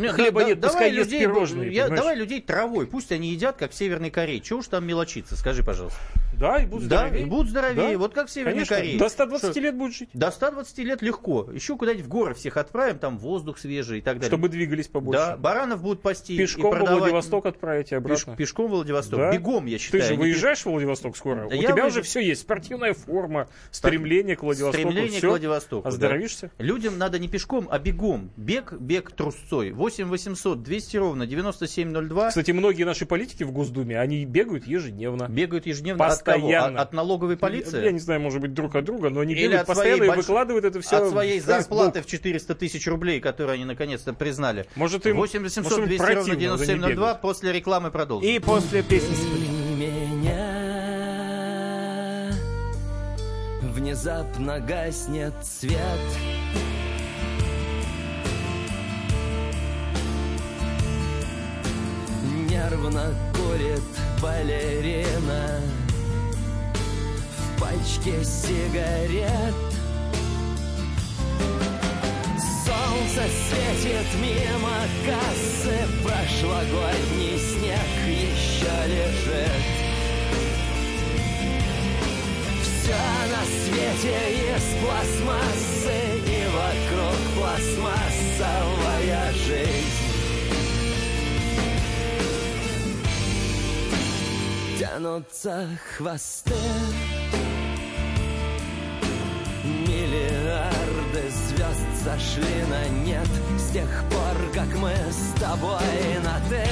Хлеба 0.10 0.44
нет, 0.44 0.60
пускай 0.60 0.92
ест 0.92 1.06
людей, 1.06 1.22
пирожные, 1.22 1.72
я- 1.72 1.84
понимаешь? 1.84 2.02
давай 2.02 2.16
людей 2.16 2.42
травой, 2.42 2.88
пусть 2.88 3.12
они 3.12 3.30
едят, 3.30 3.58
как 3.58 3.72
в 3.72 3.76
Северной 3.76 4.10
Корее. 4.10 4.40
Чего 4.40 4.60
уж 4.60 4.68
там 4.68 4.86
мелочиться, 4.86 5.36
скажи, 5.38 5.64
пожалуйста. 5.64 6.00
Да, 6.40 6.58
и 6.58 6.66
будут 6.66 6.88
да, 6.88 6.98
здоровее. 7.00 7.22
и 7.22 7.26
будут 7.26 7.50
здоровее, 7.50 7.92
Да. 7.94 7.98
вот 7.98 8.14
как 8.14 8.28
в 8.28 8.32
Северной 8.32 8.54
Конечно. 8.54 8.76
Корее. 8.78 8.98
До 9.00 9.10
120 9.10 9.52
Что? 9.52 9.60
лет 9.60 9.76
будет 9.76 9.94
жить. 9.96 10.10
До 10.14 10.32
120 10.32 10.84
лет 10.84 11.02
легко. 11.02 11.50
Еще 11.52 11.76
куда-нибудь 11.78 12.06
в 12.06 12.08
горы 12.08 12.34
всех 12.34 12.58
отправим, 12.58 13.00
там 13.00 13.18
воздух 13.18 13.58
свежий 13.58 14.00
и 14.00 14.02
так 14.02 14.16
далее. 14.18 14.28
Чтобы 14.30 14.50
двигались 14.50 14.88
побольше. 14.88 15.20
Да, 15.22 15.38
баранов 15.38 15.82
будут 15.82 16.02
пасти 16.02 16.34
и 16.34 16.38
Пешком 16.38 16.66
во 16.66 16.72
продавать. 16.72 17.00
Владивосток 17.00 17.46
отправить 17.46 17.92
и 17.92 17.96
Пеш- 17.96 17.98
обратно. 17.98 18.36
пешком 18.36 18.68
в 18.68 18.70
Владивосток. 18.72 19.20
Да. 19.20 19.32
Бегом, 19.32 19.66
я 19.66 19.78
Ты 19.78 19.84
считаю. 19.84 20.04
же 20.04 20.12
не 20.12 20.18
пе- 20.18 20.22
выезжаешь 20.24 20.60
в 20.62 20.66
Владивосток 20.68 21.18
скоро. 21.18 21.42
Да 21.42 21.46
У 21.48 21.50
тебя 21.50 21.58
выезжаю. 21.70 21.88
уже 21.88 22.02
все 22.02 22.20
есть. 22.20 22.42
Спортивная 22.42 22.94
форма, 22.94 23.48
стремление 23.72 24.36
к 24.36 24.44
Владивостоку. 24.44 24.90
Стремление 24.90 25.20
всё. 25.20 25.28
к 25.28 25.32
Владивостоку. 25.32 25.84
да. 25.84 25.90
Оздоровишься? 25.90 26.52
Людям 26.58 26.98
надо 26.98 27.20
не 27.20 27.28
пешком, 27.28 27.68
а 27.72 27.80
бегом. 27.80 28.32
Бег, 28.38 28.74
бег 28.74 29.12
трусцой. 29.12 29.72
8 29.72 30.08
800 30.08 30.64
200 30.64 30.98
ровно 30.98 31.26
9702. 31.28 32.30
Кстати, 32.30 32.52
многие 32.52 32.84
наши 32.84 33.06
политики 33.06 33.44
в 33.44 33.52
Госдуме, 33.52 34.00
они 34.00 34.26
бегают 34.26 34.68
ежедневно. 34.68 35.28
Бегают 35.30 35.66
ежедневно 35.66 36.06
от 36.06 36.22
кого? 36.22 36.27
Постоянно. 36.34 36.82
От, 36.82 36.88
от 36.90 36.94
налоговой 36.94 37.38
полиции? 37.38 37.84
Я 37.84 37.92
не 37.92 38.00
знаю, 38.00 38.22
может 38.22 38.42
быть, 38.42 38.54
друг 38.54 38.76
от 38.76 38.86
друга, 38.86 39.10
но 39.10 39.22
они 39.22 39.34
Или 39.34 39.56
от 39.56 39.66
постоянно 39.68 39.98
своей 39.98 40.10
и 40.12 40.14
больш- 40.14 40.18
выкладывают 40.18 40.66
это 40.66 40.82
все 40.82 40.98
от 40.98 41.10
своей 41.10 41.40
зарплаты 41.40 42.02
в 42.02 42.06
400 42.06 42.56
тысяч 42.56 42.88
рублей, 42.88 43.20
которую 43.20 43.54
они 43.56 43.66
наконец-то 43.66 44.14
признали. 44.14 44.66
Может, 44.76 45.06
им- 45.06 45.18
8 45.18 45.42
800 45.44 45.64
может, 45.64 45.80
им 45.80 45.86
200 45.86 46.02
ровно 46.02 46.14
противно, 46.16 46.36
да 46.36 46.40
не 46.40 46.48
9702. 46.58 46.90
бегают. 46.92 47.22
После 47.22 47.52
рекламы 47.54 47.92
продолжим. 47.92 48.30
И 48.30 48.40
после 48.40 48.84
песни 48.84 49.16
меня 49.78 50.58
Внезапно 53.62 54.60
гаснет 54.60 55.34
свет 55.44 55.78
Нервно 62.50 63.14
курит 63.34 63.82
балерина 64.22 65.60
В 65.60 65.77
пачке 67.60 68.24
сигарет. 68.24 69.56
Солнце 72.66 73.24
светит 73.48 74.10
мимо 74.22 74.78
кассы 75.06 75.78
Прошлогодний 76.04 77.38
снег 77.38 77.92
еще 78.08 78.76
лежит. 78.88 79.66
Все 82.62 83.02
на 83.32 83.44
свете 83.46 84.18
из 84.56 84.66
пластмассы 84.82 85.98
И 86.26 86.40
вокруг 86.54 87.18
пластмассовая 87.36 89.26
жизнь. 89.34 90.08
Тянутся 94.80 95.56
хвосты 95.98 96.54
Миллиарды 100.08 101.30
звезд 101.50 102.04
сошли 102.04 102.64
на 102.70 102.88
нет 103.04 103.28
С 103.58 103.74
тех 103.74 104.04
пор, 104.10 104.52
как 104.54 104.74
мы 104.78 104.94
с 105.12 105.40
тобой 105.40 105.82
на 106.24 106.40
«ты» 106.50 106.64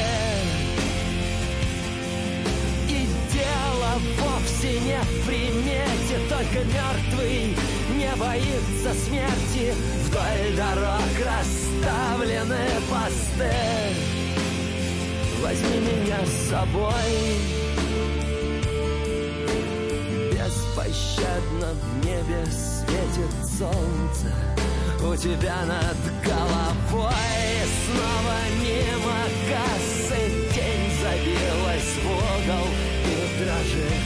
И 2.87 3.07
дело 3.33 3.99
вовсе 4.21 4.79
не 4.79 4.99
в 4.99 5.25
примете 5.25 6.29
Только 6.29 6.63
мертвый 6.63 7.57
не 7.97 8.15
боится 8.15 8.93
смерти. 9.05 9.73
Вдоль 10.05 10.55
дорог 10.55 11.01
расставлены 11.25 12.67
посты. 12.89 13.51
Возьми 15.41 15.79
меня 15.79 16.25
с 16.25 16.49
собой 16.49 17.64
Беспощадно 20.95 21.73
в 21.73 22.05
небе 22.05 22.45
светит 22.45 23.33
солнце. 23.57 24.31
У 25.01 25.15
тебя 25.15 25.65
над 25.65 25.97
головой 26.23 27.13
Снова 27.85 28.37
мимо 28.61 29.19
кассы 29.49 30.21
Тень 30.53 30.89
забилась 31.01 31.93
в 32.01 32.05
угол 32.07 32.67
и 33.03 33.09
дрожит. 33.43 34.05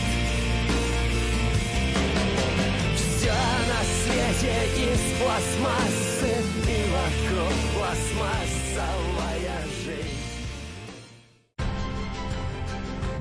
Все 2.96 3.38
на 3.70 3.82
свете 4.02 4.56
из 4.76 5.02
пластмассы 5.22 6.32
И 6.68 6.70
вокруг 6.90 7.56
пластмассовая 7.76 9.60
жизнь. 9.86 10.20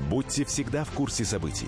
Будьте 0.09 0.43
всегда 0.45 0.83
в 0.83 0.89
курсе 0.91 1.23
событий. 1.23 1.67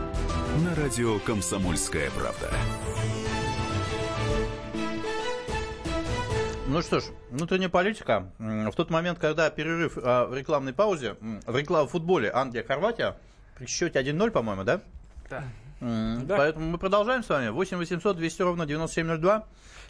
На 0.59 0.75
радио 0.75 1.17
«Комсомольская 1.19 2.11
правда». 2.11 2.51
Ну 6.67 6.81
что 6.81 6.99
ж, 6.99 7.05
внутренняя 7.29 7.69
политика. 7.69 8.29
В 8.37 8.71
тот 8.75 8.89
момент, 8.89 9.17
когда 9.17 9.49
перерыв 9.49 9.97
а, 9.97 10.25
в 10.25 10.35
рекламной 10.35 10.73
паузе, 10.73 11.15
в 11.21 11.55
рекламе 11.55 11.87
в 11.87 11.91
футболе 11.91 12.29
Англия-Хорватия, 12.33 13.15
при 13.57 13.65
счете 13.65 14.01
1-0, 14.01 14.31
по-моему, 14.31 14.65
да? 14.65 14.81
Да. 15.29 15.45
Поэтому 16.27 16.71
мы 16.71 16.77
продолжаем 16.77 17.23
с 17.23 17.29
вами. 17.29 17.47
8 17.47 17.77
800 17.77 18.17
200 18.17 18.41
ровно 18.41 18.65
9702. 18.65 19.45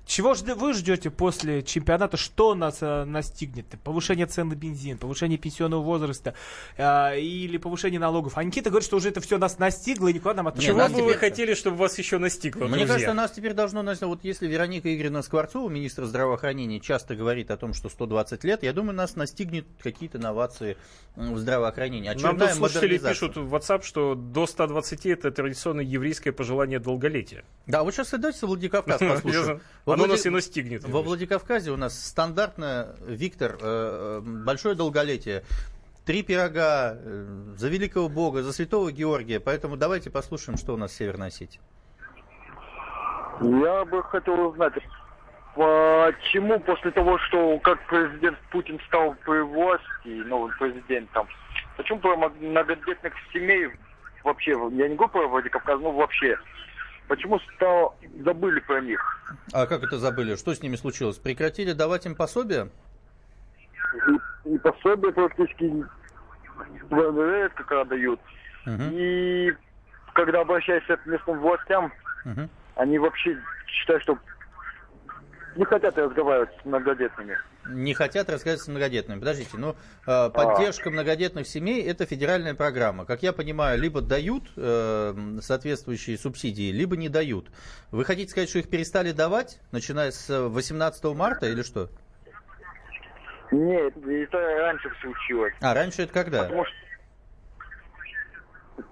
Чего 0.05 0.33
же 0.33 0.43
вы 0.55 0.73
ждете 0.73 1.09
после 1.09 1.63
чемпионата? 1.63 2.17
Что 2.17 2.53
нас 2.53 2.79
э, 2.81 3.05
настигнет? 3.05 3.65
Повышение 3.83 4.25
цен 4.25 4.49
на 4.49 4.55
бензин, 4.55 4.97
повышение 4.97 5.37
пенсионного 5.37 5.81
возраста 5.81 6.33
э, 6.75 7.19
или 7.19 7.57
повышение 7.57 7.99
налогов? 7.99 8.33
А 8.37 8.43
Никита 8.43 8.69
говорит, 8.71 8.85
что 8.85 8.97
уже 8.97 9.09
это 9.09 9.21
все 9.21 9.37
нас 9.37 9.57
настигло 9.59 10.09
и 10.09 10.13
никуда 10.13 10.33
нам 10.33 10.47
от 10.47 10.59
Чего 10.59 10.79
бы 10.87 10.95
вы 10.95 11.01
теперь- 11.01 11.17
хотели, 11.17 11.53
чтобы 11.53 11.77
вас 11.77 11.97
еще 11.97 12.17
настигло, 12.17 12.65
Мне 12.65 12.69
друзья? 12.79 12.87
кажется, 12.87 13.13
нас 13.13 13.31
теперь 13.31 13.53
должно... 13.53 13.83
нас- 13.83 14.01
Вот 14.01 14.23
если 14.23 14.47
Вероника 14.47 14.93
Игоревна 14.93 15.21
Скворцова, 15.21 15.69
министр 15.69 16.05
здравоохранения, 16.05 16.79
часто 16.81 17.15
говорит 17.15 17.49
о 17.51 17.55
том, 17.57 17.73
что 17.73 17.87
120 17.87 18.43
лет, 18.43 18.63
я 18.63 18.73
думаю, 18.73 18.95
нас 18.95 19.15
настигнет 19.15 19.65
какие-то 19.81 20.19
новации 20.19 20.75
в 21.15 21.37
здравоохранении. 21.37 22.07
Нам 22.09 22.17
Очередная 22.17 22.47
тут 22.49 22.57
слушатели 22.57 22.97
пишут 22.97 23.37
в 23.37 23.53
WhatsApp, 23.55 23.83
что 23.83 24.15
до 24.15 24.45
120 24.47 25.05
это 25.05 25.31
традиционное 25.31 25.85
еврейское 25.85 26.31
пожелание 26.31 26.79
долголетия. 26.79 27.43
Да, 27.67 27.83
вот 27.83 27.93
сейчас 27.93 28.09
давайте 28.11 28.45
Владикавказ 28.45 28.99
послушаем. 28.99 29.61
Во 29.91 29.95
Оно 29.95 30.03
Влади- 30.05 30.11
нас 30.11 30.25
и 30.25 30.29
настигнет. 30.29 30.83
Во 30.87 31.01
Владикавказе 31.01 31.71
у 31.71 31.75
нас 31.75 32.01
стандартно, 32.01 32.95
Виктор, 33.01 33.57
э, 33.59 33.59
э, 33.61 34.21
большое 34.23 34.73
долголетие. 34.73 35.43
Три 36.05 36.23
пирога 36.23 36.93
э, 36.95 37.53
за 37.57 37.67
великого 37.67 38.07
бога, 38.07 38.41
за 38.41 38.53
святого 38.53 38.89
Георгия. 38.93 39.41
Поэтому 39.41 39.75
давайте 39.75 40.09
послушаем, 40.09 40.57
что 40.57 40.73
у 40.75 40.77
нас 40.77 40.91
в 40.91 40.95
Северной 40.95 41.27
Осетии. 41.27 41.59
Я 43.41 43.83
бы 43.83 44.01
хотел 44.03 44.39
узнать, 44.47 44.73
почему 45.55 46.57
после 46.61 46.91
того, 46.91 47.17
что 47.27 47.59
как 47.59 47.85
президент 47.87 48.37
Путин 48.49 48.79
стал 48.87 49.15
при 49.25 49.41
власти, 49.41 50.07
новым 50.25 50.51
президентом, 50.57 51.27
почему 51.75 51.99
про 51.99 52.15
многодетных 52.15 53.13
семей 53.33 53.67
вообще, 54.23 54.51
я 54.51 54.87
не 54.87 54.95
говорю 54.95 55.09
про 55.09 55.27
Владикавказ, 55.27 55.81
но 55.81 55.91
вообще, 55.91 56.37
почему 57.11 57.39
стал, 57.55 57.97
забыли 58.23 58.61
про 58.61 58.79
них? 58.79 59.01
А 59.51 59.67
как 59.67 59.83
это 59.83 59.97
забыли? 59.97 60.37
Что 60.37 60.53
с 60.55 60.61
ними 60.63 60.77
случилось? 60.77 61.17
Прекратили 61.17 61.73
давать 61.73 62.05
им 62.05 62.15
пособие? 62.15 62.69
И, 64.45 64.49
и 64.53 64.57
пособие 64.59 65.11
практически 65.11 65.85
редко 66.89 67.63
когда 67.65 67.83
дают. 67.83 68.21
И 68.65 69.53
когда 70.13 70.39
обращаешься 70.39 70.95
к 70.95 71.05
местным 71.05 71.39
властям, 71.41 71.91
Мгм. 72.23 72.49
они 72.75 72.97
вообще 72.97 73.37
считают, 73.67 74.03
что 74.03 74.17
не 75.55 75.65
хотят 75.65 75.97
разговаривать 75.97 76.49
с 76.61 76.65
многодетными. 76.65 77.37
Не 77.67 77.93
хотят 77.93 78.29
рассказать 78.29 78.59
с 78.59 78.67
многодетными. 78.67 79.19
Подождите, 79.19 79.57
ну, 79.57 79.75
э, 80.07 80.29
поддержка 80.29 80.89
многодетных 80.89 81.47
семей– 81.47 81.83
это 81.87 82.05
федеральная 82.05 82.55
программа. 82.55 83.05
Как 83.05 83.23
я 83.23 83.33
понимаю, 83.33 83.79
либо 83.79 84.01
дают 84.01 84.43
э, 84.55 85.13
соответствующие 85.41 86.17
субсидии, 86.17 86.71
либо 86.71 86.95
не 86.97 87.09
дают. 87.09 87.51
Вы 87.91 88.05
хотите 88.05 88.31
сказать, 88.31 88.49
что 88.49 88.59
их 88.59 88.69
перестали 88.69 89.11
давать, 89.11 89.59
начиная 89.71 90.11
с 90.11 90.29
18 90.29 91.03
марта 91.15 91.47
или 91.47 91.61
что? 91.61 91.89
Нет, 93.51 93.95
это 93.97 94.37
раньше 94.37 94.89
случилось. 95.01 95.53
А, 95.61 95.73
раньше 95.73 96.03
это 96.03 96.13
когда? 96.13 96.43
Потому 96.43 96.65
что 96.65 96.75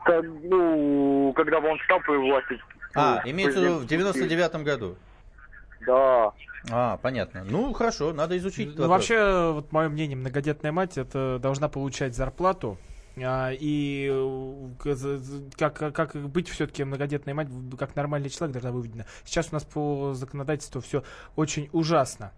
как, 0.04 0.26
ну, 0.44 1.34
когда 1.36 1.60
он 1.60 1.80
стал 1.86 2.00
при 2.02 2.18
власти. 2.18 2.60
А, 2.96 3.22
ну, 3.24 3.32
имеется 3.32 3.60
в 3.60 3.64
виду 3.64 3.76
в 3.76 3.88
президент 3.88 4.20
99 4.20 4.64
году? 4.66 4.98
Да. 5.86 6.34
А, 6.70 6.98
понятно. 6.98 7.44
Ну, 7.44 7.74
хорошо, 7.74 8.14
надо 8.14 8.38
изучить. 8.38 8.78
Ну, 8.78 8.88
вообще, 8.88 9.52
вот 9.54 9.72
мое 9.72 9.90
мнение, 9.90 10.18
многодетная 10.18 10.72
мать 10.72 10.98
это 10.98 11.40
должна 11.42 11.70
получать 11.70 12.16
зарплату. 12.16 12.78
а, 13.18 13.52
И 13.52 14.10
э, 14.12 15.46
как, 15.58 15.94
как 15.94 16.16
быть 16.16 16.50
все-таки 16.50 16.84
многодетной 16.84 17.34
мать, 17.34 17.48
как 17.78 17.96
нормальный 17.96 18.30
человек 18.30 18.54
должна 18.54 18.72
выведена. 18.72 19.06
Сейчас 19.24 19.50
у 19.52 19.56
нас 19.56 19.64
по 19.64 20.14
законодательству 20.14 20.82
все 20.82 21.04
очень 21.36 21.70
ужасно. 21.72 22.32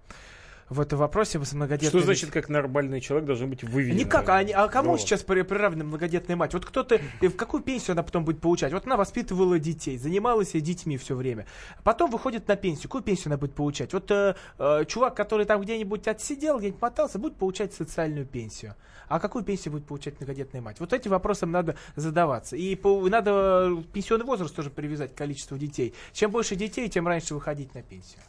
В 0.71 0.79
этом 0.79 0.99
вопросе 0.99 1.37
с 1.43 1.51
многодетными... 1.51 1.89
Что 1.89 1.99
значит, 1.99 2.31
как 2.31 2.47
нормальный 2.47 3.01
человек 3.01 3.27
должен 3.27 3.49
быть 3.49 3.61
выведен? 3.61 3.97
Никак, 3.97 4.29
а, 4.29 4.39
а 4.39 4.69
кому 4.69 4.91
Вот. 4.91 5.01
сейчас 5.01 5.21
при- 5.21 5.41
приравнена 5.41 5.83
многодетная 5.83 6.37
мать? 6.37 6.53
Вот 6.53 6.65
кто-то, 6.65 6.97
в 7.19 7.31
какую 7.31 7.61
пенсию 7.61 7.91
она 7.91 8.03
потом 8.03 8.23
будет 8.23 8.39
получать? 8.39 8.71
Вот 8.71 8.85
она 8.85 8.95
воспитывала 8.95 9.59
детей, 9.59 9.97
занималась 9.97 10.53
детьми 10.53 10.97
все 10.97 11.15
время. 11.15 11.45
Потом 11.83 12.09
выходит 12.09 12.47
на 12.47 12.55
пенсию. 12.55 12.83
Какую 12.83 13.03
пенсию 13.03 13.27
она 13.27 13.37
будет 13.37 13.53
получать? 13.53 13.91
Вот 13.91 14.09
э, 14.11 14.35
э, 14.59 14.85
чувак, 14.87 15.13
который 15.13 15.45
там 15.45 15.59
где-нибудь 15.59 16.07
отсидел, 16.07 16.57
где-нибудь 16.57 16.81
мотался, 16.81 17.19
будет 17.19 17.35
получать 17.35 17.73
социальную 17.73 18.25
пенсию. 18.25 18.75
А 19.09 19.19
какую 19.19 19.43
пенсию 19.43 19.73
будет 19.73 19.85
получать 19.85 20.21
многодетная 20.21 20.61
мать? 20.61 20.79
Вот 20.79 20.93
этим 20.93 21.11
вопросом 21.11 21.51
надо 21.51 21.75
задаваться. 21.97 22.55
И 22.55 22.75
по- 22.75 23.09
надо 23.09 23.83
пенсионный 23.91 24.23
возраст 24.23 24.55
тоже 24.55 24.69
привязать 24.69 25.13
к 25.13 25.17
количеству 25.17 25.57
детей. 25.57 25.93
Чем 26.13 26.31
больше 26.31 26.55
детей, 26.55 26.87
тем 26.87 27.09
раньше 27.09 27.33
выходить 27.33 27.75
на 27.75 27.81
пенсию. 27.81 28.21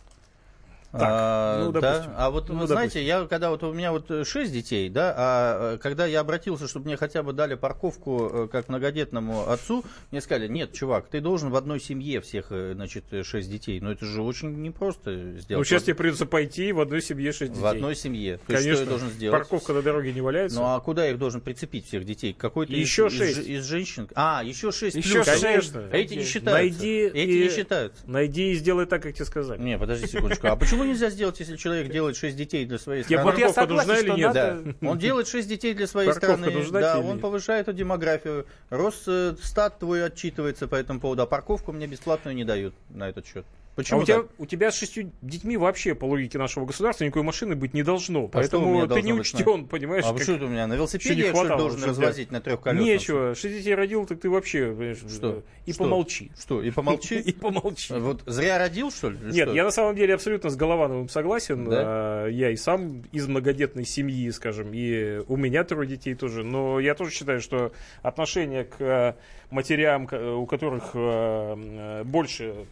А, 0.94 1.64
ну, 1.64 1.72
да. 1.72 1.80
допустим. 1.80 2.12
а 2.16 2.30
вот 2.30 2.48
Ну, 2.48 2.58
вы 2.58 2.66
знаете, 2.66 3.02
я 3.04 3.24
когда 3.26 3.50
вот 3.50 3.62
у 3.62 3.72
меня 3.72 3.92
вот 3.92 4.10
э, 4.10 4.24
шесть 4.24 4.52
детей, 4.52 4.88
да, 4.90 5.14
а 5.16 5.74
э, 5.74 5.78
когда 5.78 6.04
я 6.06 6.20
обратился, 6.20 6.68
чтобы 6.68 6.86
мне 6.86 6.96
хотя 6.96 7.22
бы 7.22 7.32
дали 7.32 7.54
парковку 7.54 8.28
э, 8.32 8.48
как 8.52 8.68
многодетному 8.68 9.48
отцу, 9.48 9.84
мне 10.10 10.20
сказали, 10.20 10.48
нет, 10.48 10.72
чувак, 10.72 11.08
ты 11.08 11.20
должен 11.20 11.50
в 11.50 11.56
одной 11.56 11.80
семье 11.80 12.20
всех, 12.20 12.48
значит, 12.50 13.04
шесть 13.24 13.50
детей. 13.50 13.80
Но 13.80 13.92
это 13.92 14.04
же 14.04 14.22
очень 14.22 14.60
непросто 14.62 15.14
сделать. 15.38 15.48
Ну, 15.50 15.64
сейчас 15.64 15.82
Вот 15.82 15.86
тебе 15.86 15.94
придется 15.94 16.26
пойти 16.26 16.72
в 16.72 16.80
одной 16.80 17.00
семье 17.00 17.32
шесть 17.32 17.52
детей. 17.52 17.62
в 17.62 17.66
одной 17.66 17.96
семье. 17.96 18.38
То 18.46 18.52
есть 18.52 18.64
Конечно. 18.64 18.74
что 18.74 18.84
я 18.84 18.88
должен 18.90 19.08
сделать? 19.10 19.38
Парковка 19.38 19.72
на 19.72 19.82
дороге 19.82 20.12
не 20.12 20.20
валяется. 20.20 20.58
Ну 20.58 20.64
а 20.66 20.80
куда 20.80 21.04
я 21.06 21.12
их 21.12 21.18
должен 21.18 21.40
прицепить 21.40 21.86
всех 21.86 22.04
детей? 22.04 22.34
Какой-то 22.38 22.72
Еще 22.72 23.06
из, 23.06 23.12
из 23.14 23.18
шесть. 23.18 23.36
же- 23.36 23.42
из 23.44 23.64
женщин. 23.64 24.08
А, 24.14 24.42
еще 24.44 24.70
шесть 24.72 24.96
Еще 24.96 25.14
плюс. 25.14 25.26
шесть. 25.26 25.42
Конечно. 25.42 25.88
Эти 25.92 26.14
не 26.14 26.24
считаются. 26.24 26.50
Найди 26.52 26.98
Эти 27.06 27.30
и- 27.30 27.42
не 27.44 27.48
считаются. 27.50 28.02
Найди 28.06 28.52
и 28.52 28.54
сделай 28.56 28.84
так, 28.86 29.02
как 29.02 29.14
тебе 29.14 29.24
сказали. 29.24 29.60
Не, 29.60 29.78
подожди 29.78 30.06
секундочку. 30.06 30.48
А 30.48 30.56
почему 30.56 30.81
нельзя 30.84 31.10
сделать, 31.10 31.38
если 31.40 31.56
человек 31.56 31.90
делает 31.90 32.16
6 32.16 32.36
детей 32.36 32.64
для 32.64 32.78
своей 32.78 33.02
страны? 33.04 33.22
вот 33.24 33.38
я 33.38 33.46
Парковка 33.46 33.60
согласен, 33.62 33.88
нужна 33.88 34.14
или 34.14 34.20
нет? 34.20 34.32
Да. 34.32 34.88
Он 34.88 34.98
делает 34.98 35.28
6 35.28 35.48
детей 35.48 35.74
для 35.74 35.86
своей 35.86 36.08
Парковка 36.08 36.36
страны. 36.36 36.56
нужна 36.56 36.80
Да, 36.80 36.98
он 36.98 37.14
нет? 37.14 37.20
повышает 37.20 37.68
эту 37.68 37.78
демографию. 37.78 38.46
Рост 38.70 39.04
э, 39.06 39.34
стат 39.42 39.78
твой 39.78 40.04
отчитывается 40.04 40.68
по 40.68 40.74
этому 40.74 41.00
поводу. 41.00 41.22
А 41.22 41.26
парковку 41.26 41.72
мне 41.72 41.86
бесплатную 41.86 42.34
не 42.34 42.44
дают 42.44 42.74
на 42.90 43.08
этот 43.08 43.26
счет. 43.26 43.44
Почему 43.74 44.00
а 44.00 44.02
у 44.02 44.04
тебя, 44.06 44.22
у 44.36 44.44
тебя 44.44 44.70
с 44.70 44.76
шестью 44.76 45.12
детьми 45.22 45.56
вообще, 45.56 45.94
по 45.94 46.04
логике 46.04 46.36
нашего 46.36 46.66
государства, 46.66 47.04
никакой 47.04 47.22
машины 47.22 47.54
быть 47.54 47.72
не 47.72 47.82
должно. 47.82 48.24
А 48.24 48.28
Поэтому 48.28 48.86
ты 48.86 49.00
не 49.00 49.14
быть 49.14 49.22
учтен, 49.22 49.62
на- 49.62 49.66
понимаешь? 49.66 50.04
А 50.06 50.12
как- 50.12 50.22
что 50.22 50.32
это 50.34 50.44
у 50.44 50.48
меня, 50.48 50.66
на 50.66 50.74
велосипеде 50.74 51.14
не 51.14 51.20
я, 51.22 51.26
что 51.28 51.32
ли, 51.32 51.38
хватало, 51.40 51.58
должен 51.60 51.78
чтобы 51.78 51.90
развозить 51.92 52.30
на 52.30 52.40
трехколесном? 52.42 52.84
Нечего. 52.86 53.34
Шесть 53.34 53.56
детей 53.56 53.74
родил, 53.74 54.04
так 54.04 54.20
ты 54.20 54.28
вообще, 54.28 54.66
понимаешь, 54.66 54.98
Что? 54.98 55.42
и 55.64 55.72
Что? 55.72 55.84
помолчи. 55.84 56.30
Что, 56.38 56.62
и 56.62 56.70
помолчи? 56.70 57.14
И 57.20 57.32
помолчи. 57.32 57.94
Вот 57.94 58.22
зря 58.26 58.58
родил, 58.58 58.90
что 58.90 59.08
ли? 59.08 59.18
Нет, 59.22 59.48
что? 59.48 59.54
я 59.54 59.64
на 59.64 59.70
самом 59.70 59.96
деле 59.96 60.14
абсолютно 60.14 60.50
с 60.50 60.56
Головановым 60.56 61.08
согласен. 61.08 61.64
Да? 61.64 61.82
А, 61.82 62.26
Я 62.28 62.50
и 62.50 62.56
сам 62.56 63.04
из 63.12 63.26
многодетной 63.26 63.86
семьи, 63.86 64.28
скажем, 64.30 64.72
и 64.74 65.22
у 65.28 65.36
меня 65.38 65.64
трое 65.64 65.88
детей 65.88 66.14
тоже. 66.14 66.44
Но 66.44 66.78
я 66.78 66.94
тоже 66.94 67.10
считаю, 67.10 67.40
что 67.40 67.72
отношение 68.02 68.64
к 68.64 68.74
э, 68.80 69.14
матерям, 69.50 70.08
у 70.12 70.44
которых 70.44 70.90
э, 70.92 71.56
э, 71.56 72.04
больше 72.04 72.66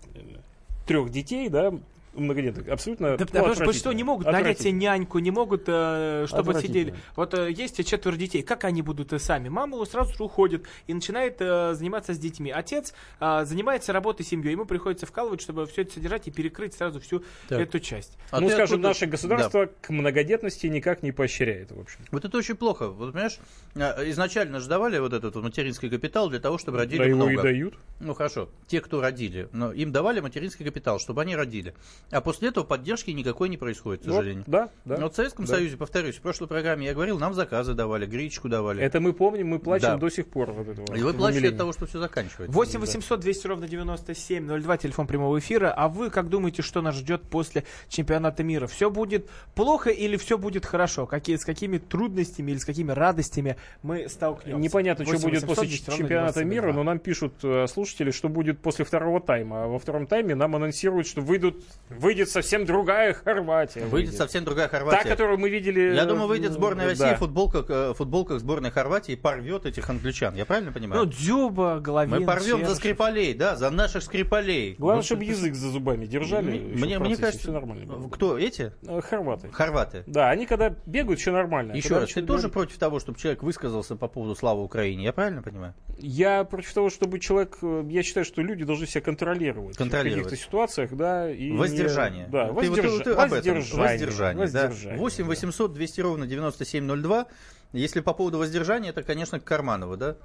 трех 0.87 1.11
детей, 1.11 1.49
да, 1.49 1.73
многодетных, 2.15 2.69
абсолютно 2.69 3.17
Да, 3.17 3.17
ну, 3.21 3.27
потому 3.27 3.55
что 3.55 3.65
большинство 3.65 3.93
не 3.93 4.03
могут 4.03 4.27
нанять 4.27 4.59
себе 4.61 4.73
няньку, 4.73 5.21
не 5.21 5.31
могут, 5.31 5.65
э, 5.69 6.25
чтобы 6.27 6.61
сидели. 6.61 6.95
Вот 7.15 7.35
э, 7.35 7.53
есть 7.53 7.85
четверо 7.87 8.17
детей, 8.17 8.43
как 8.43 8.65
они 8.65 8.83
будут 8.83 9.13
э, 9.13 9.19
сами? 9.19 9.49
Мама 9.49 9.85
сразу 9.85 10.13
же 10.15 10.25
уходит 10.25 10.65
и 10.89 10.95
начинает 10.95 11.37
э, 11.41 11.75
заниматься 11.75 12.13
с 12.15 12.19
детьми. 12.19 12.51
Отец 12.51 12.95
э, 13.21 13.45
занимается 13.45 13.93
работой 13.93 14.25
семьей, 14.27 14.53
ему 14.53 14.65
приходится 14.65 15.07
вкалывать, 15.07 15.41
чтобы 15.41 15.67
все 15.67 15.83
это 15.83 15.95
содержать 15.95 16.27
и 16.27 16.33
перекрыть 16.33 16.75
сразу 16.75 16.99
всю 17.01 17.23
Так. 17.49 17.61
эту 17.61 17.79
часть. 17.79 18.19
А 18.33 18.41
ну, 18.41 18.49
скажем, 18.49 18.65
откуда- 18.81 18.89
наше 18.89 19.07
государство 19.07 19.71
к 19.81 19.91
многодетности 19.91 20.67
никак 20.67 21.05
не 21.05 21.13
поощряет, 21.13 21.71
в 21.71 21.79
общем. 21.79 22.01
Вот 22.11 22.25
это 22.25 22.37
очень 22.37 22.57
плохо. 22.57 22.89
Вот, 22.89 23.13
понимаешь, 23.13 23.39
изначально 23.77 24.59
же 24.59 24.69
давали 24.69 24.99
вот 24.99 25.13
этот 25.13 25.37
вот 25.37 25.45
материнский 25.45 25.89
капитал 25.89 26.29
для 26.29 26.41
того, 26.41 26.59
чтобы 26.59 26.79
родили 26.79 26.99
Да 26.99 27.05
его 27.05 27.17
много. 27.17 27.33
и 27.33 27.37
дают. 27.37 27.75
Ну 28.01 28.15
хорошо, 28.15 28.49
те, 28.67 28.81
кто 28.81 29.01
родили, 29.01 29.49
но 29.53 29.73
им 29.73 29.93
давали 29.93 30.21
материнский 30.21 30.65
капитал, 30.65 30.99
чтобы 30.99 31.21
они 31.23 31.37
родили. 31.37 31.75
А 32.11 32.21
после 32.23 32.49
этого 32.49 32.65
поддержки 32.65 33.11
никакой 33.11 33.49
не 33.51 33.59
происходит, 33.59 34.03
к 34.03 34.07
Вот, 34.07 34.15
сожалению. 34.17 34.45
да, 34.47 34.71
да. 34.87 34.97
Но 34.97 35.03
вот 35.05 35.13
в 35.13 35.17
Советском 35.17 35.45
Да. 35.45 35.55
Союзе, 35.55 35.77
повторюсь, 35.77 36.17
в 36.17 36.21
прошлой 36.23 36.49
программе 36.49 36.87
я 36.87 36.95
говорил, 36.95 37.19
нам 37.19 37.35
заказы 37.35 37.75
давали, 37.75 38.07
гречку 38.07 38.49
давали. 38.49 38.83
Это 38.83 39.01
мы 39.01 39.13
помним, 39.13 39.49
мы 39.49 39.59
плачем 39.59 39.91
Да. 39.91 39.97
до 39.99 40.09
сих 40.09 40.27
пор. 40.29 40.51
Вот 40.53 40.67
этого 40.69 40.97
И 40.97 41.03
вы 41.03 41.13
плачете 41.13 41.49
от 41.51 41.59
того, 41.59 41.73
что 41.73 41.87
все 41.87 41.99
заканчивается. 41.99 42.53
8 42.57 42.81
800 42.81 43.21
200 43.21 43.47
ровно 43.47 43.69
9702, 43.69 44.77
телефон 44.79 45.07
прямого 45.07 45.39
эфира. 45.39 45.73
А 45.77 45.89
вы 45.89 46.11
как 46.11 46.29
думаете, 46.31 46.63
что 46.63 46.81
нас 46.83 46.95
ждет 46.97 47.23
после 47.23 47.65
чемпионата 47.89 48.43
мира? 48.43 48.67
Все 48.67 48.91
будет 48.91 49.29
плохо 49.55 49.91
или 49.91 50.17
все 50.17 50.39
будет 50.39 50.65
хорошо? 50.65 51.07
Какие, 51.07 51.37
с 51.37 51.45
какими 51.45 51.79
трудностями 51.79 52.53
или 52.53 52.59
с 52.59 52.65
какими 52.65 52.93
радостями 52.93 53.57
мы 53.83 54.09
столкнемся? 54.09 54.59
Непонятно, 54.61 55.05
что 55.05 55.15
8 55.15 55.29
будет 55.29 55.43
800 55.43 55.49
после 55.57 55.69
200 55.69 55.91
ровно 55.91 55.99
чемпионата 56.03 56.41
9702. 56.41 56.51
мира, 56.67 56.73
но 56.77 56.83
нам 56.83 56.99
пишут 56.99 57.35
э, 57.43 57.67
слушатели, 57.91 58.11
что 58.11 58.29
будет 58.29 58.61
после 58.61 58.85
второго 58.85 59.21
тайма. 59.21 59.65
А 59.65 59.67
во 59.67 59.79
втором 59.79 60.07
тайме 60.07 60.35
нам 60.35 60.57
анонсируют, 60.57 61.07
что 61.07 61.21
выйдут, 61.21 61.63
выйдет 61.89 62.31
совсем 62.31 62.65
другая 62.65 63.13
Хорватия. 63.13 63.85
Выйдет 63.87 64.15
совсем 64.15 64.45
другая 64.45 64.69
Хорватия. 64.69 65.03
Та, 65.03 65.09
которую 65.09 65.39
мы 65.39 65.51
видели... 65.51 65.95
Я 65.95 66.05
думаю, 66.05 66.29
выйдет 66.29 66.53
сборная 66.53 66.87
э, 66.87 66.89
России 66.91 67.03
да. 67.03 67.17
в 67.17 67.19
футболках, 67.19 67.69
э, 67.69 67.91
в 67.91 67.95
футболках 67.95 68.41
сборной 68.41 68.71
Хорватии 68.71 69.13
и 69.13 69.17
порвет 69.17 69.67
этих 69.67 69.91
англичан. 69.91 70.35
Я 70.35 70.47
правильно 70.47 70.73
понимаю? 70.73 71.05
Ну, 71.05 71.11
Дзюба, 71.11 71.81
Головин, 71.81 72.21
Мы 72.21 72.27
порвем 72.27 72.45
за 72.45 72.57
Черышев. 72.59 72.77
Скрипалей, 72.77 73.35
да, 73.35 73.57
за 73.57 73.71
наших 73.71 74.03
Скрипалей. 74.03 74.77
Главное, 74.79 74.99
Ну, 74.99 75.03
чтобы 75.03 75.25
язык 75.25 75.55
за 75.55 75.71
зубами 75.71 76.07
держали. 76.07 76.59
Мне, 76.59 76.99
мне, 76.99 77.17
кажется, 77.17 77.41
все 77.41 77.53
нормально. 77.53 77.87
было. 77.87 78.09
кто 78.09 78.39
эти? 78.39 78.73
Э, 78.87 79.01
Хорваты. 79.01 79.51
Хорваты. 79.51 80.05
Да, 80.07 80.31
они 80.31 80.47
когда 80.47 80.75
бегают, 80.87 81.21
все 81.21 81.33
нормально. 81.33 81.73
Еще 81.73 81.89
когда 81.89 82.01
раз, 82.03 82.13
ты 82.13 82.23
тоже 82.23 82.49
против 82.49 82.79
того, 82.79 83.01
чтобы 83.01 83.19
человек 83.19 83.43
высказался 83.43 83.97
по 83.97 84.09
поводу 84.09 84.35
славы 84.35 84.63
Украине? 84.63 85.05
Я 85.05 85.13
правильно 85.13 85.43
понимаю? 85.43 85.75
Я 85.99 86.45
против 86.45 86.73
того, 86.73 86.91
чтобы 86.91 87.19
человек... 87.19 87.59
Я 87.89 88.03
считаю, 88.03 88.25
что 88.25 88.43
люди 88.43 88.65
должны 88.65 88.87
себя 88.87 89.01
контролировать. 89.01 89.77
Контролировать. 89.77 90.27
В 90.27 90.31
каких-то 90.31 90.45
ситуациях, 90.47 90.91
да. 90.95 91.31
И 91.31 91.51
не- 91.51 91.57
Воздержание. 91.57 92.27
Да, 92.29 92.47
Ты 92.49 92.53
вот- 92.53 92.65
воздерж- 92.65 93.03
ты 93.05 93.11
об 93.13 93.19
этом. 93.19 93.31
воздержание. 93.31 93.87
Воздержание, 93.89 94.49
да. 94.49 94.63
Воздержание, 94.69 94.99
8 94.99 95.25
800 95.25 95.73
200 95.73 96.01
ровно 96.01 96.27
9702. 96.27 97.27
Если 97.73 98.01
по 98.01 98.13
поводу 98.15 98.39
воздержания, 98.39 98.91
это, 98.91 99.03
конечно, 99.03 99.39
к 99.41 99.45
Карманову, 99.45 99.97
да? 99.97 100.17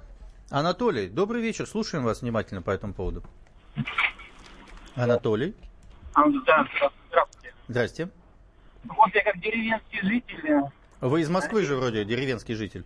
Анатолий, 0.50 1.08
добрый 1.08 1.42
вечер. 1.42 1.66
Слушаем 1.66 2.04
вас 2.04 2.22
внимательно 2.22 2.62
по 2.62 2.70
этому 2.70 2.92
поводу. 2.94 3.22
Анатолий, 4.94 5.54
Да, 6.14 6.24
здравствуйте. 7.08 7.54
здрасте. 7.68 8.08
Вот 8.84 9.14
я 9.14 9.22
как 9.24 9.38
деревенский 9.40 10.00
житель. 10.00 10.60
Вы 11.00 11.20
из 11.20 11.28
Москвы 11.28 11.62
же 11.64 11.76
вроде, 11.76 12.04
деревенский 12.04 12.54
житель. 12.54 12.84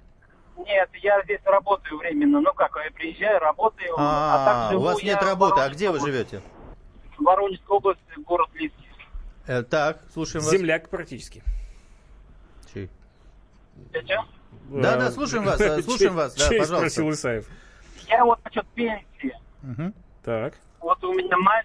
Нет, 0.66 0.90
я 0.94 1.22
здесь 1.24 1.40
работаю 1.44 1.98
временно. 1.98 2.40
Ну 2.40 2.52
как, 2.52 2.76
я 2.84 2.90
приезжаю, 2.90 3.38
работаю. 3.40 3.94
а 3.96 4.44
так 4.44 4.56
А, 4.56 4.70
живу 4.70 4.82
у 4.82 4.84
вас 4.84 5.02
нет 5.02 5.22
работы. 5.22 5.60
А 5.60 5.68
где 5.68 5.90
вы 5.90 6.00
живете? 6.00 6.42
В 7.18 7.22
Воронежской 7.24 7.76
области, 7.76 8.02
город 8.24 8.48
Лиски. 8.54 8.76
Э, 9.46 9.62
Так, 9.62 9.98
слушаем 10.12 10.44
вас. 10.44 10.52
Земляк 10.52 10.88
практически. 10.88 11.42
Чей? 12.72 12.88
Да, 14.70 14.96
да, 14.96 15.10
слушаем 15.10 15.44
вас, 15.44 15.58
слушаем 15.84 16.14
вас, 16.14 16.34
да, 16.34 16.48
Чей 16.48 16.58
пожалуйста. 16.60 16.76
спросил 16.90 17.10
Исаев. 17.10 17.48
Я 18.08 18.24
вот 18.24 18.38
насчет 18.44 18.66
пенсии. 18.68 19.36
Так. 20.22 20.54
Вот 20.80 21.02
у 21.04 21.12
меня 21.14 21.36
ма- 21.36 21.62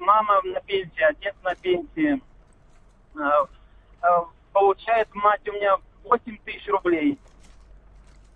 мама 0.00 0.40
на 0.44 0.60
пенсии, 0.60 1.02
отец 1.02 1.34
на 1.42 1.54
пенсии. 1.54 2.20
А, 3.18 3.46
а, 4.02 4.24
Получает 4.52 5.08
мать 5.14 5.46
у 5.48 5.52
меня 5.52 5.76
8 6.04 6.36
тысяч 6.44 6.66
рублей. 6.68 7.18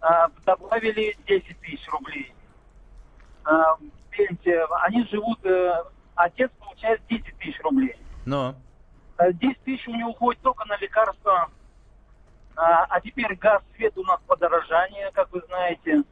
А, 0.02 0.28
Добавили 0.44 1.16
10 1.26 1.60
тысяч 1.60 1.88
рублей. 1.88 2.34
А, 3.44 3.76
Пенсия. 4.10 4.66
Они 4.82 5.06
живут... 5.06 5.38
э, 5.46 5.84
Отец 6.16 6.50
получает 6.58 7.00
10 7.08 7.38
тысяч 7.38 7.58
рублей. 7.62 7.96
Но. 8.26 8.54
А 9.16 9.32
10 9.32 9.62
тысяч 9.62 9.86
у 9.88 9.94
него 9.94 10.10
уходит 10.10 10.42
только 10.42 10.66
на 10.66 10.76
лекарства. 10.76 11.48
А, 12.56 12.84
а 12.84 13.00
теперь 13.00 13.34
газ, 13.36 13.62
свет 13.76 13.96
у 13.96 14.02
нас 14.02 14.20
подорожание, 14.26 15.10
как 15.12 15.32
вы 15.32 15.40
знаете. 15.46 16.02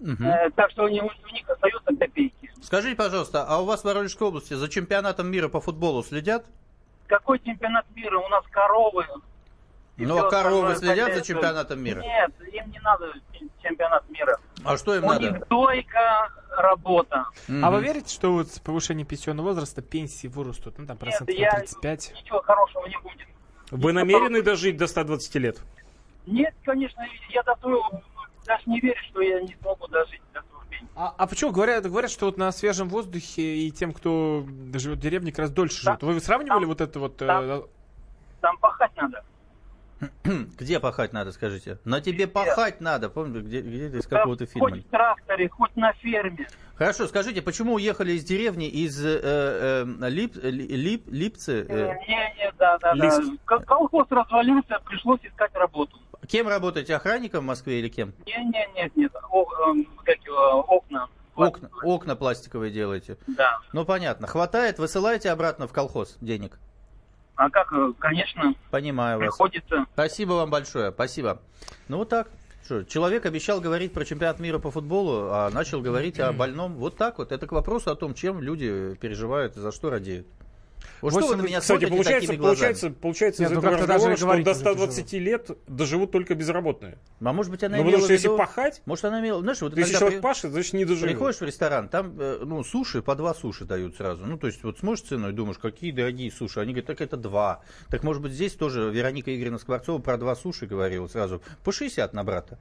Э, 0.00 0.50
так 0.50 0.70
что 0.70 0.84
у 0.84 0.88
них, 0.88 1.02
у 1.02 1.28
них 1.34 1.48
остается 1.48 1.94
копейки. 1.96 2.50
Скажите, 2.62 2.96
пожалуйста, 2.96 3.44
а 3.46 3.60
у 3.60 3.64
вас 3.64 3.82
в 3.82 3.84
Воронежской 3.84 4.28
области 4.28 4.54
за 4.54 4.68
чемпионатом 4.68 5.28
мира 5.30 5.48
по 5.48 5.60
футболу 5.60 6.02
следят? 6.02 6.46
Какой 7.06 7.38
чемпионат 7.40 7.86
мира? 7.94 8.18
У 8.18 8.28
нас 8.28 8.44
коровы. 8.50 9.04
И 9.96 10.06
Ну, 10.06 10.18
а 10.18 10.30
коровы 10.30 10.74
следят 10.76 11.14
за 11.14 11.22
чемпионатом 11.22 11.82
мира? 11.82 12.00
Нет, 12.00 12.32
им 12.52 12.70
не 12.70 12.78
надо 12.80 13.12
чемпионат 13.62 14.08
мира. 14.10 14.38
А 14.64 14.76
что 14.76 14.94
им 14.94 15.04
У 15.04 15.08
надо? 15.08 15.30
них 15.30 15.48
дойка, 15.48 16.30
работа. 16.56 17.26
А 17.62 17.70
вы 17.70 17.82
верите, 17.82 18.12
что 18.12 18.32
вот 18.32 18.48
с 18.48 18.58
повышением 18.58 19.06
пенсионного 19.06 19.48
возраста 19.48 19.82
пенсии 19.82 20.28
вырастут? 20.28 20.78
Ну, 20.78 20.86
там, 20.86 20.96
процентов 20.96 21.28
на 21.36 21.50
35? 21.50 22.12
Ничего 22.16 22.40
хорошего 22.42 22.86
не 22.86 22.96
будет. 22.98 23.26
Вы 23.70 23.92
намерены 23.92 24.42
дожить 24.42 24.76
до 24.76 24.86
120 24.86 25.34
лет? 25.36 25.58
Нет, 26.26 26.54
конечно, 26.64 27.02
я 27.30 27.42
до 27.42 27.54
того 27.56 28.02
даже 28.46 28.62
не 28.66 28.80
верю, 28.80 29.00
что 29.10 29.20
я 29.20 29.40
не 29.40 29.56
смогу 29.60 29.86
дожить 29.88 30.20
до 30.32 30.40
пенсии. 30.70 30.86
А, 30.94 31.14
а 31.18 31.26
почему 31.26 31.52
говорят, 31.52 31.84
говорят, 31.84 32.10
что 32.10 32.26
вот 32.26 32.38
на 32.38 32.50
свежем 32.52 32.88
воздухе 32.88 33.42
и 33.42 33.70
тем, 33.70 33.92
кто 33.92 34.44
живет 34.74 34.98
в 34.98 35.00
деревне, 35.00 35.32
как 35.32 35.40
раз 35.40 35.50
дольше 35.50 35.82
живут? 35.82 36.02
Вы 36.02 36.20
сравнивали 36.20 36.64
вот 36.64 36.80
это 36.80 36.98
вот... 36.98 37.20
э, 37.22 37.62
Там 38.40 38.56
пахать 38.58 38.92
надо. 38.96 39.11
Где 40.58 40.80
пахать 40.80 41.12
надо, 41.12 41.32
скажите? 41.32 41.78
На 41.84 42.00
тебе 42.00 42.26
пахать 42.26 42.80
надо. 42.80 43.08
Помните, 43.08 43.40
где, 43.40 43.60
где 43.60 43.86
это 43.88 43.98
из 43.98 44.06
какого-то 44.06 44.44
Хоть 44.46 44.52
фильма? 44.52 44.76
в 44.76 44.90
тракторе, 44.90 45.48
хоть 45.48 45.76
на 45.76 45.92
ферме. 45.94 46.48
Хорошо, 46.74 47.06
скажите, 47.06 47.42
почему 47.42 47.74
уехали 47.74 48.12
из 48.12 48.24
деревни 48.24 48.68
из 48.68 49.04
э, 49.04 49.20
э, 49.22 50.08
Лип, 50.08 50.36
Ли- 50.36 50.66
Лип, 50.66 51.04
Липцы? 51.08 51.64
Э, 51.68 51.90
э, 51.90 51.94
Не, 52.08 52.34
не, 52.36 52.52
да, 52.58 52.78
да, 52.78 52.94
да. 52.94 53.04
Лиск. 53.04 53.20
Кол- 53.44 53.60
Колхоз 53.60 54.06
развалился, 54.10 54.78
пришлось 54.84 55.20
искать 55.22 55.54
работу. 55.54 55.96
кем 56.26 56.48
работаете, 56.48 56.96
охранником 56.96 57.44
в 57.44 57.46
Москве 57.46 57.78
или 57.78 57.88
кем? 57.88 58.12
Не, 58.26 58.44
не, 58.44 58.68
нет, 58.74 58.96
нет, 58.96 59.12
О, 59.30 59.70
эм, 59.70 59.86
как 60.04 60.16
его, 60.24 60.60
окна. 60.62 61.08
Окна, 61.34 61.70
окна 61.82 62.16
пластиковые 62.16 62.70
делаете. 62.72 63.16
Да. 63.26 63.60
Ну 63.72 63.84
понятно. 63.84 64.26
Хватает, 64.26 64.78
высылаете 64.78 65.30
обратно 65.30 65.66
в 65.66 65.72
колхоз 65.72 66.16
денег? 66.20 66.58
А 67.36 67.50
как, 67.50 67.72
э, 67.72 67.92
конечно, 67.98 68.54
Понимаю 68.70 69.18
вас. 69.18 69.28
приходится. 69.28 69.86
Спасибо 69.94 70.32
вам 70.32 70.50
большое, 70.50 70.92
спасибо. 70.92 71.40
Ну 71.88 71.98
вот 71.98 72.08
так. 72.08 72.28
Что, 72.64 72.84
человек 72.84 73.26
обещал 73.26 73.60
говорить 73.60 73.92
про 73.92 74.04
чемпионат 74.04 74.38
мира 74.38 74.60
по 74.60 74.70
футболу, 74.70 75.30
а 75.32 75.50
начал 75.50 75.80
говорить 75.80 76.20
о 76.20 76.32
больном. 76.32 76.74
Вот 76.74 76.96
так 76.96 77.18
вот. 77.18 77.32
Это 77.32 77.46
к 77.48 77.52
вопросу 77.52 77.90
о 77.90 77.96
том, 77.96 78.14
чем 78.14 78.40
люди 78.40 78.94
переживают 79.00 79.56
и 79.56 79.60
за 79.60 79.72
что 79.72 79.90
радеют. 79.90 80.28
Вот 81.00 81.12
что 81.12 81.26
вы 81.26 81.36
на 81.36 81.42
меня 81.42 81.60
Кстати, 81.60 81.80
смотрите 81.80 81.90
получается, 81.92 82.26
такими 82.28 82.40
глазами? 82.40 82.56
получается, 82.56 82.90
получается 82.90 83.42
Нет, 83.42 83.50
из 83.50 83.54
ну 83.54 83.60
этого 83.60 83.76
разговора, 83.78 84.16
что 84.16 84.26
до 84.44 84.50
уже 84.50 84.60
120 84.60 85.12
лет 85.14 85.50
доживут 85.66 86.12
только 86.12 86.34
безработные. 86.34 86.98
А 87.20 87.32
может 87.32 87.50
быть 87.50 87.64
она 87.64 87.76
Ну, 87.76 87.82
имела 87.82 87.92
потому 87.92 88.04
что 88.04 88.12
если 88.12 88.28
пахать, 88.28 88.82
Может 88.86 89.04
она 89.06 89.20
имела... 89.20 89.40
Знаешь, 89.40 89.60
вот 89.60 89.76
если 89.76 89.94
человек 89.94 90.18
при- 90.20 90.22
пашет, 90.22 90.52
значит 90.52 90.72
не 90.74 90.84
доживет. 90.84 91.10
Приходишь 91.10 91.40
в 91.40 91.44
ресторан, 91.44 91.88
там, 91.88 92.14
э, 92.18 92.42
ну, 92.44 92.62
суши, 92.62 93.02
по 93.02 93.14
два 93.16 93.34
суши 93.34 93.64
дают 93.64 93.96
сразу. 93.96 94.24
Ну, 94.24 94.38
то 94.38 94.46
есть, 94.46 94.62
вот 94.62 94.78
смотришь 94.78 95.02
цену 95.02 95.30
и 95.30 95.32
думаешь, 95.32 95.58
какие 95.58 95.90
дорогие 95.90 96.30
суши. 96.30 96.60
Они 96.60 96.72
говорят, 96.72 96.86
так 96.86 97.00
это 97.00 97.16
два. 97.16 97.62
Так, 97.88 98.04
может 98.04 98.22
быть, 98.22 98.32
здесь 98.32 98.54
тоже 98.54 98.90
Вероника 98.90 99.34
Игоревна 99.34 99.58
Скворцова 99.58 99.98
про 99.98 100.16
два 100.16 100.36
суши 100.36 100.66
говорила 100.66 101.08
сразу. 101.08 101.42
По 101.64 101.72
60 101.72 102.12
на 102.12 102.22
брата. 102.24 102.58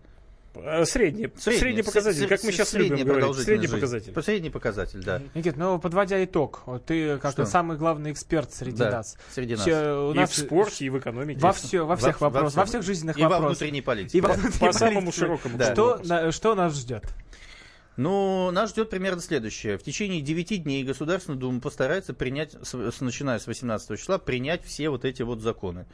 Э, 0.54 0.84
Средний, 0.86 1.30
средний, 1.38 1.82
показатель, 1.82 2.26
с- 2.26 2.28
как 2.28 2.44
мы 2.44 2.52
сейчас 2.52 2.74
любим 2.74 3.06
говорить. 3.08 3.36
Средний 3.38 3.68
жизни. 3.68 3.76
показатель. 3.80 4.12
По- 4.12 4.22
Средний 4.22 4.50
показатель, 4.50 5.02
да. 5.04 5.22
Никит, 5.34 5.56
ну 5.56 5.80
подводя 5.80 6.22
итог, 6.26 6.64
вот 6.66 6.86
ты 6.86 7.18
как 7.20 7.32
Что? 7.32 7.46
самый 7.46 7.78
главный 7.78 8.12
эксперт 8.12 8.54
среди 8.54 8.78
Да, 8.78 8.92
нас. 8.92 9.18
среди 9.34 9.54
нас. 9.56 9.62
Всё, 9.62 10.10
у 10.10 10.12
И 10.12 10.16
нас 10.16 10.30
в 10.32 10.38
спорте, 10.38 10.86
и 10.86 10.90
в 10.90 11.00
экономике. 11.00 11.40
Во, 11.40 11.54
все, 11.54 11.86
во 11.86 11.96
всех 11.96 12.20
Во- 12.20 12.28
во 12.28 12.34
вопросах, 12.34 12.58
во 12.58 12.66
всем. 12.66 12.82
всех 12.82 12.88
жизненных 12.88 13.18
И 13.18 13.24
во 13.24 13.30
вопросах. 13.30 13.60
внутренней 13.60 13.82
политике. 13.82 14.18
И 14.18 14.22
во 14.22 14.28
По- 14.30 14.34
внутренней 14.36 14.60
по 14.60 14.74
самому 14.74 15.00
политике. 15.00 15.20
широкому 15.20 15.58
Да. 15.58 15.74
Что, 15.74 16.02
на- 16.04 16.32
что 16.34 16.56
нас 16.56 16.76
ждет? 16.78 17.04
Ну, 18.02 18.50
нас 18.50 18.72
ждет 18.72 18.90
примерно 18.90 19.22
следующее. 19.22 19.78
В 19.78 19.84
течение 19.84 20.22
9 20.22 20.64
дней 20.64 20.84
Государственная 20.84 21.38
Дума 21.38 21.62
постарается 21.62 22.16
принять, 22.16 22.56
с- 22.64 23.00
начиная 23.00 23.38
с 23.38 23.46
18 23.46 23.96
числа, 23.96 24.18
принять 24.18 24.66
все 24.66 24.90
вот 24.90 25.06
эти 25.06 25.22
вот 25.22 25.42
законы. 25.42 25.86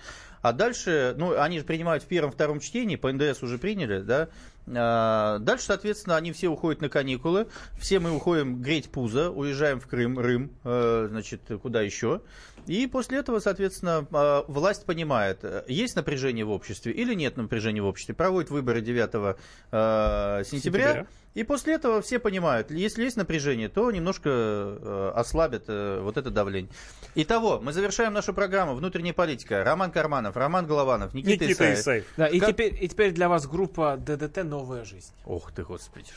А 0.42 0.54
дальше, 0.54 1.16
ну, 1.18 1.38
они 1.38 1.60
же 1.60 1.66
принимают 1.66 2.04
в 2.04 2.08
первом-втором 2.08 2.62
чтении, 2.62 2.96
по 2.96 3.12
НДС 3.12 3.44
уже 3.44 3.58
приняли, 3.58 4.00
да. 4.00 4.30
А, 4.68 5.40
дальше, 5.40 5.66
соответственно, 5.66 6.16
они 6.16 6.32
все 6.32 6.48
уходят 6.48 6.82
на 6.82 6.88
каникулы. 6.88 7.48
Все 7.78 8.00
мы 8.00 8.12
уходим 8.12 8.62
греть 8.62 8.90
пузо, 8.90 9.30
уезжаем 9.30 9.82
в 9.82 9.88
Крым, 9.88 10.18
Рым, 10.18 10.52
э, 10.64 11.08
значит, 11.10 11.42
куда 11.62 11.82
еще. 11.82 12.22
И 12.68 12.88
после 12.88 13.18
этого, 13.18 13.40
соответственно, 13.40 14.08
э, 14.12 14.44
власть 14.48 14.86
понимает, 14.86 15.44
есть 15.68 15.96
напряжение 15.96 16.46
в 16.46 16.52
обществе 16.52 16.94
или 16.94 17.14
нет 17.14 17.36
напряжения 17.38 17.82
в 17.82 17.86
обществе. 17.86 18.16
Проводит 18.16 18.50
выборы 18.50 18.82
9 18.82 19.38
э, 19.72 20.44
сентября. 20.46 20.86
Сентября. 20.88 21.08
И 21.38 21.44
после 21.44 21.76
этого 21.76 22.02
все 22.02 22.18
понимают, 22.18 22.72
если 22.72 23.04
есть 23.04 23.16
напряжение, 23.16 23.70
то 23.70 23.92
немножко 23.92 24.28
э, 24.28 25.12
ослабят 25.14 25.66
э, 25.68 26.00
вот 26.02 26.18
это 26.18 26.32
давление. 26.32 26.72
Итого, 27.14 27.60
мы 27.60 27.74
завершаем 27.74 28.12
нашу 28.12 28.34
программу 28.34 28.74
«Внутренняя 28.74 29.14
политика». 29.14 29.64
Роман 29.64 29.92
Карманов, 29.92 30.36
Роман 30.36 30.66
Голованов, 30.66 31.14
Никита, 31.14 31.46
Никита 31.46 31.54
Исаев. 31.54 31.78
Исаев. 31.78 32.06
Да, 32.18 32.26
и, 32.26 32.40
Как- 32.40 32.50
теперь, 32.50 32.84
и 32.84 32.88
теперь 32.88 33.12
для 33.12 33.30
вас 33.30 33.46
группа 33.46 33.98
ДДТ 33.98 34.46
«Новая 34.46 34.84
жизнь». 34.84 35.12
Ох 35.28 35.52
ты, 35.52 35.62
Господи. 35.62 36.10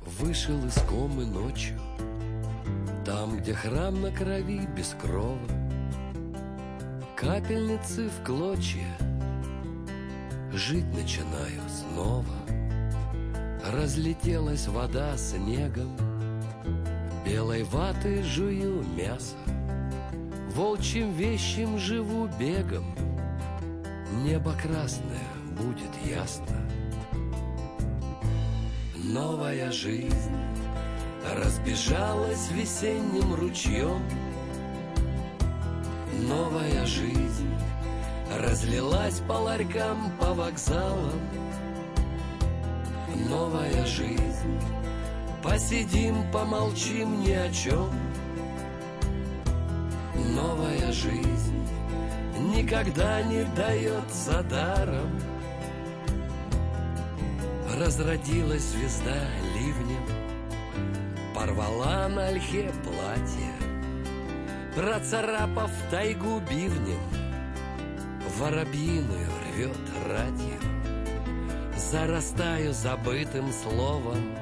Вышел 0.00 0.64
из 0.64 0.74
комы 0.88 1.26
ночью, 1.26 1.80
Там, 3.04 3.38
где 3.38 3.54
храм 3.54 4.00
на 4.00 4.12
крови 4.12 4.60
без 4.76 4.94
крова, 5.02 5.40
Капельницы 7.16 8.08
в 8.10 8.24
клочья, 8.24 8.96
Жить 10.52 10.86
начинаю 10.94 11.62
снова. 11.68 12.41
Разлетелась 13.64 14.66
вода 14.66 15.16
снегом, 15.16 15.96
Белой 17.24 17.62
ваты 17.62 18.22
жую 18.24 18.82
мясо, 18.96 19.36
Волчьим 20.54 21.12
вещим 21.12 21.78
живу 21.78 22.28
бегом, 22.40 22.84
Небо 24.24 24.52
красное 24.60 25.28
будет 25.56 25.90
ясно. 26.04 26.56
Новая 28.96 29.70
жизнь 29.70 30.36
Разбежалась 31.36 32.50
весенним 32.50 33.34
ручьем. 33.34 34.02
Новая 36.28 36.84
жизнь 36.84 37.54
Разлилась 38.38 39.20
по 39.28 39.34
ларькам, 39.34 40.10
по 40.18 40.34
вокзалам 40.34 41.20
Новая 43.28 43.84
жизнь. 43.86 44.58
Посидим, 45.42 46.30
помолчим 46.30 47.20
ни 47.20 47.32
о 47.32 47.50
чем 47.50 47.90
Новая 50.14 50.92
жизнь 50.92 51.66
Никогда 52.54 53.22
не 53.22 53.44
дается 53.56 54.42
даром. 54.44 55.10
Разродилась 57.76 58.62
звезда 58.62 59.16
ливнем 59.54 60.06
Порвала 61.34 62.08
на 62.08 62.28
ольхе 62.28 62.70
платье 62.84 63.52
Процарапав 64.76 65.72
тайгу 65.90 66.40
бивнем 66.48 67.00
Воробьиную 68.38 69.28
рвет 69.54 69.76
радио 70.06 70.71
Зарастаю 71.90 72.72
забытым 72.72 73.52
словом 73.52 74.34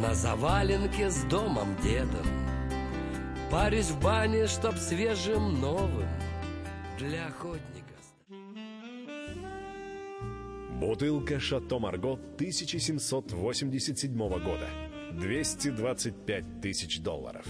На 0.00 0.14
заваленке 0.14 1.10
с 1.10 1.22
домом 1.24 1.76
дедом 1.82 2.26
Парюсь 3.50 3.90
в 3.90 4.02
бане, 4.02 4.46
чтоб 4.46 4.74
свежим 4.76 5.60
новым 5.60 6.08
Для 6.98 7.26
охотника 7.26 7.90
Бутылка 10.80 11.38
«Шато 11.38 11.78
Марго» 11.78 12.14
1787 12.14 14.16
года. 14.16 14.66
225 15.12 16.62
тысяч 16.62 17.00
долларов. 17.00 17.44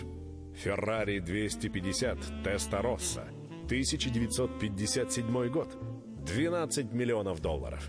«Феррари 0.57 1.21
250 1.21 2.43
Теста 2.43 2.83
Росса» 2.83 3.29
1957 3.67 5.49
год. 5.49 5.79
12 6.27 6.93
миллионов 6.93 7.41
долларов. 7.41 7.89